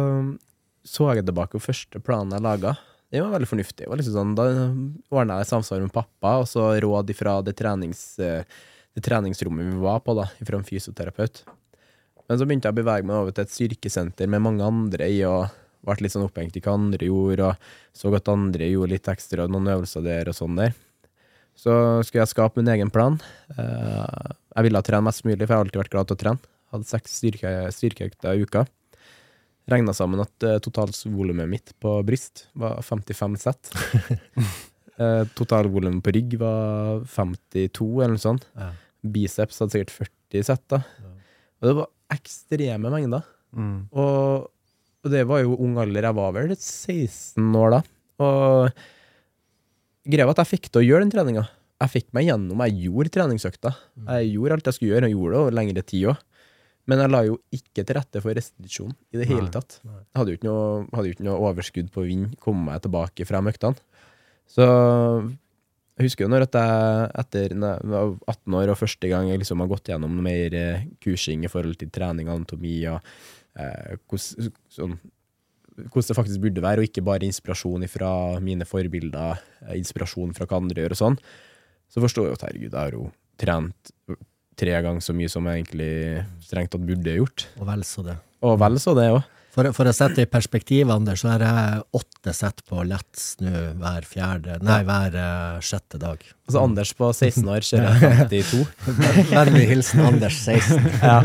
så 0.83 1.13
jeg 1.15 1.25
tilbake 1.27 1.55
på 1.57 1.63
første 1.63 2.01
planen 2.03 2.35
jeg 2.35 2.43
laga. 2.43 2.75
Det 3.13 3.21
var 3.21 3.35
veldig 3.35 3.47
fornuftig. 3.49 3.87
Var 3.87 3.99
liksom 3.99 4.15
sånn, 4.17 4.31
da 4.37 4.45
ordna 5.13 5.39
jeg 5.41 5.51
samsvar 5.51 5.83
med 5.83 5.93
pappa, 5.93 6.39
og 6.41 6.47
så 6.49 6.71
råd 6.81 7.11
ifra 7.13 7.37
det, 7.45 7.53
trenings, 7.59 8.01
eh, 8.19 8.41
det 8.97 9.03
treningsrommet 9.05 9.69
vi 9.69 9.83
var 9.83 9.99
på, 10.01 10.15
da, 10.17 10.25
fra 10.41 10.57
en 10.57 10.65
fysioterapeut. 10.65 11.43
Men 12.27 12.39
så 12.39 12.47
begynte 12.47 12.69
jeg 12.69 12.73
å 12.75 12.79
bevege 12.81 13.05
meg 13.05 13.19
over 13.19 13.35
til 13.35 13.45
et 13.45 13.53
styrkesenter 13.53 14.31
med 14.31 14.41
mange 14.41 14.65
andre 14.65 15.09
i, 15.11 15.21
og 15.29 15.51
ble 15.83 15.97
litt 16.01 16.15
sånn 16.15 16.25
opphengt 16.25 16.57
i 16.57 16.63
hva 16.63 16.73
andre 16.79 17.09
gjorde, 17.09 17.51
og 17.53 17.97
så 17.99 18.13
at 18.17 18.31
andre 18.31 18.71
gjorde 18.71 18.95
litt 18.95 19.09
ekstra, 19.11 19.45
noen 19.51 19.69
øvelser 19.75 20.05
der 20.05 20.31
og 20.31 20.37
sånn 20.37 20.57
der. 20.57 20.73
Så 21.53 21.73
skulle 22.07 22.23
jeg 22.23 22.31
skape 22.33 22.57
min 22.63 22.71
egen 22.73 22.89
plan. 22.89 23.19
Eh, 23.57 24.31
Jeg 24.53 24.67
ville 24.67 24.81
trene 24.85 25.05
mest 25.05 25.23
mulig, 25.25 25.45
for 25.45 25.53
jeg 25.53 25.57
har 25.57 25.65
alltid 25.65 25.81
vært 25.81 25.93
glad 25.93 26.07
til 26.07 26.15
å 26.15 26.21
trene. 26.23 26.49
Hadde 26.73 26.89
seks 26.89 27.19
styrke, 27.21 28.33
i 28.33 28.41
uka. 28.41 28.65
Regna 29.71 29.93
sammen 29.95 30.19
at 30.23 30.45
uh, 30.47 30.57
totalvolumet 30.63 31.47
mitt 31.47 31.73
på 31.79 31.95
bryst 32.03 32.47
var 32.59 32.81
55 32.83 33.37
sett. 33.39 33.71
uh, 34.99 35.23
Totalvolumet 35.37 36.03
på 36.03 36.13
rygg 36.15 36.35
var 36.41 37.05
52, 37.07 37.87
eller 38.01 38.17
noe 38.17 38.23
sånt. 38.23 38.47
Ja. 38.59 38.73
Biceps 39.13 39.61
hadde 39.63 39.77
sikkert 39.77 39.95
40 40.33 40.47
sett. 40.49 40.65
da. 40.71 40.81
Og 41.63 41.69
det 41.69 41.77
var 41.79 41.91
ekstreme 42.11 42.91
mengder. 42.91 43.23
Mm. 43.55 43.87
Og, 43.95 44.49
og 45.03 45.11
det 45.13 45.23
var 45.29 45.43
jo 45.43 45.55
ung 45.63 45.77
alder. 45.79 46.09
Jeg 46.09 46.17
var 46.19 46.35
vel 46.35 46.51
16 46.55 47.55
år 47.59 47.77
da. 47.77 47.81
Og 48.23 48.83
greia 50.03 50.27
var 50.27 50.35
at 50.35 50.43
jeg 50.43 50.57
fikk 50.57 50.69
til 50.71 50.83
å 50.83 50.87
gjøre 50.87 51.05
den 51.05 51.13
treninga. 51.13 51.45
Jeg 51.83 51.91
fikk 51.97 52.09
meg 52.15 52.27
gjennom. 52.29 52.61
Jeg 52.67 52.85
gjorde 52.87 53.13
treningsøkta. 53.15 53.73
Jeg 54.07 54.33
gjorde 54.35 54.57
alt 54.57 54.69
jeg 54.69 54.77
skulle 54.77 54.93
gjøre, 54.93 55.09
og 55.09 55.15
gjorde 55.15 55.33
det 55.33 55.41
over 55.43 55.57
lengre 55.57 55.83
tid 55.87 56.11
òg. 56.11 56.21
Men 56.89 56.99
jeg 56.99 57.11
la 57.13 57.21
jo 57.23 57.37
ikke 57.55 57.85
til 57.85 57.95
rette 57.95 58.19
for 58.23 58.35
restitusjon 58.35 58.91
i 59.13 59.19
det 59.21 59.29
hele 59.29 59.47
tatt. 59.53 59.77
Jeg 59.87 60.19
hadde 60.19 60.33
jo 60.33 60.39
ikke 60.39 60.49
noe, 60.49 60.81
hadde 60.91 61.07
jo 61.07 61.15
ikke 61.15 61.27
noe 61.29 61.45
overskudd 61.47 61.93
på 61.93 62.03
å 62.03 62.07
vinne, 62.09 62.33
komme 62.43 62.67
meg 62.67 62.83
tilbake 62.83 63.27
fra 63.29 63.39
møktene. 63.45 63.79
Så 64.51 64.65
jeg 65.93 66.07
husker 66.07 66.25
jo 66.25 66.31
når 66.33 66.47
at 66.47 66.57
jeg 66.57 67.07
etter 67.21 67.55
nei, 67.55 67.71
jeg 67.77 67.91
var 67.93 68.13
18 68.33 68.57
år 68.59 68.73
og 68.73 68.79
første 68.79 69.09
gang 69.11 69.29
jeg 69.29 69.41
liksom 69.43 69.61
har 69.61 69.71
gått 69.71 69.91
gjennom 69.93 70.19
mer 70.25 70.55
eh, 70.57 70.85
kursing 71.03 71.45
i 71.45 71.51
forhold 71.51 71.77
til 71.79 71.91
trening, 71.93 72.31
anatomi 72.33 72.79
og 72.89 72.97
eh, 73.61 73.93
hvordan, 74.09 74.51
sånn, 74.73 74.95
hvordan 75.85 76.09
det 76.09 76.17
faktisk 76.17 76.43
burde 76.43 76.65
være, 76.65 76.81
og 76.81 76.89
ikke 76.89 77.05
bare 77.05 77.29
inspirasjon 77.29 77.85
fra 77.93 78.11
mine 78.43 78.65
forbilder, 78.67 79.43
eh, 79.67 79.77
inspirasjon 79.77 80.33
fra 80.35 80.49
hva 80.49 80.63
andre 80.63 80.81
gjør 80.81 80.97
og 80.97 81.01
sånn, 81.03 81.19
så 81.93 82.03
forstår 82.03 82.31
jeg 82.31 82.39
at 82.39 82.47
herregud, 82.47 82.71
jeg 82.71 82.79
har 82.79 82.97
jo 82.97 83.07
trent 83.39 83.93
tre 84.59 84.75
ganger 84.85 85.03
så 85.03 85.15
mye 85.17 85.31
som 85.31 85.47
jeg 85.49 85.63
egentlig 85.63 85.93
strengt 86.45 86.73
tatt 86.73 86.85
burde 86.85 87.15
gjort. 87.17 87.47
Og 87.59 87.67
vel 87.69 87.85
så 87.87 88.05
det. 88.05 88.17
Og 88.43 88.57
vel 88.61 88.79
så 88.81 88.93
det 88.97 89.07
òg. 89.13 89.23
For, 89.53 89.67
for 89.77 89.85
å 89.85 89.91
sette 89.93 90.17
det 90.17 90.23
i 90.25 90.29
perspektiv, 90.33 90.89
Anders, 90.89 91.21
så 91.21 91.29
har 91.35 91.43
jeg 91.45 91.81
åtte 91.99 92.31
sett 92.33 92.63
på 92.65 92.81
Let's 92.89 93.35
nå 93.37 93.51
hver 93.77 94.07
fjerde 94.09 94.55
Nei, 94.65 94.79
hver 94.87 95.13
uh, 95.13 95.59
sjette 95.61 95.99
dag. 96.01 96.23
Altså 96.47 96.63
Anders 96.63 96.93
på 96.97 97.11
16 97.13 97.51
år 97.53 97.67
kjører 97.67 98.23
52. 98.31 98.63
Vennlig 99.29 99.67
hilsen 99.69 100.01
Anders 100.07 100.39
16. 100.41 100.89
Ja. 101.03 101.19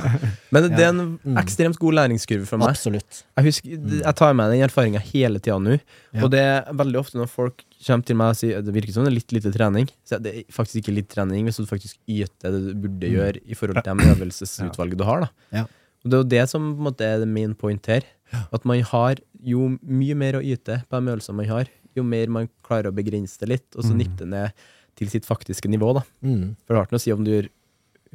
Men 0.53 0.68
det 0.74 0.85
er 0.85 0.91
en 0.91 1.39
ekstremt 1.41 1.81
god 1.81 1.97
læringskurve 2.03 2.45
for 2.51 2.61
meg. 2.61 2.74
Absolutt. 2.76 3.22
Jeg, 3.39 3.47
husker, 3.49 3.81
jeg 4.03 4.14
tar 4.20 4.37
med 4.37 4.53
den 4.53 4.66
erfaringa 4.66 5.01
hele 5.09 5.41
tida 5.41 5.57
nå. 5.62 5.79
Ja. 6.12 6.26
Og 6.26 6.33
det 6.35 6.45
er 6.45 6.68
veldig 6.83 7.01
ofte 7.01 7.20
når 7.20 7.33
folk 7.33 7.64
kommer 7.87 8.05
til 8.05 8.20
meg 8.20 8.35
og 8.35 8.41
sier 8.43 8.61
det 8.64 8.76
virker 8.76 8.93
som 8.97 9.09
det 9.09 9.14
er 9.14 9.18
litt 9.22 9.37
lite 9.39 9.55
trening. 9.57 9.89
Så 10.05 10.20
det 10.20 10.35
er 10.35 10.47
faktisk 10.53 10.83
ikke 10.83 10.99
litt 11.01 11.09
trening 11.14 11.49
hvis 11.49 11.62
du 11.62 11.68
faktisk 11.70 11.97
yter 12.05 12.53
det 12.53 12.62
du 12.68 12.72
burde 12.85 13.12
gjøre 13.16 13.41
i 13.41 13.57
forhold 13.57 13.81
til 13.81 14.05
det 14.05 14.14
øvelsesutvalget 14.18 15.01
du 15.01 15.09
har. 15.09 15.24
da. 15.24 15.61
Ja. 15.62 15.66
Og 16.05 16.11
Det 16.11 16.14
er 16.16 16.22
jo 16.22 16.31
det 16.31 16.45
som 16.51 16.70
på 16.74 16.79
en 16.79 16.87
måte 16.91 17.07
er 17.09 17.24
min 17.26 17.55
point 17.59 17.91
her. 17.91 18.05
At 18.53 18.64
man 18.68 18.83
har 18.83 19.20
jo 19.43 19.68
mye 19.83 20.14
mer 20.18 20.39
å 20.39 20.43
yte 20.45 20.83
på 20.89 20.99
de 21.01 21.12
øvelsene 21.14 21.37
man 21.41 21.49
har, 21.49 21.70
jo 21.97 22.03
mer 22.05 22.29
man 22.29 22.49
klarer 22.66 22.91
å 22.91 22.95
begrense 22.95 23.39
det 23.41 23.49
litt, 23.49 23.68
og 23.76 23.85
så 23.87 23.95
nippe 23.97 24.26
ned 24.29 24.53
til 24.99 25.09
sitt 25.11 25.26
faktiske 25.26 25.70
nivå. 25.70 25.95
da. 25.97 26.03
Mm. 26.22 26.57
For 26.66 26.74
det 26.74 26.79
har 26.81 26.87
ikke 26.89 26.97
noe 26.97 27.03
å 27.03 27.07
si 27.07 27.12
om 27.14 27.24
du 27.24 27.31
gjør 27.33 27.49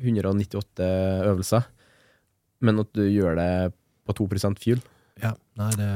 198 0.03 0.89
øvelser, 1.29 1.63
men 2.63 2.79
at 2.83 2.89
du 2.95 3.03
gjør 3.07 3.35
det 3.39 3.51
på 4.07 4.15
2% 4.19 4.59
fuel. 4.63 4.81
Ja. 5.21 5.33
Nei, 5.59 5.69
det 5.77 5.89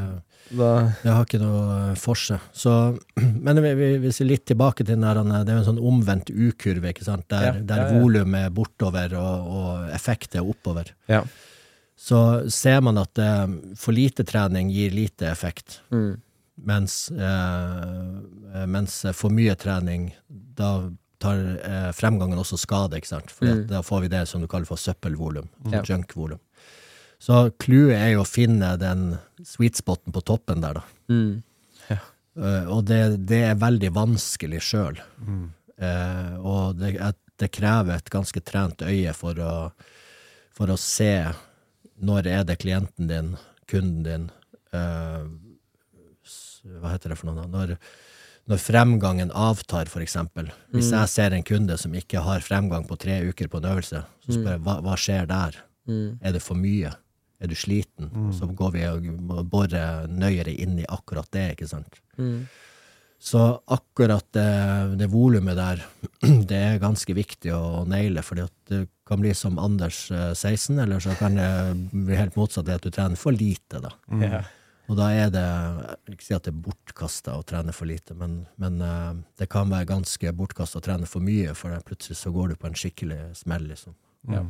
Det 1.03 1.11
har 1.11 1.25
ikke 1.25 1.39
noe 1.41 1.95
for 1.99 2.15
seg. 2.15 2.39
Så, 2.55 2.71
men 3.45 3.59
vi, 3.63 3.73
vi, 3.75 3.87
hvis 4.03 4.21
vi 4.21 4.29
litt 4.29 4.45
tilbake 4.47 4.85
til 4.85 4.95
den 4.95 5.03
der, 5.03 5.19
det 5.43 5.51
er 5.51 5.57
jo 5.57 5.63
en 5.63 5.69
sånn 5.73 5.81
omvendt 5.83 6.29
U-kurve, 6.31 6.93
ikke 6.93 7.07
sant? 7.07 7.25
der, 7.31 7.47
Ja, 7.49 7.53
der 7.59 7.81
ja, 7.83 7.87
ja. 7.91 7.99
volum 7.99 8.35
er 8.39 8.49
bortover 8.53 9.15
og, 9.19 9.49
og 9.57 9.89
effekt 9.95 10.35
er 10.37 10.47
oppover. 10.47 10.93
ja. 11.11 11.23
Så 11.97 12.49
ser 12.53 12.81
man 12.85 12.97
at 13.01 13.17
eh, 13.17 13.47
for 13.75 13.91
lite 13.97 14.23
trening 14.23 14.69
gir 14.71 14.91
lite 14.93 15.27
effekt, 15.31 15.79
Mm. 15.91 16.19
mens, 16.63 17.09
eh, 17.11 18.65
mens 18.67 18.99
for 19.13 19.29
mye 19.33 19.55
trening, 19.57 20.11
da 20.29 20.89
tar 21.19 21.37
eh, 21.63 21.91
fremgangen 21.97 22.37
også 22.37 22.57
skade, 22.61 22.97
ikke 22.99 23.07
sant? 23.09 23.31
For 23.33 23.45
Mm. 23.49 23.67
da 23.67 23.81
får 23.81 24.01
vi 24.01 24.07
det 24.13 24.27
som 24.27 24.41
du 24.41 24.47
kaller 24.47 24.65
for 24.69 24.77
søppelvolum, 24.77 25.49
Ja. 25.71 25.81
junk-volum. 25.81 26.39
Så 27.19 27.49
clouet 27.57 27.95
er 27.97 28.11
jo 28.13 28.21
å 28.21 28.27
finne 28.29 28.77
den 28.77 29.17
sweet 29.43 29.75
spoten 29.75 30.13
på 30.13 30.21
toppen 30.23 30.61
der, 30.61 30.73
da. 30.73 30.83
Mm. 31.09 31.43
Eh, 31.89 32.65
og 32.69 32.85
det, 32.85 33.25
det 33.25 33.39
er 33.49 33.55
veldig 33.55 33.89
vanskelig 33.91 34.61
sjøl. 34.61 34.99
og 36.43 36.77
det, 36.77 36.99
det 37.37 37.51
krever 37.51 37.95
et 37.95 38.09
ganske 38.13 38.41
trent 38.45 38.77
øye 38.85 39.13
for 39.15 39.33
å, 39.33 39.71
for 40.53 40.67
å 40.67 40.77
se 40.77 41.09
når 41.97 42.29
er 42.29 42.43
det 42.47 42.59
klienten 42.61 43.09
din, 43.09 43.33
kunden 43.69 44.03
din 44.05 44.27
eh, 44.75 45.25
Hva 46.77 46.93
heter 46.93 47.13
det 47.13 47.17
for 47.19 47.31
noe? 47.31 47.47
Når, 47.49 47.75
når 48.51 48.61
fremgangen 48.61 49.31
avtar, 49.31 49.89
for 49.91 50.03
eksempel. 50.03 50.51
Hvis 50.75 50.91
jeg 50.91 51.11
ser 51.11 51.35
en 51.35 51.45
kunde 51.47 51.77
som 51.79 51.95
ikke 51.95 52.23
har 52.25 52.43
fremgang 52.43 52.85
på 52.87 52.97
tre 52.99 53.21
uker 53.29 53.47
på 53.51 53.61
en 53.61 53.69
øvelse, 53.71 54.03
så 54.03 54.35
spør 54.35 54.57
jeg 54.57 54.63
hva, 54.67 54.77
hva 54.83 54.95
skjer 54.99 55.29
der? 55.29 55.59
Mm. 55.87 56.17
Er 56.19 56.35
det 56.35 56.43
for 56.43 56.59
mye? 56.59 56.91
Er 57.39 57.51
du 57.51 57.55
sliten? 57.55 58.09
Så 58.33 58.49
går 58.57 58.71
vi 58.73 58.83
og 58.89 59.43
borer 59.51 60.07
nøyere 60.09 60.55
inn 60.57 60.79
i 60.81 60.87
akkurat 60.89 61.29
det, 61.31 61.51
ikke 61.55 61.69
sant? 61.69 61.99
Mm. 62.17 62.47
Så 63.19 63.41
akkurat 63.73 64.25
det, 64.35 64.49
det 64.99 65.09
volumet 65.09 65.57
der, 65.57 65.83
det 66.49 66.61
er 66.73 66.81
ganske 66.81 67.15
viktig 67.17 67.53
å 67.55 67.85
naile, 67.89 68.23
fordi 68.25 68.45
at 68.45 68.55
det 68.71 68.83
kan 69.07 69.21
bli 69.23 69.33
som 69.37 69.57
Anders 69.59 70.05
eh, 70.11 70.33
16, 70.33 70.79
eller 70.83 71.01
så 71.03 71.15
kan 71.19 71.35
det 71.39 71.49
bli 71.91 72.19
helt 72.19 72.37
motsatt, 72.37 72.67
det 72.67 72.79
at 72.79 72.87
du 72.87 72.93
trener 72.93 73.19
for 73.19 73.35
lite, 73.35 73.81
da. 73.83 73.93
Mm. 74.11 74.37
Og 74.87 74.95
da 74.95 75.07
er 75.11 75.31
det, 75.33 75.47
ikke 76.13 76.23
si 76.23 76.35
at 76.35 76.45
det 76.45 76.53
er 76.53 76.61
bortkasta 76.63 77.35
å 77.35 77.43
trene 77.47 77.73
for 77.75 77.89
lite, 77.89 78.15
men, 78.15 78.39
men 78.61 78.79
eh, 78.83 79.13
det 79.39 79.49
kan 79.51 79.71
være 79.71 79.89
ganske 79.89 80.31
bortkasta 80.35 80.79
å 80.79 80.85
trene 80.85 81.09
for 81.09 81.23
mye, 81.23 81.55
for 81.59 81.75
plutselig 81.87 82.19
så 82.21 82.31
går 82.35 82.53
du 82.53 82.59
på 82.59 82.69
en 82.69 82.77
skikkelig 82.79 83.21
smell, 83.41 83.67
liksom. 83.71 83.97
Ja. 84.31 84.45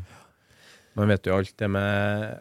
Man 0.98 1.12
vet 1.12 1.30
jo 1.30 1.38
alt 1.38 1.54
det 1.62 1.70
med 1.70 2.38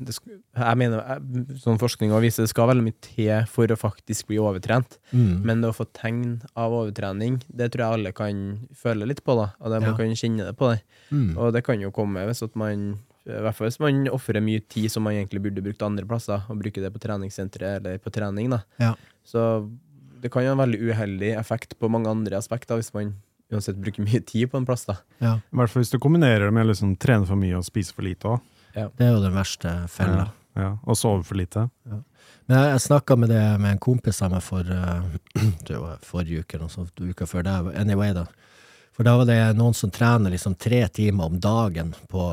Jeg 0.00 0.76
mener, 0.80 1.02
jeg- 1.06 1.58
sånn 1.60 1.78
forskning 1.78 2.10
også 2.10 2.22
viser 2.24 2.42
det 2.44 2.48
skal 2.48 2.68
veldig 2.70 2.84
mye 2.86 3.00
til 3.04 3.44
for 3.46 3.66
å 3.66 3.76
faktisk 3.76 4.26
bli 4.30 4.38
overtrent. 4.38 4.98
Mm. 5.12 5.42
Men 5.44 5.60
det 5.60 5.70
å 5.70 5.76
få 5.76 5.86
tegn 5.92 6.40
av 6.56 6.72
overtrening, 6.72 7.42
det 7.54 7.72
tror 7.72 7.84
jeg 7.84 7.92
alle 7.98 8.12
kan 8.12 8.66
føle 8.74 9.06
litt 9.06 9.22
på. 9.24 9.36
da 9.36 9.52
Og 9.60 9.70
det, 9.70 9.80
Man 9.80 9.90
Ja. 9.90 9.96
kan 9.96 10.06
kjenne 10.16 10.44
det 10.46 10.56
på 10.56 10.72
det. 10.72 10.82
Mm. 11.12 11.36
Og 11.36 11.52
det 11.52 11.64
kan 11.64 11.80
jo 11.80 11.90
komme 11.90 12.26
hvis 12.26 12.42
at 12.42 12.56
man 12.56 12.98
i 13.26 13.30
hvert 13.30 13.54
fall 13.54 13.68
hvis 13.68 13.78
man 13.80 14.06
ofrer 14.08 14.40
mye 14.42 14.66
tid 14.68 14.90
som 14.90 15.02
man 15.02 15.12
egentlig 15.12 15.42
burde 15.42 15.62
brukt 15.62 15.82
andre 15.82 16.04
plasser, 16.06 16.42
og 16.48 16.58
bruke 16.58 16.80
det 16.80 16.92
på 16.92 16.98
treningssenteret 16.98 17.76
eller 17.84 17.98
på 17.98 18.10
trening. 18.10 18.50
da 18.50 18.62
Ja. 18.78 18.94
Så 19.24 19.68
det 20.20 20.30
kan 20.30 20.42
jo 20.42 20.54
ha 20.54 20.62
en 20.62 20.70
veldig 20.72 20.80
uheldig 20.92 21.36
effekt 21.38 21.74
på 21.78 21.88
mange 21.90 22.06
andre 22.08 22.36
aspekter 22.38 22.76
hvis 22.76 22.92
man 22.94 23.16
uansett 23.52 23.76
bruker 23.80 24.02
mye 24.04 24.24
tid 24.24 24.50
på 24.50 24.56
en 24.56 24.64
plass. 24.66 24.86
da 24.86 24.96
ja. 25.20 25.34
I 25.36 25.56
hvert 25.56 25.68
fall 25.68 25.82
hvis 25.82 25.90
du 25.90 25.98
kombinerer 25.98 26.46
det 26.46 26.52
med 26.52 26.66
liksom 26.66 26.96
trene 26.96 27.26
for 27.26 27.36
mye 27.36 27.56
og 27.58 27.64
spise 27.64 27.92
for 27.92 28.02
lite 28.02 28.40
òg. 28.76 28.92
Det 28.98 29.06
er 29.06 29.12
jo 29.14 29.24
den 29.24 29.34
verste 29.36 29.74
fella. 29.92 30.28
Ja, 30.54 30.62
ja. 30.62 30.70
Og 30.84 30.98
sove 30.98 31.24
for 31.26 31.38
lite. 31.38 31.66
Men 31.86 32.56
jeg, 32.56 32.70
jeg 32.74 32.84
snakka 32.86 33.16
med 33.16 33.32
det 33.32 33.42
med 33.62 33.74
en 33.74 33.82
kompis 33.82 34.22
av 34.26 34.32
meg 34.34 34.44
for 34.44 34.66
uh, 34.70 35.90
forrige 36.06 36.44
uke, 36.44 36.58
eller 36.58 36.70
noe 36.70 37.10
uka 37.12 37.28
før 37.30 37.46
det. 37.46 37.58
Anyway, 37.80 38.14
da. 38.16 38.26
For 38.96 39.06
da 39.06 39.16
var 39.16 39.28
det 39.30 39.38
noen 39.56 39.76
som 39.76 39.92
trener 39.94 40.34
liksom 40.34 40.56
tre 40.60 40.82
timer 40.88 41.30
om 41.30 41.38
dagen 41.40 41.94
på 42.10 42.24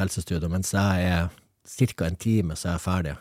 helsestudio, 0.00 0.50
mens 0.52 0.74
jeg 0.74 1.06
er 1.06 1.28
ca. 1.70 2.06
en 2.06 2.16
time, 2.16 2.56
så 2.56 2.68
jeg 2.68 2.72
er 2.72 2.78
jeg 2.78 2.84
ferdig. 2.84 3.14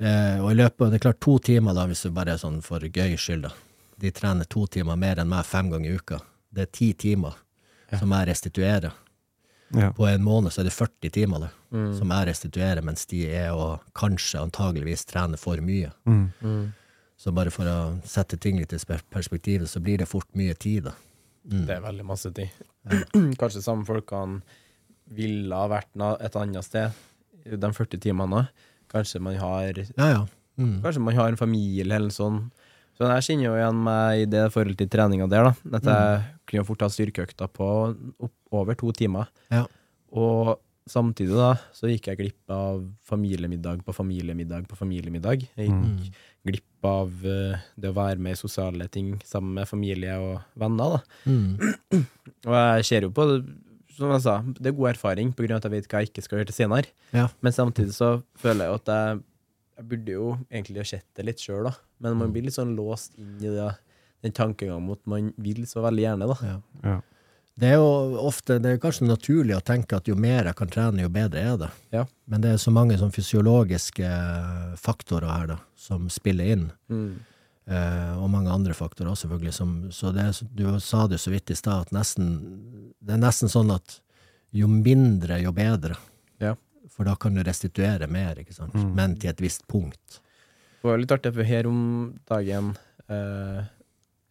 Eh, 0.00 0.36
og 0.40 0.52
i 0.52 0.56
løpet 0.56 0.84
av 0.84 0.92
det 0.92 1.00
er 1.00 1.04
klart 1.08 1.20
to 1.20 1.38
timer, 1.50 1.74
da, 1.76 1.84
hvis 1.88 2.04
du 2.06 2.12
bare 2.14 2.34
er 2.34 2.40
sånn 2.40 2.60
for 2.64 2.84
gøy 2.84 3.16
skyld, 3.20 3.48
da. 3.48 3.52
De 4.00 4.12
trener 4.16 4.48
to 4.48 4.64
timer 4.66 4.96
mer 4.96 5.20
enn 5.20 5.28
meg 5.28 5.44
fem 5.44 5.68
ganger 5.72 5.90
i 5.90 5.98
uka. 6.00 6.20
Det 6.48 6.64
er 6.64 6.70
ti 6.72 6.92
timer 6.96 7.36
som 7.90 8.12
jeg 8.14 8.28
restituerer. 8.30 8.94
Ja. 9.76 9.92
På 9.94 10.08
en 10.10 10.24
måned 10.26 10.50
så 10.50 10.62
er 10.62 10.66
det 10.66 10.74
40 10.74 11.12
timer 11.14 11.44
det, 11.44 11.50
som 11.98 12.10
jeg 12.10 12.26
restituerer, 12.26 12.82
mens 12.82 13.06
de 13.10 13.20
er 13.30 13.52
og 13.54 13.84
kanskje 13.94 14.40
antageligvis 14.42 15.06
trener 15.06 15.38
for 15.38 15.62
mye. 15.62 15.92
Mm. 16.10 16.72
Så 17.20 17.30
bare 17.36 17.52
for 17.54 17.68
å 17.68 17.76
sette 18.08 18.38
ting 18.40 18.58
litt 18.58 18.72
i 18.74 18.80
perspektivet, 19.12 19.70
så 19.70 19.82
blir 19.84 20.00
det 20.00 20.08
fort 20.10 20.26
mye 20.38 20.56
tid, 20.58 20.88
da. 20.88 20.96
Det 21.44 21.76
er 21.76 21.84
veldig 21.84 22.06
masse 22.06 22.32
tid. 22.34 22.50
Kanskje 23.40 23.62
samme 23.64 23.86
folkene 23.88 24.40
ville 25.10 25.56
ha 25.56 25.68
vært 25.70 25.90
et 26.22 26.36
annet 26.38 26.66
sted 26.66 26.98
de 27.44 27.72
40 27.76 28.02
timene. 28.02 28.44
Kanskje 28.90 29.20
man 29.22 29.38
har 29.40 29.78
Ja, 29.96 30.08
ja. 30.10 30.26
Mm. 30.58 30.80
Kanskje 30.82 31.02
man 31.02 31.16
har 31.16 31.30
en 31.30 31.40
familie 31.40 31.94
eller 31.94 32.12
sånn. 32.12 32.50
Så 32.98 33.08
jeg 33.08 33.24
kjenner 33.24 33.46
jo 33.46 33.54
igjen 33.56 33.78
meg 33.80 34.22
i 34.22 34.26
det 34.28 34.42
forhold 34.52 34.76
til 34.76 34.90
treninga 34.92 35.28
der, 35.30 35.48
da. 35.48 35.76
At 35.78 35.86
jeg 35.88 36.24
kunne 36.50 36.66
fort 36.68 36.82
ha 36.84 36.90
styrkeøkta 36.92 37.48
på 37.54 37.68
over 38.50 38.78
to 38.78 38.92
timer. 38.96 39.30
Ja. 39.52 39.64
Og 40.10 40.58
samtidig 40.90 41.36
da, 41.36 41.54
så 41.76 41.90
gikk 41.90 42.10
jeg 42.10 42.18
glipp 42.18 42.52
av 42.54 42.82
familiemiddag 43.06 43.84
på 43.86 43.94
familiemiddag 43.94 44.66
på 44.70 44.78
familiemiddag. 44.78 45.46
Jeg 45.58 45.70
gikk 45.70 46.20
glipp 46.50 46.88
av 46.88 47.26
eh, 47.28 47.64
det 47.76 47.90
å 47.90 47.96
være 47.96 48.22
med 48.22 48.36
i 48.36 48.40
sosiale 48.40 48.86
ting 48.92 49.14
sammen 49.28 49.58
med 49.58 49.68
familie 49.68 50.16
og 50.22 50.38
venner, 50.58 50.96
da. 50.96 51.00
Mm. 51.28 52.00
Og 52.48 52.54
jeg 52.56 52.86
ser 52.88 53.06
jo 53.06 53.12
på 53.14 53.26
det, 53.28 53.42
som 53.98 54.14
jeg 54.14 54.24
sa, 54.24 54.38
det 54.56 54.70
er 54.70 54.78
god 54.78 54.94
erfaring, 54.94 55.34
på 55.36 55.44
grunn 55.44 55.58
av 55.58 55.60
at 55.60 55.68
jeg 55.68 55.76
vet 55.76 55.90
hva 55.90 56.00
jeg 56.00 56.10
ikke 56.10 56.24
skal 56.24 56.40
gjøre 56.40 56.50
til 56.50 56.58
senere. 56.62 56.94
Ja. 57.12 57.26
Men 57.44 57.56
samtidig 57.56 57.94
så 57.96 58.14
føler 58.40 58.64
jeg 58.64 58.72
jo 58.72 58.80
at 58.80 58.92
jeg, 58.94 59.20
jeg 59.76 59.88
burde 59.92 60.16
jo 60.16 60.32
egentlig 60.48 60.82
ha 60.82 60.88
sett 60.94 61.06
det 61.18 61.28
litt 61.28 61.44
sjøl, 61.44 61.68
da. 61.68 61.74
Men 62.00 62.16
man 62.22 62.32
blir 62.32 62.46
litt 62.46 62.56
sånn 62.56 62.72
låst 62.78 63.18
inn 63.20 63.36
i 63.44 63.52
det, 63.52 63.68
den 64.24 64.34
tankegangen 64.36 64.82
om 64.82 64.92
at 64.94 65.00
man 65.08 65.32
vil 65.40 65.64
så 65.68 65.84
veldig 65.84 66.04
gjerne, 66.04 66.28
da. 66.30 66.36
Ja. 66.44 66.58
Ja. 66.84 66.98
Det 67.60 67.68
er 67.68 67.76
jo 67.76 68.20
ofte, 68.24 68.56
det 68.62 68.70
er 68.72 68.78
kanskje 68.80 69.08
naturlig 69.08 69.52
å 69.56 69.64
tenke 69.64 69.98
at 69.98 70.06
jo 70.08 70.14
mer 70.16 70.46
jeg 70.48 70.56
kan 70.56 70.70
trene, 70.72 71.02
jo 71.04 71.10
bedre 71.12 71.42
er 71.44 71.58
det. 71.60 71.68
Ja. 71.92 72.04
Men 72.30 72.44
det 72.44 72.54
er 72.54 72.62
så 72.62 72.72
mange 72.72 72.96
sånn 72.96 73.12
fysiologiske 73.12 74.12
faktorer 74.80 75.28
her 75.28 75.50
da, 75.50 75.58
som 75.76 76.06
spiller 76.12 76.54
inn. 76.54 76.70
Mm. 76.88 77.18
Eh, 77.70 78.14
og 78.16 78.30
mange 78.32 78.54
andre 78.54 78.76
faktorer 78.76 79.12
også, 79.12 79.26
selvfølgelig. 79.26 79.52
Som, 79.58 79.74
så 79.92 80.12
det, 80.16 80.24
du 80.56 80.64
sa 80.80 81.04
det 81.06 81.18
jo 81.18 81.24
så 81.26 81.34
vidt 81.34 81.52
i 81.52 81.58
stad, 81.58 81.84
at 81.84 81.92
nesten, 81.94 82.30
det 82.96 83.18
er 83.18 83.20
nesten 83.26 83.52
sånn 83.52 83.74
at 83.74 83.98
jo 84.56 84.70
mindre, 84.70 85.42
jo 85.44 85.52
bedre. 85.54 85.98
Ja. 86.40 86.54
For 86.90 87.06
da 87.06 87.14
kan 87.20 87.36
du 87.36 87.42
restituere 87.44 88.08
mer, 88.10 88.40
ikke 88.40 88.56
sant? 88.56 88.74
Men 88.96 89.18
til 89.20 89.34
et 89.34 89.42
visst 89.42 89.66
punkt. 89.70 90.22
Det 90.80 90.88
var 90.88 90.96
litt 90.98 91.12
artig, 91.12 91.34
for 91.36 91.44
her 91.46 91.68
om 91.68 91.82
dagen 92.30 92.72
eh, 93.12 93.68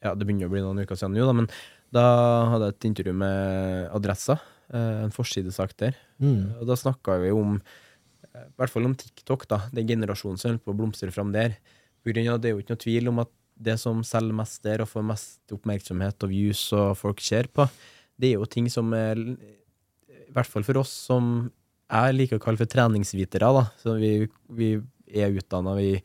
Ja, 0.04 0.14
det 0.16 0.26
begynner 0.26 0.48
å 0.48 0.54
bli 0.54 0.64
noen 0.64 0.80
uker 0.84 0.98
siden 1.00 1.18
nå, 1.18 1.26
da, 1.28 1.36
men 1.36 1.50
da 1.96 2.06
hadde 2.54 2.70
jeg 2.70 2.78
et 2.78 2.88
intervju 2.92 3.16
med 3.18 3.90
Adressa, 3.98 4.38
eh, 4.72 5.04
en 5.06 5.14
forsidesak 5.14 5.74
der. 5.82 5.98
Mm. 6.22 6.62
Og 6.62 6.70
da 6.70 6.78
snakka 6.80 7.18
vi 7.24 7.34
om 7.36 7.58
eh, 7.58 8.46
I 8.46 8.56
hvert 8.62 8.74
fall 8.74 8.88
om 8.88 8.96
TikTok, 8.96 9.48
da. 9.50 9.64
Den 9.76 9.90
generasjonen 9.90 10.40
som 10.40 10.52
holder 10.52 10.64
på 10.64 10.76
å 10.76 10.80
blomstre 10.80 11.12
fram 11.16 11.34
der. 11.36 11.58
På 12.00 12.14
grunn 12.14 12.30
av, 12.32 12.40
det 12.40 12.52
er 12.52 12.56
jo 12.56 12.64
ikke 12.64 12.78
noe 12.78 12.86
tvil 12.86 13.12
om 13.12 13.24
at 13.26 13.34
det 13.60 13.76
som 13.82 14.04
selger 14.08 14.38
mest 14.38 14.64
der, 14.64 14.86
og 14.86 14.92
får 14.92 15.04
mest 15.10 15.56
oppmerksomhet 15.56 16.24
og 16.24 16.32
views 16.32 16.62
og 16.78 16.94
folk 16.96 17.20
ser 17.26 17.50
på, 17.52 17.66
det 18.20 18.32
er 18.32 18.40
jo 18.40 18.48
ting 18.48 18.70
som 18.72 18.94
er 18.96 19.20
I 19.20 20.32
hvert 20.32 20.48
fall 20.48 20.64
for 20.64 20.80
oss 20.80 20.94
som 21.10 21.50
jeg 21.90 22.16
liker 22.16 22.38
å 22.38 22.44
kalle 22.44 22.60
for 22.60 22.70
treningsvitere, 22.70 23.50
da. 23.50 23.66
Så 23.82 23.98
vi, 24.00 24.14
vi 24.54 24.76
er 25.10 25.34
utdanna, 25.34 25.74
vi, 25.80 25.96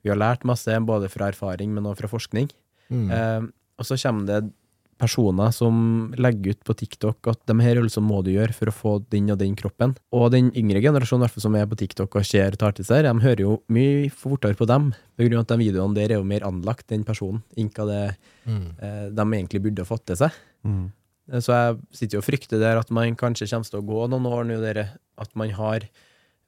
vi 0.00 0.10
har 0.10 0.18
lært 0.18 0.46
masse, 0.48 0.72
både 0.88 1.10
fra 1.12 1.28
erfaring, 1.28 1.74
men 1.76 1.86
også 1.86 2.06
fra 2.06 2.14
forskning. 2.16 2.48
Mm. 2.90 3.10
Eh, 3.10 3.48
og 3.78 3.84
så 3.88 3.98
kommer 4.00 4.26
det 4.30 4.52
personer 4.96 5.50
som 5.52 5.74
legger 6.16 6.54
ut 6.54 6.62
på 6.64 6.72
TikTok 6.80 7.28
at 7.28 7.40
de 7.50 7.54
her 7.60 7.76
øvelsene 7.76 8.06
må 8.08 8.22
du 8.24 8.30
gjøre 8.32 8.54
for 8.56 8.70
å 8.70 8.72
få 8.72 8.92
den 9.12 9.28
og 9.34 9.36
den 9.42 9.52
kroppen. 9.58 9.92
Og 10.16 10.30
den 10.32 10.48
yngre 10.56 10.80
generasjonen 10.80 11.26
hvert 11.26 11.42
som 11.44 11.54
er 11.58 11.66
på 11.68 11.76
TikTok 11.76 12.16
og 12.16 12.24
ser 12.24 12.56
tar 12.56 12.72
til 12.72 12.86
seg, 12.88 13.04
de 13.04 13.12
hører 13.20 13.42
jo 13.44 13.58
mye 13.68 14.08
fortere 14.08 14.56
på 14.56 14.64
dem, 14.70 14.94
på 15.18 15.26
grunn 15.26 15.36
av 15.42 15.44
at 15.44 15.52
de 15.52 15.58
videoene 15.66 15.98
der 15.98 16.14
er 16.14 16.16
jo 16.22 16.24
mer 16.24 16.46
anlagt, 16.48 16.88
enn 16.96 17.04
personen, 17.04 17.42
inka 17.56 17.84
det 17.88 18.16
Mm. 18.46 18.66
eh, 18.78 19.08
de 19.10 19.22
egentlig 19.26 19.60
burde 19.60 19.82
ha 19.82 19.84
fått 19.84 20.06
til 20.06 20.16
seg. 20.16 20.30
Mm. 20.64 20.92
Eh, 21.32 21.40
Så 21.40 21.50
jeg 21.52 21.78
sitter 21.92 22.16
jo 22.16 22.22
og 22.22 22.24
frykter 22.30 22.60
der 22.62 22.78
at 22.78 22.90
man 22.90 23.16
kanskje 23.16 23.50
kommer 23.50 23.68
til 23.68 23.80
å 23.80 23.86
gå 23.86 24.08
noen 24.08 24.26
år 24.30 24.44
nå, 24.46 24.60
dere, 24.62 24.88
at 25.18 25.34
man 25.34 25.50
har 25.50 25.80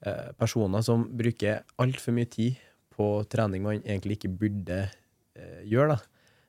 eh, 0.07 0.31
personer 0.39 0.81
som 0.87 1.05
bruker 1.11 1.65
altfor 1.77 2.15
mye 2.15 2.31
tid 2.31 2.57
på 2.97 3.27
trening 3.29 3.63
man 3.63 3.83
egentlig 3.83 4.17
ikke 4.21 4.31
burde 4.39 4.89
eh, 5.37 5.61
gjøre. 5.67 5.99
da. 5.99 5.99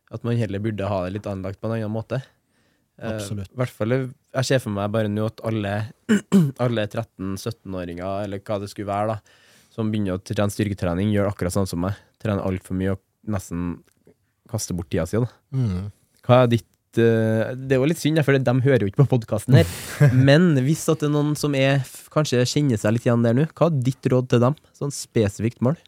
At 0.09 0.25
man 0.25 0.39
heller 0.39 0.61
burde 0.63 0.89
ha 0.89 1.03
det 1.05 1.15
litt 1.17 1.29
anlagt 1.29 1.61
på 1.61 1.69
en 1.69 1.77
annen 1.77 1.93
måte. 1.93 2.21
Absolutt. 2.99 3.51
Uh, 3.53 3.59
hvert 3.61 3.75
fall, 3.75 3.95
jeg 4.35 4.47
ser 4.47 4.61
for 4.63 4.75
meg 4.75 4.89
bare 4.93 5.11
nå 5.11 5.27
at 5.29 5.43
alle, 5.47 5.75
alle 6.65 6.87
13-17-åringer, 6.87 8.25
eller 8.25 8.41
hva 8.43 8.59
det 8.61 8.71
skulle 8.71 8.89
være, 8.89 9.15
da, 9.15 9.69
som 9.73 9.91
begynner 9.91 10.17
å 10.17 10.23
trene 10.23 10.53
styrketrening, 10.53 11.13
gjør 11.13 11.29
akkurat 11.31 11.55
sånn 11.55 11.69
som 11.69 11.81
meg. 11.85 11.99
Trener 12.19 12.43
altfor 12.43 12.75
mye 12.79 12.97
og 12.97 13.03
nesten 13.29 13.77
kaster 14.49 14.75
bort 14.75 14.89
tida 14.91 15.05
si. 15.07 15.21
Mm. 15.55 15.89
Hva 16.25 16.43
er 16.43 16.51
ditt 16.51 16.99
uh, 16.99 17.53
Det 17.55 17.75
er 17.75 17.79
jo 17.79 17.87
litt 17.87 18.01
synd, 18.01 18.21
for 18.25 18.35
de 18.35 18.55
hører 18.65 18.83
jo 18.83 18.91
ikke 18.91 19.03
på 19.05 19.11
podkasten 19.13 19.59
her. 19.61 19.69
Men 20.29 20.51
hvis 20.65 20.83
at 20.91 21.03
det 21.03 21.11
er 21.11 21.15
noen 21.15 21.35
som 21.39 21.55
er, 21.57 21.85
kanskje 22.13 22.43
kjenner 22.49 22.81
seg 22.81 22.97
litt 22.97 23.07
igjen 23.07 23.23
der 23.23 23.37
nå, 23.37 23.47
hva 23.53 23.69
er 23.69 23.79
ditt 23.85 24.11
råd 24.11 24.33
til 24.33 24.43
dem? 24.43 24.57
Sånn 24.75 24.95
spesifikt 24.95 25.63
mål? 25.65 25.79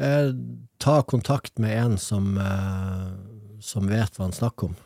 Eh, 0.00 0.30
ta 0.80 1.02
kontakt 1.02 1.58
med 1.60 1.76
en 1.76 1.98
som, 2.00 2.38
eh, 2.38 3.10
som 3.60 3.86
vet 3.90 4.16
hva 4.16 4.24
han 4.28 4.32
snakker 4.36 4.70
om. 4.70 4.76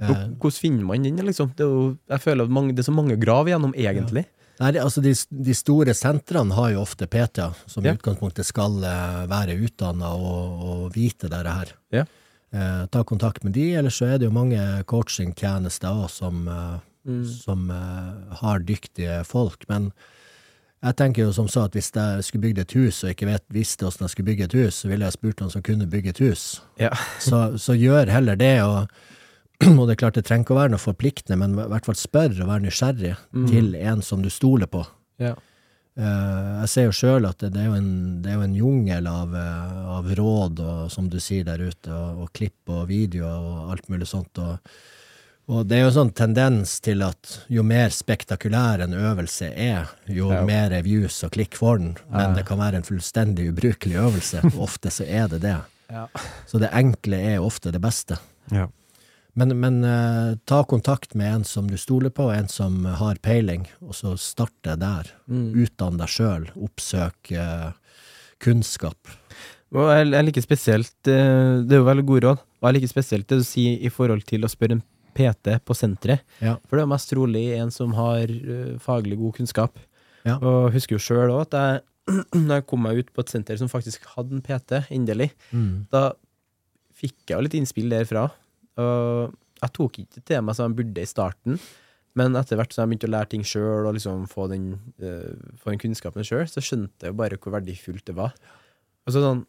Eh, 0.00 0.08
Hvordan 0.36 0.58
finner 0.60 0.84
man 0.84 1.02
den? 1.06 1.16
liksom? 1.24 1.52
Det 1.56 1.64
er 1.64 1.70
jo, 1.72 1.96
jeg 2.10 2.20
føler 2.20 2.44
at 2.44 2.50
mange, 2.50 2.74
det 2.74 2.82
er 2.84 2.90
så 2.90 2.94
mange 2.96 3.16
grav 3.20 3.46
igjennom, 3.48 3.72
egentlig. 3.74 4.26
Nei, 4.60 4.70
det- 4.72 4.82
altså 4.82 5.00
de, 5.02 5.14
de 5.42 5.54
store 5.54 5.94
sentrene 5.94 6.52
har 6.52 6.70
jo 6.72 6.82
ofte 6.82 7.06
PT-er, 7.08 7.54
som 7.66 7.84
Ja. 7.84 7.92
i 7.92 7.96
utgangspunktet 7.96 8.44
skal 8.44 8.72
være 8.80 9.56
utdanna 9.58 10.12
og, 10.12 10.62
og 10.62 10.92
vite 10.92 11.28
dette 11.30 11.46
her. 11.56 11.72
Ja. 11.90 12.04
Eh, 12.52 12.86
ta 12.92 13.02
kontakt 13.04 13.42
med 13.44 13.54
de, 13.54 13.74
eller 13.74 13.90
så 13.90 14.06
er 14.12 14.18
det 14.18 14.26
jo 14.28 14.30
mange 14.36 14.84
coachingtjenester 14.84 15.88
òg 15.88 16.10
som, 16.10 16.44
Mm. 17.04 17.24
som 17.26 17.70
eh, 17.70 18.34
har 18.36 18.60
dyktige 18.60 19.24
folk. 19.26 19.64
Men 19.68 19.92
jeg 20.82 20.98
tenker 20.98 21.28
jo 21.28 21.32
som 21.34 21.48
sa 21.50 21.68
at 21.68 21.76
hvis 21.76 21.92
jeg 21.94 22.26
skulle 22.26 22.48
bygd 22.48 22.64
et 22.64 22.74
hus 22.74 23.04
og 23.04 23.12
ikke 23.12 23.28
vet, 23.28 23.44
visste 23.54 23.86
hvordan 23.86 24.08
jeg 24.08 24.14
skulle 24.14 24.30
bygge 24.32 24.48
et 24.48 24.56
hus, 24.58 24.80
så 24.82 24.90
ville 24.90 25.06
jeg 25.06 25.14
spurt 25.14 25.42
noen 25.42 25.52
som 25.54 25.62
kunne 25.62 25.86
bygge 25.90 26.14
et 26.14 26.22
hus. 26.24 26.46
Ja. 26.80 26.90
Så, 27.22 27.42
så 27.62 27.76
gjør 27.78 28.10
heller 28.10 28.38
det, 28.38 28.56
og, 28.66 28.90
og 29.78 29.84
det 29.86 29.94
er 29.94 30.00
klart 30.00 30.18
det 30.18 30.24
trenger 30.26 30.46
ikke 30.46 30.56
å 30.56 30.58
være 30.58 30.74
noe 30.74 30.82
forpliktende, 30.82 31.38
men 31.38 31.54
i 31.54 31.70
hvert 31.70 31.86
fall 31.86 31.98
spør 31.98 32.34
og 32.42 32.50
vær 32.50 32.64
nysgjerrig 32.64 33.14
til 33.50 33.74
en 33.78 34.02
som 34.02 34.24
du 34.24 34.30
stoler 34.32 34.70
på. 34.70 34.82
Ja. 35.22 35.36
Uh, 35.92 36.64
jeg 36.64 36.72
ser 36.72 36.86
jo 36.88 36.96
sjøl 36.96 37.28
at 37.28 37.42
det, 37.44 37.52
det, 37.52 37.66
er 37.68 37.76
en, 37.76 37.92
det 38.24 38.32
er 38.32 38.38
jo 38.40 38.46
en 38.46 38.56
jungel 38.56 39.08
av, 39.10 39.34
eh, 39.36 39.74
av 39.92 40.06
råd, 40.16 40.62
og, 40.64 40.86
som 40.90 41.10
du 41.12 41.18
sier 41.20 41.44
der 41.44 41.60
ute, 41.60 41.92
og, 41.92 42.24
og 42.24 42.32
klipp 42.34 42.72
og 42.72 42.86
videoer 42.88 43.44
og 43.52 43.74
alt 43.74 43.90
mulig 43.92 44.08
sånt. 44.08 44.40
Og, 44.40 44.56
og 45.52 45.66
det 45.68 45.76
er 45.76 45.82
jo 45.84 45.90
en 45.90 45.96
sånn 45.98 46.12
tendens 46.16 46.78
til 46.84 47.02
at 47.04 47.34
jo 47.52 47.62
mer 47.66 47.92
spektakulær 47.92 48.82
en 48.86 48.94
øvelse 48.96 49.50
er, 49.52 49.90
jo 50.08 50.30
Ja. 50.32 50.42
mer 50.48 50.72
views 50.82 51.18
og 51.26 51.34
klikk 51.34 51.58
får 51.58 51.78
den. 51.78 51.96
Men 52.10 52.34
det 52.38 52.46
kan 52.48 52.58
være 52.58 52.80
en 52.80 52.86
fullstendig 52.88 53.50
ubrukelig 53.52 53.98
øvelse. 54.00 54.40
og 54.54 54.62
Ofte 54.68 54.88
så 54.90 55.04
er 55.04 55.28
det 55.28 55.42
det. 55.44 55.58
Ja. 55.92 56.06
Så 56.48 56.58
det 56.62 56.70
enkle 56.72 57.18
er 57.34 57.44
ofte 57.44 57.72
det 57.74 57.82
beste. 57.84 58.16
Ja. 58.50 58.68
Men, 59.34 59.54
men 59.60 59.84
uh, 59.84 60.36
ta 60.44 60.62
kontakt 60.68 61.14
med 61.14 61.34
en 61.34 61.44
som 61.44 61.68
du 61.68 61.76
stoler 61.80 62.10
på, 62.12 62.30
en 62.32 62.48
som 62.52 62.84
har 62.84 63.16
peiling, 63.24 63.66
og 63.80 63.94
så 63.96 64.12
starte 64.20 64.76
der. 64.80 65.08
Utdann 65.28 65.96
deg 66.00 66.08
sjøl, 66.12 66.48
oppsøk 66.56 67.32
uh, 67.36 67.72
kunnskap. 68.44 68.96
Og 69.72 69.88
jeg, 69.88 70.10
jeg 70.12 70.26
liker 70.28 70.44
spesielt 70.44 71.08
uh, 71.08 71.62
Det 71.64 71.72
er 71.72 71.80
jo 71.80 71.88
veldig 71.88 72.04
gode 72.08 72.26
råd. 72.26 72.42
Og 72.60 72.68
jeg 72.68 72.76
liker 72.76 72.92
spesielt 72.92 73.28
det 73.28 73.38
du 73.40 73.46
sier 73.46 73.80
i 73.80 73.90
forhold 73.92 74.24
til 74.28 74.44
å 74.44 74.50
spørre 74.52 74.76
en 74.78 74.84
PT 75.16 75.56
på 75.68 75.76
senteret. 75.76 76.22
Ja. 76.42 76.56
For 76.68 76.78
det 76.78 76.84
er 76.86 76.90
mest 76.92 77.10
trolig 77.12 77.44
en 77.58 77.70
som 77.74 77.92
har 77.98 78.30
uh, 78.32 78.74
faglig 78.82 79.18
god 79.20 79.36
kunnskap. 79.40 79.78
Ja. 80.26 80.36
Og 80.38 80.68
jeg 80.70 80.76
husker 80.78 80.96
jo 80.98 81.02
sjøl 81.02 81.32
òg 81.34 81.44
at 81.48 81.56
jeg, 81.58 81.82
når 82.46 82.60
jeg 82.60 82.66
kom 82.70 82.82
meg 82.86 82.98
ut 83.02 83.12
på 83.14 83.22
et 83.24 83.30
senter 83.32 83.58
som 83.60 83.70
faktisk 83.70 84.04
hadde 84.16 84.38
en 84.38 84.42
PT, 84.46 84.82
endelig, 84.94 85.30
Mm. 85.52 85.86
da 85.92 86.12
fikk 87.02 87.16
jeg 87.30 87.36
jo 87.38 87.44
litt 87.46 87.54
innspill 87.58 87.90
derfra. 87.90 88.28
Og 88.78 89.32
jeg 89.62 89.72
tok 89.76 89.98
ikke 90.02 90.22
til 90.26 90.42
meg 90.46 90.54
som 90.58 90.70
jeg 90.70 90.78
burde 90.82 91.02
i 91.02 91.08
starten, 91.10 91.58
men 92.18 92.36
etter 92.36 92.58
hvert 92.60 92.74
som 92.74 92.82
jeg 92.84 92.90
begynte 92.92 93.08
å 93.08 93.12
lære 93.14 93.30
ting 93.32 93.44
sjøl 93.46 93.86
og 93.88 93.94
liksom 93.96 94.26
få 94.28 94.44
den, 94.52 94.66
uh, 95.02 95.32
få 95.62 95.72
den 95.72 95.80
kunnskapen 95.82 96.26
sjøl, 96.28 96.44
så 96.50 96.60
skjønte 96.62 97.06
jeg 97.06 97.14
jo 97.14 97.18
bare 97.22 97.38
hvor 97.40 97.54
verdifullt 97.56 98.04
det 98.10 98.14
var. 98.18 98.34
Altså 99.08 99.22
sånn 99.24 99.44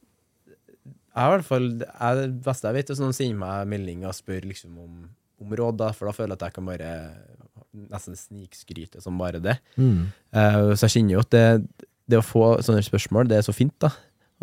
Jeg 1.14 1.28
i 1.28 1.34
hvert 1.36 1.45
fall 1.45 1.66
jeg, 1.78 2.16
Det 2.24 2.39
beste 2.45 2.66
jeg 2.72 2.74
vet, 2.80 2.89
er 2.89 2.97
sånn 2.97 3.11
å 3.14 3.18
sende 3.18 3.38
meg 3.38 3.68
melding 3.70 4.05
og 4.09 4.16
spør 4.18 4.47
liksom 4.49 4.80
om, 4.82 4.95
om 5.42 5.56
råd, 5.58 5.78
da, 5.82 5.92
for 5.96 6.08
da 6.10 6.14
føler 6.16 6.34
jeg 6.36 6.40
at 6.42 6.46
jeg 6.48 6.56
kan 6.58 6.68
bare 6.70 6.92
nesten 7.90 8.16
snikskryte 8.18 9.02
som 9.02 9.18
bare 9.18 9.40
det. 9.42 9.58
Mm. 9.82 10.08
Uh, 10.36 10.74
så 10.78 10.86
jeg 10.88 10.94
kjenner 11.00 11.16
jo 11.18 11.24
at 11.24 11.32
det, 11.34 11.46
det 12.12 12.20
å 12.20 12.26
få 12.26 12.44
sånne 12.66 12.84
spørsmål, 12.86 13.28
det 13.32 13.40
er 13.40 13.48
så 13.48 13.56
fint, 13.56 13.74
da. 13.82 13.90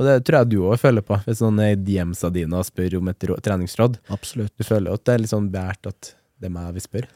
Og 0.00 0.06
det 0.06 0.16
tror 0.24 0.40
jeg 0.40 0.50
du 0.54 0.58
òg 0.64 0.78
føler 0.80 1.04
på, 1.04 1.18
hvis 1.26 1.42
noen 1.44 1.60
i 1.62 1.74
DMs 1.76 2.22
av 2.24 2.32
dine 2.34 2.56
og 2.56 2.64
spør 2.66 2.98
om 3.00 3.10
et 3.12 3.20
treningsråd. 3.44 3.98
Absolutt. 4.14 4.54
Du 4.56 4.64
føler 4.64 4.88
jo 4.90 4.96
at 4.96 5.04
det 5.04 5.14
er 5.14 5.22
litt 5.24 5.32
sånn 5.34 5.50
bært 5.52 5.90
at 5.90 6.14
det 6.40 6.48
er 6.48 6.54
meg 6.54 6.70
vi 6.74 6.80
spør. 6.84 7.08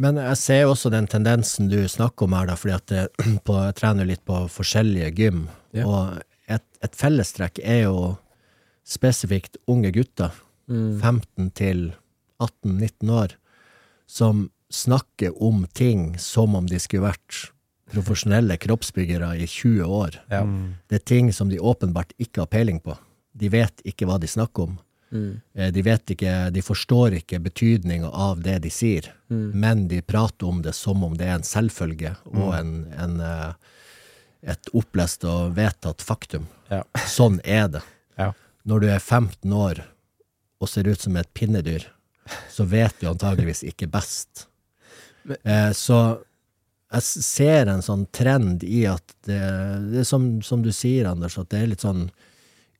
Men 0.00 0.16
jeg 0.18 0.38
ser 0.40 0.62
jo 0.64 0.72
også 0.72 0.90
den 0.90 1.06
tendensen 1.12 1.68
du 1.70 1.78
snakker 1.92 2.26
om 2.26 2.34
her, 2.34 2.48
da, 2.50 2.56
fordi 2.58 2.74
at 2.74 2.94
jeg, 2.96 3.12
på, 3.46 3.56
jeg 3.68 3.76
trener 3.78 4.08
litt 4.08 4.24
på 4.26 4.42
forskjellige 4.50 5.12
gym, 5.20 5.44
Ja. 5.76 5.84
og 5.86 6.20
et, 6.50 6.64
et 6.82 6.96
fellestrekk 6.98 7.60
er 7.62 7.84
jo 7.84 8.16
spesifikt 8.86 9.60
unge 9.70 9.92
gutter, 9.94 10.32
Mm. 10.70 11.00
15 11.02 11.48
til 11.58 11.78
18-19 12.40 13.12
år, 13.14 13.36
som 14.10 14.48
snakker 14.72 15.34
om 15.42 15.64
ting 15.74 16.18
som 16.18 16.54
om 16.58 16.66
de 16.70 16.78
skulle 16.82 17.08
vært 17.10 17.50
profesjonelle 17.90 18.54
kroppsbyggere 18.62 19.32
i 19.42 19.46
20 19.50 19.82
år. 19.86 20.18
Ja. 20.30 20.44
Det 20.88 21.00
er 21.00 21.06
ting 21.10 21.32
som 21.34 21.48
de 21.50 21.58
åpenbart 21.58 22.12
ikke 22.22 22.44
har 22.44 22.50
peiling 22.52 22.78
på. 22.84 22.94
De 23.34 23.48
vet 23.50 23.82
ikke 23.86 24.06
hva 24.06 24.18
de 24.22 24.28
snakker 24.30 24.68
om. 24.68 24.76
Mm. 25.10 25.40
Eh, 25.58 25.70
De 25.74 25.82
vet 25.82 26.12
ikke, 26.14 26.34
de 26.54 26.62
forstår 26.62 27.16
ikke 27.18 27.40
betydninga 27.42 28.06
av 28.14 28.42
det 28.46 28.60
de 28.62 28.70
sier, 28.70 29.08
Mm. 29.30 29.50
men 29.54 29.88
de 29.88 30.00
prater 30.02 30.46
om 30.46 30.62
det 30.62 30.72
som 30.74 31.02
om 31.04 31.16
det 31.16 31.26
er 31.26 31.34
en 31.38 31.42
selvfølge 31.46 32.16
og 32.26 32.54
en, 32.54 32.70
en, 32.98 33.20
eh, 33.20 33.52
et 34.42 34.70
opplest 34.74 35.24
og 35.24 35.54
vedtatt 35.54 36.02
faktum. 36.02 36.46
Ja. 36.70 36.82
Sånn 37.06 37.40
er 37.44 37.68
det. 37.68 37.82
Ja. 38.18 38.32
Når 38.66 38.80
du 38.80 38.86
er 38.88 38.98
15 38.98 39.52
år 39.52 39.82
og 40.60 40.68
ser 40.68 40.86
ut 40.88 41.00
som 41.00 41.16
et 41.16 41.32
pinnedyr, 41.34 41.86
så 42.52 42.66
vet 42.68 42.96
vi 43.00 43.08
antageligvis 43.10 43.64
ikke 43.70 43.88
best. 43.90 44.46
Eh, 45.42 45.70
så 45.76 46.00
jeg 46.90 47.06
ser 47.24 47.70
en 47.70 47.84
sånn 47.84 48.06
trend 48.14 48.64
i 48.66 48.82
at 48.90 49.14
det, 49.26 49.38
det 49.92 50.02
er 50.02 50.08
som, 50.08 50.40
som 50.42 50.64
du 50.64 50.72
sier, 50.74 51.06
Anders, 51.10 51.38
at 51.38 51.52
det 51.52 51.60
er 51.60 51.70
litt 51.70 51.86
sånn 51.86 52.08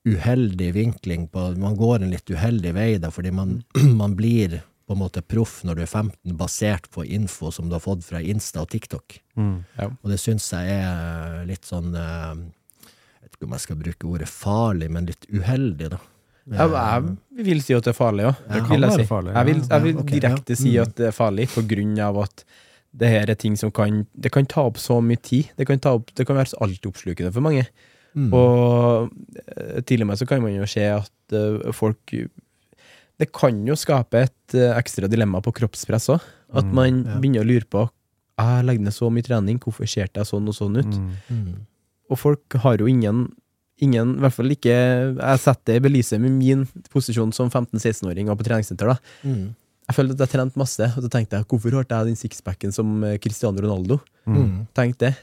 uheldig 0.08 0.70
vinkling 0.72 1.26
på 1.28 1.42
Man 1.60 1.76
går 1.76 2.00
en 2.00 2.12
litt 2.14 2.30
uheldig 2.30 2.72
vei 2.72 2.90
da, 2.98 3.10
fordi 3.12 3.32
man, 3.36 3.60
man 4.00 4.16
blir 4.18 4.62
på 4.90 4.96
en 4.96 5.02
måte 5.04 5.22
proff 5.22 5.60
når 5.62 5.78
du 5.78 5.82
er 5.84 5.90
15, 5.90 6.32
basert 6.34 6.88
på 6.90 7.04
info 7.06 7.52
som 7.54 7.68
du 7.68 7.76
har 7.76 7.84
fått 7.84 8.02
fra 8.02 8.18
Insta 8.18 8.64
og 8.64 8.72
TikTok. 8.72 9.20
Mm. 9.38 9.60
Og 9.86 10.06
det 10.10 10.18
syns 10.18 10.48
jeg 10.50 10.80
er 10.80 11.44
litt 11.46 11.68
sånn 11.68 11.94
eh, 11.94 12.40
Jeg 12.88 13.28
vet 13.28 13.36
ikke 13.36 13.46
om 13.46 13.54
jeg 13.54 13.64
skal 13.68 13.78
bruke 13.84 14.08
ordet 14.10 14.30
farlig, 14.32 14.88
men 14.90 15.06
litt 15.06 15.28
uheldig, 15.30 15.92
da. 15.94 16.00
Jeg, 16.50 16.70
jeg 17.36 17.44
vil 17.46 17.60
si 17.62 17.74
at 17.76 17.84
det 17.86 17.92
er 17.92 17.98
farlig 17.98 18.24
òg. 18.26 18.34
Det 18.50 18.62
kan 18.66 18.80
være 18.82 19.06
farlig, 19.06 19.34
Jeg 19.36 19.46
vil, 19.46 19.60
jeg 19.70 19.82
vil 19.84 19.96
okay, 20.02 20.14
direkte 20.18 20.52
ja. 20.56 20.56
si 20.56 20.70
Mm. 20.76 20.82
at 20.82 20.96
det 20.96 21.06
er 21.06 21.14
farlig, 21.14 21.48
på 21.54 21.62
grunn 21.70 21.98
av 22.00 22.18
at 22.24 22.44
det 22.92 23.08
her 23.08 23.30
er 23.30 23.34
ting 23.38 23.54
som 23.56 23.70
kan 23.70 24.04
Det 24.18 24.32
kan 24.34 24.46
ta 24.46 24.64
opp 24.66 24.76
så 24.82 25.00
mye 25.00 25.16
tid. 25.22 25.50
Det 25.56 25.66
kan, 25.66 25.78
ta 25.78 25.92
opp, 25.94 26.10
det 26.14 26.26
kan 26.26 26.34
være 26.36 26.50
så 26.50 26.58
altoppslukende 26.60 27.32
for 27.32 27.40
mange. 27.40 27.66
Mm. 28.18 28.32
Og 28.34 29.12
til 29.86 30.02
og 30.02 30.08
med 30.10 30.18
så 30.18 30.26
kan 30.26 30.42
man 30.42 30.56
jo 30.56 30.66
se 30.66 30.82
at 30.82 31.10
uh, 31.32 31.70
folk 31.72 32.02
Det 33.20 33.28
kan 33.32 33.62
jo 33.68 33.76
skape 33.76 34.24
et 34.24 34.54
uh, 34.56 34.74
ekstra 34.78 35.06
dilemma 35.06 35.40
på 35.40 35.52
kroppspress 35.54 36.08
òg. 36.10 36.20
At 36.52 36.64
Mm, 36.66 36.74
man 36.74 37.04
ja. 37.06 37.18
begynner 37.20 37.44
å 37.44 37.46
lure 37.46 37.64
på 37.70 37.88
Jeg 38.40 38.64
legger 38.64 38.82
ned 38.82 38.92
så 38.96 39.10
mye 39.12 39.22
trening, 39.22 39.58
hvorfor 39.62 39.86
ser 39.86 40.08
jeg 40.12 40.26
sånn 40.26 40.48
og 40.48 40.54
sånn 40.56 40.78
ut? 40.80 40.86
Mm. 40.96 41.10
Mm. 41.30 41.54
Og 42.10 42.18
folk 42.18 42.56
har 42.64 42.78
jo 42.78 42.86
ingen 42.90 43.28
Ingen, 43.80 44.16
i 44.18 44.20
hvert 44.24 44.34
fall 44.36 44.52
ikke 44.52 44.74
Jeg 45.16 45.40
setter 45.40 45.72
det 45.72 45.78
i 45.80 45.84
belyset 45.88 46.20
med 46.20 46.34
min 46.36 46.66
posisjon 46.92 47.32
som 47.32 47.48
15-16-åring 47.50 48.28
og 48.30 48.38
på 48.40 48.46
treningssenter. 48.50 48.92
da 48.94 48.98
Mm. 49.24 49.54
Jeg 49.90 49.96
følte 49.96 50.14
at 50.14 50.20
jeg 50.22 50.30
trente 50.36 50.60
masse, 50.60 50.86
og 50.86 51.02
så 51.02 51.08
tenkte 51.10 51.36
jeg 51.40 51.46
hvorfor 51.50 51.74
har 51.74 51.86
jeg 51.88 52.06
den 52.12 52.18
sixpacken 52.18 52.70
som 52.72 53.02
eh, 53.02 53.16
Cristiano 53.18 53.58
Ronaldo? 53.58 53.96
Mm. 54.28 54.68
Tenk 54.76 54.98
det. 55.02 55.16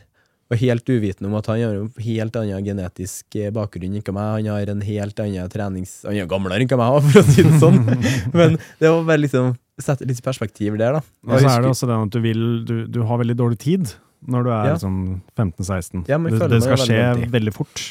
Og 0.52 0.60
helt 0.60 0.88
uvitende 0.88 1.28
om 1.30 1.36
at 1.40 1.48
han 1.52 1.62
har 1.64 1.76
en 1.76 1.88
helt 2.04 2.36
annen 2.40 2.66
genetisk 2.66 3.36
eh, 3.40 3.50
bakgrunn 3.56 3.96
enn 3.96 4.04
meg. 4.16 4.28
Han 4.34 4.50
har 4.52 4.72
en 4.74 4.82
helt 4.84 5.20
annen 5.24 5.50
trenings... 5.54 6.02
Han 6.08 6.20
er 6.20 6.28
gamlere 6.28 6.60
enn 6.64 6.82
meg, 6.82 7.08
for 7.08 7.22
å 7.22 7.24
si 7.28 7.46
det 7.48 7.62
sånn. 7.64 7.80
Men 8.38 8.58
det 8.80 8.92
var 8.92 9.08
bare 9.08 9.24
liksom 9.24 9.54
sette 9.80 10.08
litt 10.10 10.20
perspektiv 10.26 10.76
der, 10.80 10.98
da. 11.00 11.02
Og 11.28 11.40
så 11.44 11.52
er 11.54 11.64
det 11.64 11.72
også 11.72 11.88
det 11.88 11.98
at 12.02 12.16
du 12.16 12.20
vil 12.24 12.44
Du, 12.66 12.76
du 12.92 13.02
har 13.08 13.20
veldig 13.22 13.38
dårlig 13.38 13.60
tid 13.62 13.92
når 14.28 14.48
du 14.48 14.50
er 14.52 14.72
Ja. 14.72 14.78
sånn 14.82 15.00
15-16. 15.38 16.08
Ja, 16.10 16.18
det, 16.18 16.40
det 16.50 16.62
skal 16.66 16.80
skje 16.82 16.98
veldig 16.98 17.32
veldig 17.36 17.54
fort. 17.56 17.84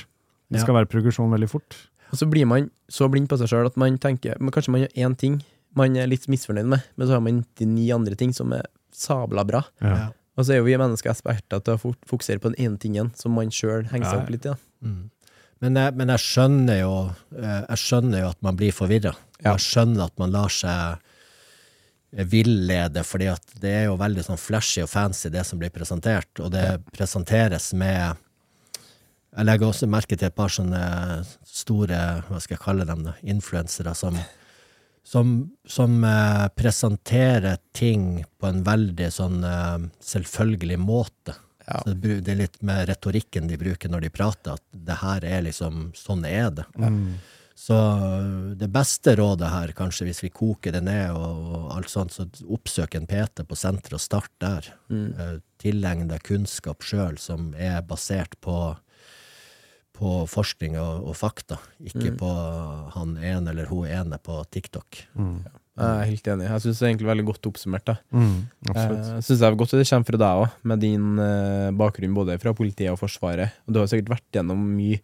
Det 0.50 0.58
Ja. 0.60 0.62
skal 0.64 0.74
være 0.78 0.86
progresjon 0.90 1.30
veldig 1.32 1.48
fort. 1.50 1.74
Og 2.12 2.18
så 2.20 2.28
blir 2.30 2.46
man 2.46 2.70
så 2.88 3.08
blind 3.10 3.28
på 3.28 3.36
seg 3.38 3.48
sjøl 3.50 3.66
at 3.66 3.76
man 3.76 3.98
tenker 3.98 4.38
men 4.40 4.50
Kanskje 4.54 4.70
man 4.70 4.80
gjør 4.84 4.94
én 5.08 5.16
ting 5.18 5.40
man 5.74 5.96
er 5.96 6.06
litt 6.06 6.24
misfornøyd 6.28 6.64
med, 6.70 6.82
men 6.96 7.06
så 7.08 7.12
har 7.18 7.20
man 7.20 7.42
99 7.58 7.90
andre 7.92 8.14
ting 8.16 8.32
som 8.32 8.52
er 8.56 8.62
sabla 8.94 9.42
bra. 9.44 9.64
Ja. 9.82 10.10
Og 10.38 10.44
så 10.46 10.52
er 10.54 10.56
jo 10.62 10.64
vi 10.64 10.76
mennesker 10.80 11.10
eksperter 11.12 11.60
til 11.64 11.74
å 11.74 11.80
fo- 11.80 11.94
fokusere 12.08 12.40
på 12.40 12.54
den 12.54 12.64
ene 12.64 12.78
tingen 12.78 13.10
som 13.14 13.32
man 13.36 13.50
sjøl 13.50 13.84
henger 13.90 14.08
seg 14.08 14.22
opp 14.22 14.30
litt 14.30 14.46
i. 14.46 14.48
Ja. 14.48 14.56
Mm. 14.82 15.10
Men, 15.60 15.74
jeg, 15.74 15.94
men 15.96 16.08
jeg 16.08 16.18
skjønner 16.20 16.78
jo 16.80 16.94
eh, 17.36 17.62
Jeg 17.68 17.78
skjønner 17.80 18.20
jo 18.20 18.28
at 18.28 18.40
man 18.42 18.56
blir 18.56 18.72
forvirra. 18.72 19.14
Ja. 19.42 19.52
Jeg 19.52 19.58
skjønner 19.66 20.04
at 20.06 20.18
man 20.18 20.32
lar 20.32 20.48
seg 20.48 20.98
villede, 22.30 23.02
fordi 23.04 23.26
at 23.28 23.42
det 23.60 23.72
er 23.82 23.84
jo 23.90 23.96
veldig 24.00 24.22
sånn 24.24 24.40
flashy 24.40 24.80
og 24.84 24.88
fancy, 24.88 25.28
det 25.32 25.44
som 25.44 25.58
blir 25.60 25.72
presentert. 25.74 26.30
Og 26.40 26.50
det 26.54 26.64
presenteres 26.96 27.72
med 27.76 28.16
Jeg 29.36 29.44
legger 29.44 29.68
også 29.68 29.88
merke 29.90 30.16
til 30.16 30.30
et 30.30 30.36
par 30.36 30.52
sånne 30.52 30.80
store, 31.44 32.00
hva 32.28 32.40
skal 32.40 32.56
jeg 32.56 32.64
kalle 32.64 32.88
dem, 32.88 33.04
da, 33.04 33.16
influensere 33.36 33.92
som 33.98 34.16
som, 35.06 35.50
som 35.68 36.04
eh, 36.04 36.48
presenterer 36.48 37.56
ting 37.72 38.24
på 38.40 38.48
en 38.48 38.64
veldig 38.66 39.06
sånn 39.14 39.44
eh, 39.46 39.84
selvfølgelig 40.02 40.78
måte. 40.82 41.36
Ja. 41.66 41.78
Det, 41.86 42.16
det 42.26 42.32
er 42.32 42.40
litt 42.40 42.58
med 42.66 42.88
retorikken 42.90 43.46
de 43.46 43.58
bruker 43.60 43.92
når 43.92 44.06
de 44.06 44.10
prater, 44.14 44.58
at 44.58 44.64
det 44.86 44.98
her 44.98 45.26
er 45.26 45.44
liksom 45.46 45.92
Sånn 45.94 46.26
er 46.26 46.50
det. 46.54 46.66
Mm. 46.74 47.18
Så 47.56 47.76
det 48.58 48.68
beste 48.68 49.14
rådet 49.16 49.48
her, 49.48 49.70
kanskje 49.78 50.08
hvis 50.10 50.24
vi 50.24 50.32
koker 50.34 50.74
det 50.74 50.82
ned 50.84 51.14
og, 51.14 51.38
og 51.56 51.70
alt 51.78 51.88
sånt, 51.88 52.12
så 52.12 52.26
oppsøk 52.52 52.98
en 52.98 53.06
PT 53.08 53.46
på 53.48 53.56
senteret 53.56 53.96
og 53.96 54.02
start 54.02 54.32
der. 54.42 54.72
Mm. 54.90 55.06
Eh, 55.14 55.36
Tilegn 55.62 56.10
deg 56.10 56.26
kunnskap 56.26 56.82
sjøl 56.84 57.14
som 57.22 57.52
er 57.54 57.78
basert 57.86 58.34
på, 58.44 58.74
på 59.96 60.10
forskning 60.28 60.76
og, 60.80 61.06
og 61.10 61.16
fakta, 61.16 61.56
ikke 61.80 62.12
Mm. 62.12 62.18
på 62.20 62.30
han 62.96 63.16
ene 63.16 63.50
eller 63.52 63.66
hun 63.70 63.86
ene 63.88 64.18
på 64.22 64.38
TikTok. 64.52 65.02
Mm. 65.16 65.38
Jeg 65.76 65.84
er 65.92 66.08
helt 66.08 66.28
enig. 66.32 66.46
Jeg 66.48 66.60
syns 66.64 66.78
det 66.78 66.84
er 66.86 66.90
egentlig 66.94 67.08
veldig 67.10 67.24
godt 67.28 67.46
oppsummert. 67.50 67.90
Mm. 68.10 68.36
Absolutt. 68.70 69.08
Jeg 69.12 69.24
synes 69.26 69.40
det 69.42 69.46
er 69.48 69.56
godt 69.60 69.74
at 69.74 69.80
det 69.82 69.88
kommer 69.90 70.08
fra 70.08 70.20
deg 70.22 70.40
òg, 70.42 70.54
med 70.72 70.80
din 70.80 71.18
eh, 71.20 71.70
bakgrunn 71.76 72.14
både 72.16 72.38
fra 72.40 72.54
politiet 72.56 72.92
og 72.94 73.00
Forsvaret. 73.02 73.52
Og 73.66 73.74
du 73.76 73.80
har 73.82 73.90
sikkert 73.92 74.14
vært 74.14 74.38
gjennom 74.38 74.62
mye 74.76 75.00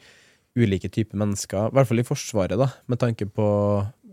ulike 0.57 0.89
typer 0.93 1.17
mennesker, 1.21 1.69
i 1.69 1.77
hvert 1.77 1.89
fall 1.89 2.01
i 2.01 2.07
Forsvaret, 2.09 2.57
da, 2.61 2.71
med 2.89 3.01
tanke 3.01 3.29
på 3.29 3.47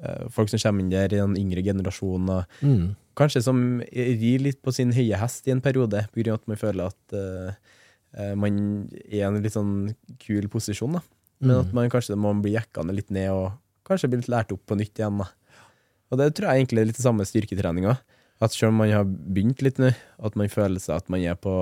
eh, 0.03 0.27
folk 0.35 0.51
som 0.51 0.59
kommer 0.65 0.83
inn 0.83 0.91
der 0.91 1.11
i 1.15 1.19
den 1.21 1.35
yngre 1.39 1.63
generasjonen. 1.63 2.29
og 2.29 2.45
Mm. 2.65 2.95
Kanskje 3.19 3.41
som 3.43 3.81
rir 3.91 4.39
litt 4.39 4.61
på 4.63 4.71
sin 4.71 4.93
høye 4.95 5.17
hest 5.19 5.47
i 5.47 5.51
en 5.51 5.59
periode, 5.63 6.05
på 6.13 6.21
grunn 6.23 6.33
av 6.35 6.39
at 6.39 6.47
man 6.47 6.57
føler 6.59 6.87
at 6.87 7.13
eh, 7.13 7.49
eh, 7.49 7.53
man 8.35 8.55
er 9.05 9.19
i 9.19 9.23
en 9.27 9.41
litt 9.43 9.53
sånn 9.53 9.93
kul 10.19 10.47
posisjon, 10.49 10.93
da. 10.97 11.01
Men 11.39 11.55
Mm. 11.55 11.59
at 11.67 11.73
man 11.73 11.89
kanskje 11.93 12.17
må 12.19 12.33
bli 12.41 12.55
jekkende 12.57 12.95
litt 12.95 13.11
ned, 13.15 13.29
og 13.31 13.51
kanskje 13.87 14.09
bli 14.09 14.17
litt 14.19 14.27
lært 14.33 14.51
opp 14.51 14.65
på 14.67 14.75
nytt 14.75 14.97
igjen, 14.99 15.19
da. 15.21 15.27
Og 16.11 16.17
det 16.17 16.33
tror 16.35 16.49
jeg 16.49 16.63
egentlig 16.65 16.81
er 16.81 16.85
litt 16.89 16.97
det 16.97 17.05
samme 17.05 17.23
styrketreninga. 17.29 17.99
At 18.41 18.51
selv 18.55 18.69
om 18.73 18.77
man 18.81 18.89
har 18.91 19.03
begynt 19.05 19.61
litt 19.61 19.77
nå, 19.79 19.93
at 20.23 20.35
man 20.35 20.47
føler 20.49 20.79
seg 20.79 20.95
at 20.97 21.09
man 21.09 21.21
er 21.21 21.35
på 21.35 21.53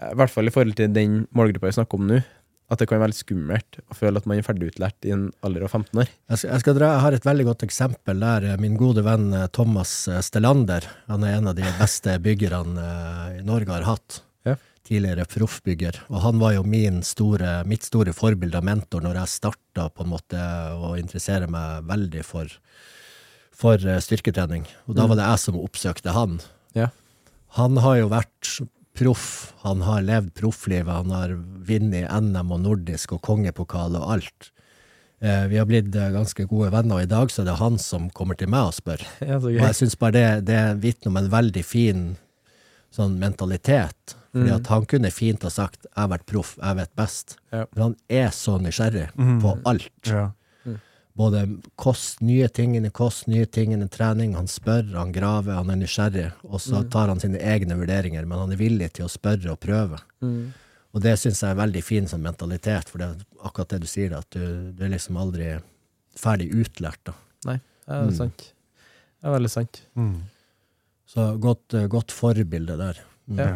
eh, 0.00 0.10
I 0.12 0.14
hvert 0.16 0.30
fall 0.32 0.46
i 0.48 0.50
forhold 0.54 0.76
til 0.78 0.88
den 0.96 1.26
målgruppa 1.36 1.66
vi 1.68 1.76
snakker 1.76 1.98
om 2.00 2.06
nå, 2.08 2.22
at 2.70 2.78
det 2.78 2.86
kan 2.88 3.00
være 3.02 3.10
litt 3.10 3.18
skummelt 3.24 3.80
å 3.90 3.94
føle 3.98 4.16
at 4.22 4.26
man 4.30 4.38
er 4.38 4.46
ferdig 4.46 4.68
utlært 4.70 5.04
i 5.04 5.10
en 5.10 5.24
alder 5.42 5.64
av 5.66 5.72
15 5.74 5.98
år. 6.00 6.06
Jeg, 6.30 6.38
skal, 6.38 6.50
jeg, 6.54 6.60
skal 6.62 6.74
dra, 6.78 6.90
jeg 6.94 7.02
har 7.04 7.12
et 7.18 7.26
veldig 7.26 7.46
godt 7.50 7.64
eksempel 7.66 8.20
der. 8.22 8.44
eh, 8.52 8.56
Min 8.62 8.76
gode 8.80 9.02
venn 9.04 9.32
eh, 9.34 9.46
Thomas 9.52 9.92
eh, 10.08 10.20
Stellander, 10.22 10.86
han 11.10 11.24
er 11.26 11.36
en 11.40 11.48
av 11.50 11.54
de 11.58 11.66
beste 11.78 12.14
byggerne 12.22 12.78
eh, 12.80 13.38
i 13.40 13.44
Norge 13.46 13.74
har 13.74 13.82
hatt. 13.90 14.22
Tidligere 14.88 15.26
proffbygger. 15.28 16.00
Og 16.08 16.22
han 16.24 16.40
var 16.40 16.54
jo 16.56 16.64
min 16.66 17.02
store, 17.06 17.60
mitt 17.68 17.84
store 17.86 18.14
forbilde 18.16 18.58
og 18.58 18.66
mentor 18.66 19.04
når 19.04 19.20
jeg 19.20 19.34
starta 19.34 19.88
på 19.92 20.06
en 20.06 20.12
måte 20.14 20.40
å 20.74 20.94
interessere 20.98 21.50
meg 21.50 21.84
veldig 21.90 22.24
for, 22.26 22.52
for 23.54 23.80
eh, 23.84 24.00
styrketrening. 24.02 24.64
Og 24.88 24.96
da 24.98 25.06
var 25.10 25.20
det 25.20 25.28
jeg 25.28 25.44
som 25.44 25.60
oppsøkte 25.60 26.16
han. 26.16 26.38
Ja. 26.76 26.88
Han 27.58 27.80
har 27.82 28.00
jo 28.00 28.12
vært 28.12 28.54
proff, 28.98 29.52
han 29.62 29.84
har 29.86 30.02
levd 30.06 30.32
profflivet, 30.36 30.90
han 30.90 31.12
har 31.14 31.36
vunnet 31.66 32.10
NM 32.10 32.50
og 32.56 32.64
nordisk 32.64 33.14
og 33.16 33.22
kongepokal 33.26 33.96
og 34.00 34.08
alt. 34.16 34.50
Eh, 35.20 35.46
vi 35.52 35.58
har 35.60 35.68
blitt 35.68 35.94
eh, 35.94 36.12
ganske 36.14 36.46
gode 36.48 36.70
venner, 36.72 36.96
og 36.96 37.04
i 37.04 37.10
dag 37.10 37.30
så 37.32 37.42
er 37.42 37.50
det 37.50 37.58
han 37.60 37.76
som 37.80 38.08
kommer 38.16 38.38
til 38.40 38.48
meg 38.52 38.70
og 38.70 38.76
spør. 38.78 39.04
Ja, 39.28 39.36
Og 39.36 39.52
jeg 39.52 39.76
syns 39.76 39.98
bare 40.00 40.16
det, 40.16 40.26
det 40.48 40.60
vitner 40.80 41.12
om 41.12 41.20
en 41.20 41.32
veldig 41.32 41.64
fin 41.66 42.04
sånn 42.92 43.18
mentalitet. 43.18 44.16
Fordi 44.32 44.46
Mm. 44.50 44.56
at 44.56 44.66
han 44.68 44.84
kunne 44.86 45.10
fint 45.10 45.42
ha 45.42 45.48
sagt 45.50 45.82
'jeg 45.82 45.96
har 45.96 46.08
vært 46.08 46.26
proff, 46.26 46.56
jeg 46.62 46.76
vet 46.76 46.94
best'. 46.96 47.36
Ja. 47.52 47.64
Men 47.74 47.82
han 47.82 47.96
er 48.08 48.28
så 48.28 48.58
nysgjerrig 48.60 49.10
Mhm. 49.16 49.40
på 49.42 49.62
alt. 49.64 49.90
Ja. 50.06 50.30
Både 51.16 51.60
kost, 51.76 52.20
nye 52.22 52.48
tingene, 52.48 52.90
kost, 52.92 53.26
nye 53.28 53.44
tingene, 53.44 53.88
trening. 53.90 54.34
Han 54.34 54.46
spør, 54.46 54.94
han 54.94 55.12
graver, 55.12 55.54
han 55.54 55.68
er 55.70 55.76
nysgjerrig. 55.76 56.32
Og 56.44 56.60
så 56.60 56.88
tar 56.88 57.08
han 57.08 57.18
sine 57.20 57.38
egne 57.38 57.76
vurderinger, 57.76 58.24
men 58.26 58.38
han 58.38 58.52
er 58.52 58.56
villig 58.56 58.92
til 58.92 59.04
å 59.06 59.08
spørre 59.10 59.50
og 59.50 59.60
prøve. 59.60 59.98
Mm. 60.22 60.52
Og 60.94 61.02
det 61.02 61.18
syns 61.18 61.40
jeg 61.42 61.50
er 61.50 61.66
veldig 61.66 61.82
fin 61.84 62.06
som 62.06 62.22
mentalitet, 62.22 62.88
for 62.88 62.98
det 62.98 63.08
er 63.08 63.24
akkurat 63.44 63.68
det 63.68 63.80
du 63.80 63.86
sier, 63.86 64.16
at 64.16 64.30
du, 64.30 64.72
du 64.72 64.84
er 64.84 64.88
liksom 64.88 65.16
aldri 65.16 65.60
ferdig 66.16 66.52
utlært. 66.54 66.96
da. 67.04 67.12
Nei, 67.44 67.60
det 67.86 67.88
er 67.88 68.04
Mm. 68.06 68.16
sant. 68.16 68.38
Det 68.38 69.24
er 69.28 69.38
veldig 69.38 69.50
sant. 69.50 69.80
Mm. 69.96 70.22
Så 71.10 71.24
godt, 71.42 71.74
eh, 71.74 71.88
godt 71.90 72.12
forbilde 72.14 72.76
der. 72.78 73.00
Mm. 73.30 73.38
Ja. 73.40 73.48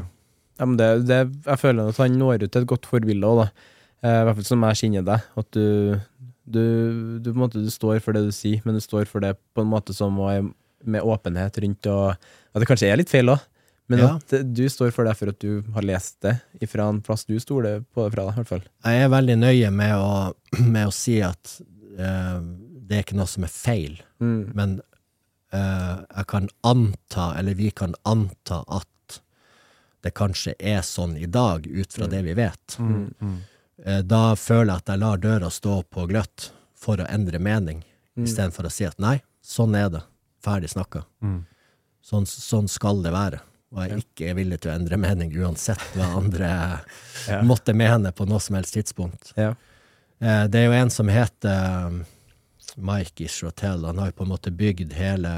Ja, 0.59 0.67
men 0.71 0.77
det, 0.79 0.89
det, 1.09 1.21
jeg 1.47 1.59
føler 1.59 1.89
at 1.91 1.97
han 2.03 2.19
når 2.19 2.45
ut 2.45 2.51
til 2.55 2.63
et 2.63 2.69
godt 2.71 2.87
forbilde 2.87 3.27
òg, 3.27 3.41
da. 3.45 3.47
Eh, 4.05 4.19
I 4.21 4.27
hvert 4.29 4.39
fall 4.41 4.49
som 4.51 4.67
jeg 4.69 4.81
kjenner 4.83 5.07
deg. 5.07 5.25
At 5.41 5.49
du, 5.57 5.65
du, 6.45 6.63
du, 7.25 7.33
måte, 7.39 7.63
du 7.63 7.71
står 7.75 7.99
for 8.05 8.15
det 8.17 8.25
du 8.29 8.35
sier, 8.35 8.61
men 8.67 8.77
du 8.79 8.83
står 8.85 9.07
for 9.11 9.23
det 9.25 9.33
på 9.55 9.65
en 9.65 9.71
måte 9.71 9.95
som 9.97 10.19
er 10.29 10.45
med 10.85 11.01
åpenhet 11.09 11.57
rundt, 11.65 11.87
og 11.89 12.11
at 12.15 12.61
det 12.61 12.69
kanskje 12.69 12.91
er 12.93 12.99
litt 13.01 13.11
feil 13.13 13.33
òg. 13.33 13.43
Men 13.89 14.01
Ja. 14.01 14.11
at 14.17 14.33
du 14.57 14.63
står 14.73 14.93
for 14.97 15.05
det 15.05 15.13
for 15.19 15.29
at 15.29 15.39
du 15.45 15.63
har 15.75 15.85
lest 15.85 16.17
det 16.25 16.39
fra 16.73 16.87
en 16.89 17.03
plass 17.05 17.27
du 17.29 17.35
stoler 17.43 17.83
på 17.93 18.07
det 18.07 18.15
fra, 18.15 18.29
i 18.31 18.37
hvert 18.39 18.49
fall. 18.49 18.63
Jeg 18.85 19.03
er 19.05 19.11
veldig 19.13 19.37
nøye 19.43 19.71
med 19.75 19.93
å, 19.99 20.13
med 20.75 20.89
å 20.89 20.95
si 20.95 21.19
at 21.25 21.59
eh, 21.99 22.39
det 22.85 22.97
er 22.99 23.05
ikke 23.05 23.19
noe 23.19 23.29
som 23.31 23.45
er 23.47 23.53
feil, 23.53 24.01
Mm. 24.25 24.53
men 24.57 24.79
jeg 25.59 26.27
kan 26.31 26.49
anta, 26.63 27.35
eller 27.39 27.55
vi 27.55 27.71
kan 27.71 27.95
anta 28.05 28.63
at 28.69 29.21
det 30.05 30.13
kanskje 30.15 30.55
er 30.61 30.83
sånn 30.85 31.17
i 31.17 31.27
dag, 31.27 31.65
ut 31.67 31.93
fra 31.97 32.07
det 32.07 32.23
vi 32.27 32.35
vet. 32.37 32.77
Mm. 32.79 33.15
Mm. 33.21 33.39
Eh, 33.85 34.03
da 34.03 34.35
føler 34.37 34.75
jeg 34.75 34.83
at 34.83 34.93
jeg 34.93 35.01
lar 35.01 35.17
døra 35.23 35.49
stå 35.51 35.79
på 35.91 36.05
gløtt 36.11 36.51
for 36.77 36.97
å 37.01 37.07
endre 37.11 37.39
mening, 37.41 37.83
Mm. 38.17 38.25
istedenfor 38.29 38.65
å 38.69 38.71
si 38.71 38.85
at 38.87 38.99
nei, 39.03 39.17
sånn 39.43 39.75
er 39.75 39.89
det, 39.91 40.03
ferdig 40.45 40.69
snakka. 40.71 41.01
Mm. 41.23 41.41
Sånn, 42.05 42.27
sånn 42.31 42.69
skal 42.71 43.01
det 43.03 43.11
være. 43.11 43.41
Og 43.73 43.81
jeg 43.83 43.91
er 43.91 44.03
ikke 44.05 44.35
villig 44.37 44.61
til 44.61 44.71
å 44.71 44.75
endre 44.77 44.97
mening 44.97 45.33
uansett 45.35 45.81
hva 45.97 46.13
andre 46.21 46.51
Ja. 47.27 47.41
måtte 47.43 47.75
mene 47.75 48.13
på 48.13 48.27
noe 48.29 48.39
som 48.41 48.55
helst 48.55 48.75
tidspunkt. 48.77 49.33
Ja. 49.37 49.55
Eh, 50.21 50.47
Det 50.47 50.61
er 50.61 50.67
jo 50.67 50.73
en 50.79 50.91
som 50.91 51.09
heter 51.09 52.05
Mike 52.77 53.25
Ishrotel. 53.25 53.85
Han 53.85 53.99
har 53.99 54.11
jo 54.13 54.17
på 54.21 54.27
en 54.27 54.33
måte 54.33 54.51
bygd 54.55 54.93
hele 54.99 55.33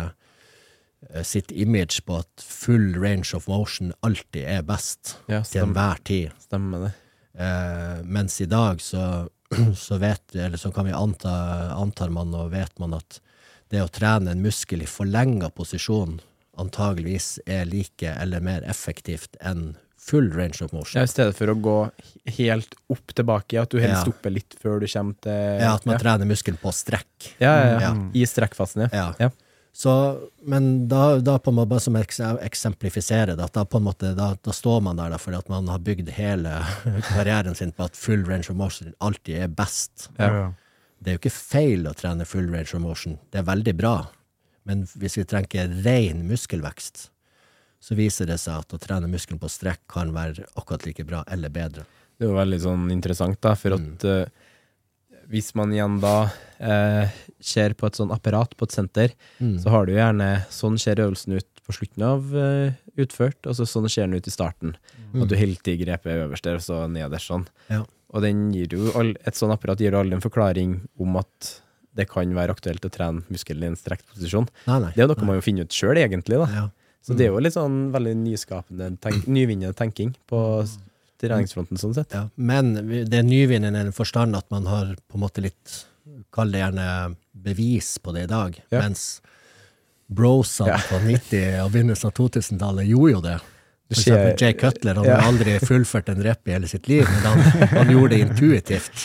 eh, 1.10 1.22
sitt 1.22 1.52
image 1.52 2.02
på 2.06 2.18
at 2.22 2.42
full 2.44 2.94
range 3.02 3.34
of 3.36 3.48
motion 3.48 3.92
alltid 4.06 4.44
er 4.44 4.62
best 4.66 5.16
Ja, 5.28 5.42
til 5.42 5.62
enhver 5.66 6.00
tid. 6.04 6.30
stemmer 6.40 6.86
det. 6.86 6.92
Eh, 7.36 8.02
mens 8.04 8.40
i 8.40 8.46
dag 8.48 8.80
så, 8.80 9.28
så 9.86 9.98
vet 10.02 10.34
eller 10.36 10.56
så 10.60 10.72
kan 10.72 10.86
vi 10.88 10.92
anta, 10.96 11.34
antar 11.76 12.08
man 12.10 12.34
og 12.34 12.50
vet 12.54 12.78
man 12.78 12.94
at 12.96 13.20
det 13.70 13.82
å 13.82 13.90
trene 13.90 14.30
en 14.30 14.42
muskel 14.44 14.82
i 14.84 14.86
forlenga 14.88 15.50
posisjon 15.50 16.20
antageligvis 16.56 17.40
er 17.46 17.66
like 17.68 18.08
eller 18.22 18.40
mer 18.40 18.62
effektivt 18.64 19.36
enn 19.44 19.74
full 20.06 20.28
range 20.34 20.62
of 20.62 20.72
motion. 20.72 21.00
Ja, 21.00 21.04
I 21.06 21.10
stedet 21.10 21.34
for 21.38 21.50
å 21.50 21.56
gå 21.58 21.76
helt 22.38 22.76
opp 22.92 23.14
tilbake, 23.16 23.58
at 23.62 23.72
du 23.74 23.80
helst 23.82 23.98
Ja. 23.98 24.04
stopper 24.06 24.30
litt 24.30 24.54
før 24.62 24.78
du 24.80 24.86
kommer 24.86 25.16
til 25.26 25.60
Ja, 25.60 25.74
at 25.74 25.86
man 25.86 25.96
ja. 25.96 26.02
trener 26.04 26.28
muskelen 26.30 26.58
på 26.62 26.70
strekk. 26.72 27.32
Ja, 27.42 27.56
ja, 27.56 27.66
ja. 27.72 27.80
Ja. 27.80 27.92
I 28.14 28.26
strekkfasen, 28.30 28.86
ja. 28.86 28.88
Ja. 28.92 29.08
Ja. 29.26 29.30
Så, 29.76 29.92
men 30.48 30.88
da, 30.88 31.18
da 31.20 31.34
på 31.38 31.50
en 31.52 31.56
måte, 31.58 31.68
bare 31.68 31.80
som 31.84 31.96
jeg 31.98 32.06
eksemplifiserer 32.40 33.36
det, 33.36 33.48
da 33.52 33.64
måte, 33.84 34.14
da, 34.16 34.30
da 34.40 34.52
står 34.56 34.80
man 34.86 34.96
der 34.96 35.10
da, 35.12 35.18
fordi 35.20 35.36
at 35.36 35.50
man 35.52 35.68
har 35.68 35.82
bygd 35.84 36.08
hele 36.16 36.54
karrieren 37.10 37.54
sin 37.58 37.72
på 37.76 37.84
at 37.84 37.98
full 37.98 38.24
range 38.24 38.48
of 38.48 38.56
motion 38.56 38.94
alltid 39.04 39.42
er 39.42 39.48
best. 39.52 40.08
Ja. 40.18 40.30
Ja. 40.32 40.46
Det 40.98 41.10
er 41.12 41.18
jo 41.18 41.20
ikke 41.20 41.34
feil 41.36 41.84
å 41.90 41.92
trene 41.92 42.24
full 42.24 42.48
range 42.48 42.72
of 42.72 42.80
motion, 42.80 43.18
det 43.34 43.42
er 43.42 43.50
veldig 43.50 43.74
bra. 43.76 43.96
Men 44.64 44.86
hvis 44.96 45.18
vi 45.20 45.26
trenger 45.28 45.68
ren 45.84 46.24
muskelvekst, 46.26 47.10
så 47.86 47.94
viser 47.98 48.26
det 48.26 48.40
seg 48.42 48.64
at 48.64 48.74
å 48.74 48.80
trene 48.82 49.06
muskelen 49.10 49.38
på 49.38 49.50
strekk 49.52 49.84
kan 49.92 50.10
være 50.14 50.46
akkurat 50.58 50.86
like 50.88 51.04
bra 51.06 51.22
eller 51.30 51.52
bedre. 51.54 51.84
Det 52.16 52.26
er 52.26 52.32
jo 52.32 52.38
veldig 52.38 52.58
sånn 52.64 52.86
interessant, 52.90 53.38
da, 53.44 53.52
for 53.58 53.76
at 53.76 54.06
eh, 54.08 54.24
hvis 55.30 55.52
man 55.58 55.72
igjen 55.74 55.98
da 56.02 56.14
uh, 56.30 57.16
ser 57.42 57.74
på 57.78 57.88
et 57.88 57.98
sånn 57.98 58.12
apparat 58.14 58.54
på 58.56 58.66
et 58.66 58.74
senter, 58.74 59.14
Mm. 59.42 59.58
så 59.60 59.72
har 59.74 59.86
du 59.86 59.92
gjerne 59.92 60.46
Sånn 60.54 60.78
ser 60.80 61.02
øvelsen 61.02 61.34
ut 61.36 61.60
på 61.66 61.74
slutten 61.74 62.04
av 62.06 62.30
uh, 62.32 62.70
utført, 62.96 63.38
og 63.44 63.56
så 63.58 63.66
sånn 63.68 63.88
ser 63.90 64.06
den 64.06 64.16
ut 64.16 64.26
i 64.30 64.32
starten. 64.34 64.76
At 65.16 65.28
du 65.28 65.36
helt 65.36 65.66
i 65.68 65.76
grepet 65.80 66.14
øverst 66.24 66.46
der, 66.46 66.60
og 66.60 66.64
så 66.64 66.86
nederst 66.90 67.30
sånn. 67.30 67.46
Ja. 67.68 67.82
Og 68.14 68.22
all, 68.96 69.14
et 69.26 69.36
sånn 69.36 69.52
apparat 69.52 69.82
gir 69.82 69.92
jo 69.92 70.00
alle 70.00 70.16
en 70.16 70.24
forklaring 70.24 70.76
om 71.02 71.18
at 71.20 71.52
det 71.96 72.06
kan 72.08 72.32
være 72.36 72.54
aktuelt 72.54 72.84
å 72.86 72.92
trene 72.92 73.24
muskelen 73.32 73.64
i 73.64 73.70
en 73.72 73.78
strekt 73.78 74.06
posisjon. 74.12 74.46
Nei, 74.68 74.78
nei. 74.84 74.92
Det 74.94 75.02
er 75.04 75.10
noe 75.10 75.18
noe 75.18 75.30
man 75.30 75.38
jo 75.40 75.44
finner 75.44 75.66
ut 75.66 75.74
sjøl, 75.74 75.98
egentlig. 76.00 76.38
da. 76.38 76.48
Ja. 76.52 76.66
Så 77.06 77.14
det 77.14 77.26
er 77.28 77.30
jo 77.30 77.38
litt 77.44 77.54
sånn 77.54 77.92
veldig 77.94 78.14
nyskapende, 78.18 78.88
tenk, 79.00 79.26
nyvinnende 79.36 79.74
tenking 79.78 80.14
på 80.26 80.40
s- 80.64 80.76
treningsfronten, 81.22 81.78
sånn 81.80 81.94
sett. 81.96 82.12
Ja, 82.12 82.24
men 82.36 82.74
det 83.08 83.14
er 83.20 83.24
nyvinnende 83.24 83.80
i 83.80 83.86
den 83.88 83.94
forstand 83.96 84.36
at 84.36 84.48
man 84.52 84.66
har 84.68 84.90
på 85.06 85.16
en 85.20 85.22
måte 85.26 85.44
litt 85.44 85.84
Kall 86.32 86.52
det 86.52 86.60
gjerne 86.60 86.84
bevis 87.46 87.96
på 88.02 88.12
det 88.14 88.26
i 88.26 88.28
dag. 88.30 88.54
Ja. 88.70 88.82
Mens 88.84 89.20
brosene 90.06 90.68
Ja. 90.74 90.76
på 90.88 91.00
90- 91.02 91.64
og 91.64 91.72
begynnelsen 91.74 92.06
av 92.10 92.14
2000-tallet 92.14 92.86
gjorde 92.86 93.12
jo 93.14 93.20
det. 93.24 93.36
For 93.90 93.98
eksempel 94.00 94.36
Jay 94.42 94.52
Cutler 94.58 94.94
han 95.00 95.06
har 95.08 95.24
aldri 95.26 95.56
fullført 95.62 96.08
en 96.12 96.22
rep 96.22 96.46
i 96.48 96.54
hele 96.54 96.68
sitt 96.70 96.86
liv, 96.90 97.02
men 97.06 97.26
han, 97.26 97.68
han 97.72 97.90
gjorde 97.90 98.14
det 98.14 98.20
intuitivt. 98.26 99.02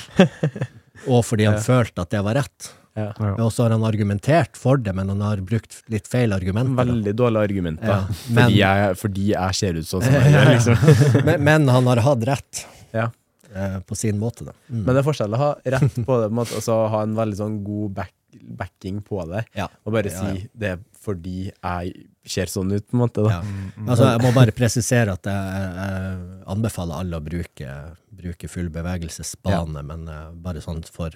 Og 1.11 1.23
fordi 1.25 1.47
han 1.49 1.57
følte 1.63 2.01
at 2.05 2.11
det 2.13 2.21
var 2.25 2.37
rett. 2.37 2.69
Ja. 2.97 3.11
Og 3.39 3.51
så 3.55 3.63
har 3.63 3.71
han 3.75 3.85
argumentert 3.87 4.57
for 4.59 4.75
det, 4.77 4.91
men 4.97 5.07
han 5.13 5.21
har 5.23 5.39
brukt 5.47 5.77
litt 5.93 6.09
feil 6.11 6.33
argumenter. 6.35 6.75
Veldig 6.83 7.13
dårlige 7.15 7.45
argumenter. 7.47 7.87
Ja, 7.87 8.01
men- 8.07 8.43
fordi, 8.43 8.57
jeg, 8.59 8.97
fordi 8.99 9.25
jeg 9.31 9.55
ser 9.61 9.79
ut 9.79 9.87
sånn 9.87 10.03
som 10.03 10.13
jeg 10.19 10.33
gjør, 10.35 10.49
liksom. 10.51 10.85
Men, 11.29 11.43
men 11.47 11.67
han 11.71 11.87
har 11.87 12.01
hatt 12.03 12.25
rett 12.27 12.65
Ja. 12.93 13.07
eh, 13.55 13.77
på 13.87 13.95
sin 13.95 14.19
måte, 14.19 14.43
da. 14.49 14.51
Mm. 14.69 14.81
Men 14.83 14.89
det 14.95 14.99
er 15.03 15.07
forskjell 15.07 15.37
å 15.37 15.39
ha 15.39 15.51
rett 15.77 16.01
på 16.07 16.17
det, 16.23 16.31
og 16.35 16.63
så 16.67 16.81
ha 16.91 17.03
en 17.07 17.15
veldig 17.15 17.39
sånn 17.39 17.55
god 17.63 17.93
back, 18.01 18.13
backing 18.59 18.99
på 19.07 19.23
det. 19.31 19.45
Ja. 19.55 19.69
Og 19.85 19.95
bare 19.95 20.11
Ja, 20.11 20.19
si 20.33 20.49
det 20.53 20.73
er 20.75 20.83
fordi 21.01 21.47
jeg 21.49 21.93
ser 22.29 22.45
sånn 22.51 22.69
ut, 22.75 22.83
på 22.91 22.93
en 22.93 22.99
måte. 23.01 23.23
Da. 23.25 23.39
Ja. 23.39 23.85
Altså, 23.87 24.05
jeg 24.11 24.21
må 24.21 24.29
bare 24.35 24.51
presisere 24.53 25.15
at 25.15 25.25
jeg, 25.25 25.71
jeg 25.79 26.43
anbefaler 26.53 26.99
alle 27.01 27.17
å 27.17 27.23
bruke, 27.25 27.71
bruke 28.13 28.47
full 28.51 28.67
bevegelsesbane, 28.69 29.81
men 29.87 30.05
uh, 30.11 30.27
bare 30.35 30.61
sånn 30.61 30.83
for, 30.85 31.15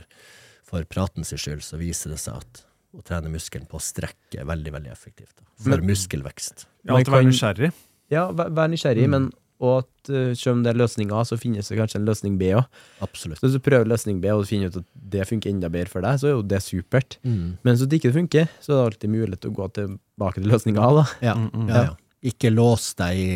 for 0.65 0.83
pratens 0.89 1.33
skyld 1.37 1.61
så 1.65 1.77
viser 1.81 2.15
det 2.15 2.19
seg 2.23 2.41
at 2.41 2.63
å 2.95 3.03
trene 3.05 3.29
muskelen 3.29 3.67
på 3.69 3.77
strekk 3.83 4.37
er 4.39 4.45
veldig, 4.47 4.71
veldig 4.75 4.91
effektivt. 4.93 5.35
Da, 5.37 5.45
for 5.63 5.75
Men- 5.77 5.89
muskelvekst. 5.91 6.65
Ja, 6.87 6.95
at 6.97 7.09
vært 7.11 7.27
nysgjerrig. 7.27 7.71
Ja, 8.13 8.27
vær, 8.31 8.49
vær 8.55 8.69
nysgjerrig, 8.71 9.09
men 9.09 9.31
og 9.65 9.85
at 9.85 10.09
uh, 10.11 10.33
selv 10.35 10.57
om 10.57 10.63
det 10.65 10.73
er 10.73 10.77
løsning 10.81 11.11
A, 11.15 11.21
så 11.23 11.37
finnes 11.39 11.67
det 11.71 11.77
kanskje 11.79 11.95
en 12.01 12.05
løsning 12.09 12.33
B 12.37 12.49
òg. 12.59 12.65
Absolutt. 13.05 13.39
Så 13.39 13.47
hvis 13.47 13.53
du 13.55 13.61
prøver 13.63 13.87
løsning 13.87 14.17
B, 14.21 14.27
og 14.35 14.43
du 14.43 14.49
finner 14.49 14.67
ut 14.67 14.81
at 14.81 14.87
det 15.15 15.23
funker 15.29 15.49
enda 15.53 15.69
bedre 15.71 15.87
for 15.93 16.03
deg, 16.03 16.19
så 16.19 16.27
er 16.27 16.33
jo 16.35 16.41
det 16.43 16.59
supert. 16.65 17.15
Mm. 17.23 17.53
Men 17.63 17.71
hvis 17.77 17.87
det 17.87 18.01
ikke 18.01 18.11
funker, 18.17 18.49
så 18.59 18.73
er 18.73 18.75
det 18.75 18.87
alltid 18.89 19.13
mulighet 19.15 19.41
til 19.45 19.53
å 19.53 19.57
gå 19.61 19.67
tilbake 19.77 20.41
til 20.43 20.51
løsning 20.51 20.77
A, 20.83 20.89
da. 20.99 21.05
Ja, 21.23 21.35
Mm, 21.39 21.47
mm. 21.53 21.69
ja, 21.71 21.83
ja. 21.87 21.95
Ikke 22.33 22.51
lås 22.51 22.89
deg 22.99 23.15
i 23.23 23.29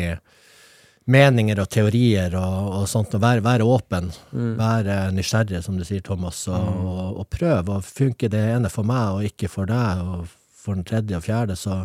meninger 1.10 1.60
og 1.62 1.68
teorier 1.72 2.34
og, 2.38 2.66
og 2.80 2.88
sånt, 2.90 3.14
og 3.16 3.22
vær, 3.22 3.40
vær 3.44 3.64
åpen. 3.64 4.10
Mm. 4.32 4.52
Vær 4.58 4.90
eh, 4.90 5.06
nysgjerrig, 5.16 5.62
som 5.64 5.78
du 5.78 5.84
sier, 5.86 6.02
Thomas, 6.06 6.42
og, 6.50 6.68
og, 6.84 7.22
og 7.22 7.30
prøv. 7.32 7.72
Og 7.72 7.86
funker 7.86 8.32
det 8.32 8.42
ene 8.56 8.70
for 8.72 8.86
meg 8.88 9.16
og 9.16 9.30
ikke 9.30 9.50
for 9.52 9.70
deg, 9.70 10.04
og 10.04 10.28
for 10.60 10.76
den 10.76 10.86
tredje 10.86 11.16
og 11.16 11.24
fjerde, 11.24 11.56
så, 11.56 11.82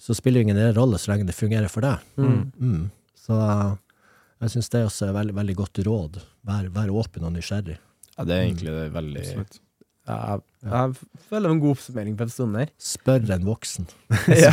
så 0.00 0.16
spiller 0.18 0.42
det 0.42 0.50
ingen 0.50 0.76
rolle 0.76 0.98
så 0.98 1.12
lenge 1.12 1.30
det 1.30 1.38
fungerer 1.38 1.70
for 1.72 1.86
deg. 1.86 2.02
Mm. 2.18 2.52
Mm. 2.58 2.84
Så 3.22 3.38
jeg 4.42 4.56
syns 4.56 4.72
det 4.74 4.86
også 4.88 5.08
er 5.08 5.18
veldig, 5.20 5.36
veldig 5.38 5.58
godt 5.62 5.84
råd. 5.86 6.22
Vær, 6.48 6.70
vær 6.74 6.94
åpen 7.02 7.28
og 7.28 7.36
nysgjerrig. 7.36 7.78
Ja, 8.16 8.24
det 8.28 8.34
er 8.34 8.48
egentlig 8.48 8.80
veldig 8.92 9.20
Absolutt. 9.22 9.60
Jeg, 10.02 10.40
jeg 10.66 11.20
føler 11.28 11.52
en 11.54 11.60
god 11.62 11.76
oppsummering 11.76 12.16
på 12.18 12.24
episoden 12.26 12.56
her. 12.58 12.70
Spør 12.82 13.28
en 13.36 13.44
voksen. 13.46 13.86
Ja. 14.34 14.50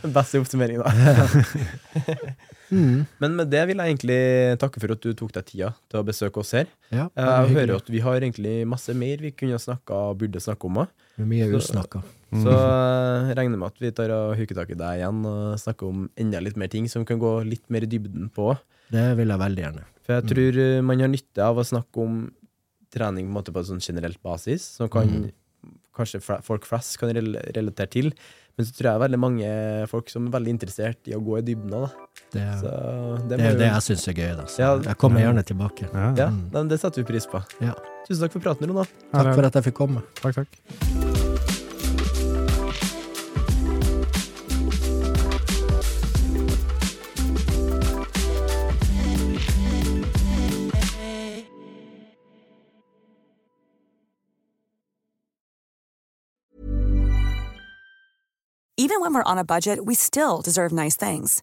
Den 0.00 0.14
beste 0.14 0.40
oppsummeringen, 0.40 0.86
da. 0.88 2.32
Mm. 2.70 3.06
Men 3.22 3.36
med 3.38 3.50
det 3.52 3.62
vil 3.70 3.80
jeg 3.80 3.94
egentlig 3.94 4.20
takke 4.60 4.82
for 4.82 4.92
at 4.94 5.04
du 5.04 5.12
tok 5.16 5.32
deg 5.36 5.46
tida 5.48 5.70
til 5.88 6.00
å 6.00 6.06
besøke 6.06 6.42
oss 6.42 6.52
her. 6.56 6.68
Ja, 6.90 7.08
Jeg 7.16 7.26
veldig 7.26 7.56
hører 7.56 7.74
at 7.76 7.90
vi 7.92 8.02
har 8.04 8.20
egentlig 8.20 8.54
masse 8.68 8.94
mer 8.94 9.24
vi 9.24 9.32
kunne 9.32 9.60
snakka 9.62 10.02
og 10.10 10.18
burde 10.20 10.42
snakke 10.42 10.68
om 10.68 10.84
òg. 10.84 10.92
Det 11.16 11.24
er 11.24 11.30
Mye 11.32 11.60
Så- 11.60 12.08
Mm. 12.28 12.42
Så 12.44 12.52
jeg 12.52 13.36
regner 13.38 13.56
med 13.56 13.70
at 13.72 13.78
vi 13.80 13.90
tar 13.90 14.10
og 14.12 14.36
huker 14.36 14.54
tak 14.54 14.70
i 14.70 14.76
deg 14.76 15.00
igjen 15.00 15.24
og 15.24 15.56
snakker 15.56 15.88
om 15.88 16.10
enda 16.14 16.42
litt 16.44 16.58
mer 16.60 16.68
ting 16.68 16.86
som 16.86 17.06
kan 17.08 17.18
gå 17.18 17.30
litt 17.48 17.64
mer 17.70 17.86
i 17.86 17.88
dybden 17.88 18.28
på. 18.34 18.58
Det 18.92 19.16
vil 19.16 19.32
jeg 19.32 19.40
veldig 19.40 19.64
gjerne. 19.64 19.84
For 20.04 20.18
jeg 20.18 20.28
tror 20.32 20.58
mm. 20.58 20.84
man 20.84 21.00
har 21.00 21.08
nytte 21.08 21.44
av 21.44 21.56
å 21.56 21.64
snakke 21.64 22.04
om 22.04 22.18
trening 22.92 23.32
på 23.32 23.52
på 23.52 23.62
en 23.62 23.70
sånn 23.70 23.84
generelt 23.84 24.20
basis, 24.24 24.62
som 24.76 24.90
kan 24.92 25.08
mm. 25.08 25.32
kanskje 25.96 26.20
folk 26.44 26.68
flest 26.68 26.98
kan 27.00 27.12
relatere 27.12 27.88
til. 27.88 28.12
Men 28.58 28.66
så 28.66 28.74
tror 28.74 28.90
jeg 28.90 29.02
veldig 29.04 29.20
mange 29.22 29.48
folk 29.88 30.08
som 30.10 30.26
er 30.26 30.34
veldig 30.34 30.56
interessert 30.56 31.08
i 31.08 31.14
å 31.14 31.22
gå 31.22 31.38
i 31.38 31.44
dybden 31.46 31.76
av 31.78 31.86
det. 31.86 32.07
Det, 32.32 32.42
Så 32.60 32.70
det, 33.28 33.38
det 33.38 33.40
er 33.40 33.50
jo- 33.52 33.58
det 33.58 33.66
jeg 33.66 33.82
syns 33.82 34.08
er 34.08 34.12
gøy. 34.12 34.36
Da. 34.36 34.42
Så 34.46 34.58
Ja. 34.58 34.78
jeg 34.82 34.98
kommer 34.98 35.20
gjerne 35.20 35.42
tilbake. 35.42 35.88
Ja, 35.94 36.14
Ja, 36.16 36.28
Mm. 36.30 36.68
det 36.68 36.80
setter 36.80 37.02
vi 37.02 37.12
pris 37.12 37.26
på. 37.26 37.42
Ja. 37.60 37.72
Tusen 38.08 38.22
takk 38.28 38.32
for 38.32 38.40
praten, 38.40 38.68
Ronald. 38.68 38.88
Takk 39.12 39.34
for 39.34 39.42
at 39.46 39.54
jeg 39.54 39.64
fikk 39.64 39.74
komme. 39.74 40.02
Takk, 40.22 40.34
takk. 40.34 40.48
Even 58.76 59.00
when 59.00 59.12
we're 59.12 59.24
on 59.28 59.38
a 59.38 59.44
budget, 59.44 59.84
we 59.84 59.94
still 59.94 60.40
deserve 60.40 60.70
nice 60.72 60.96
things. 60.96 61.42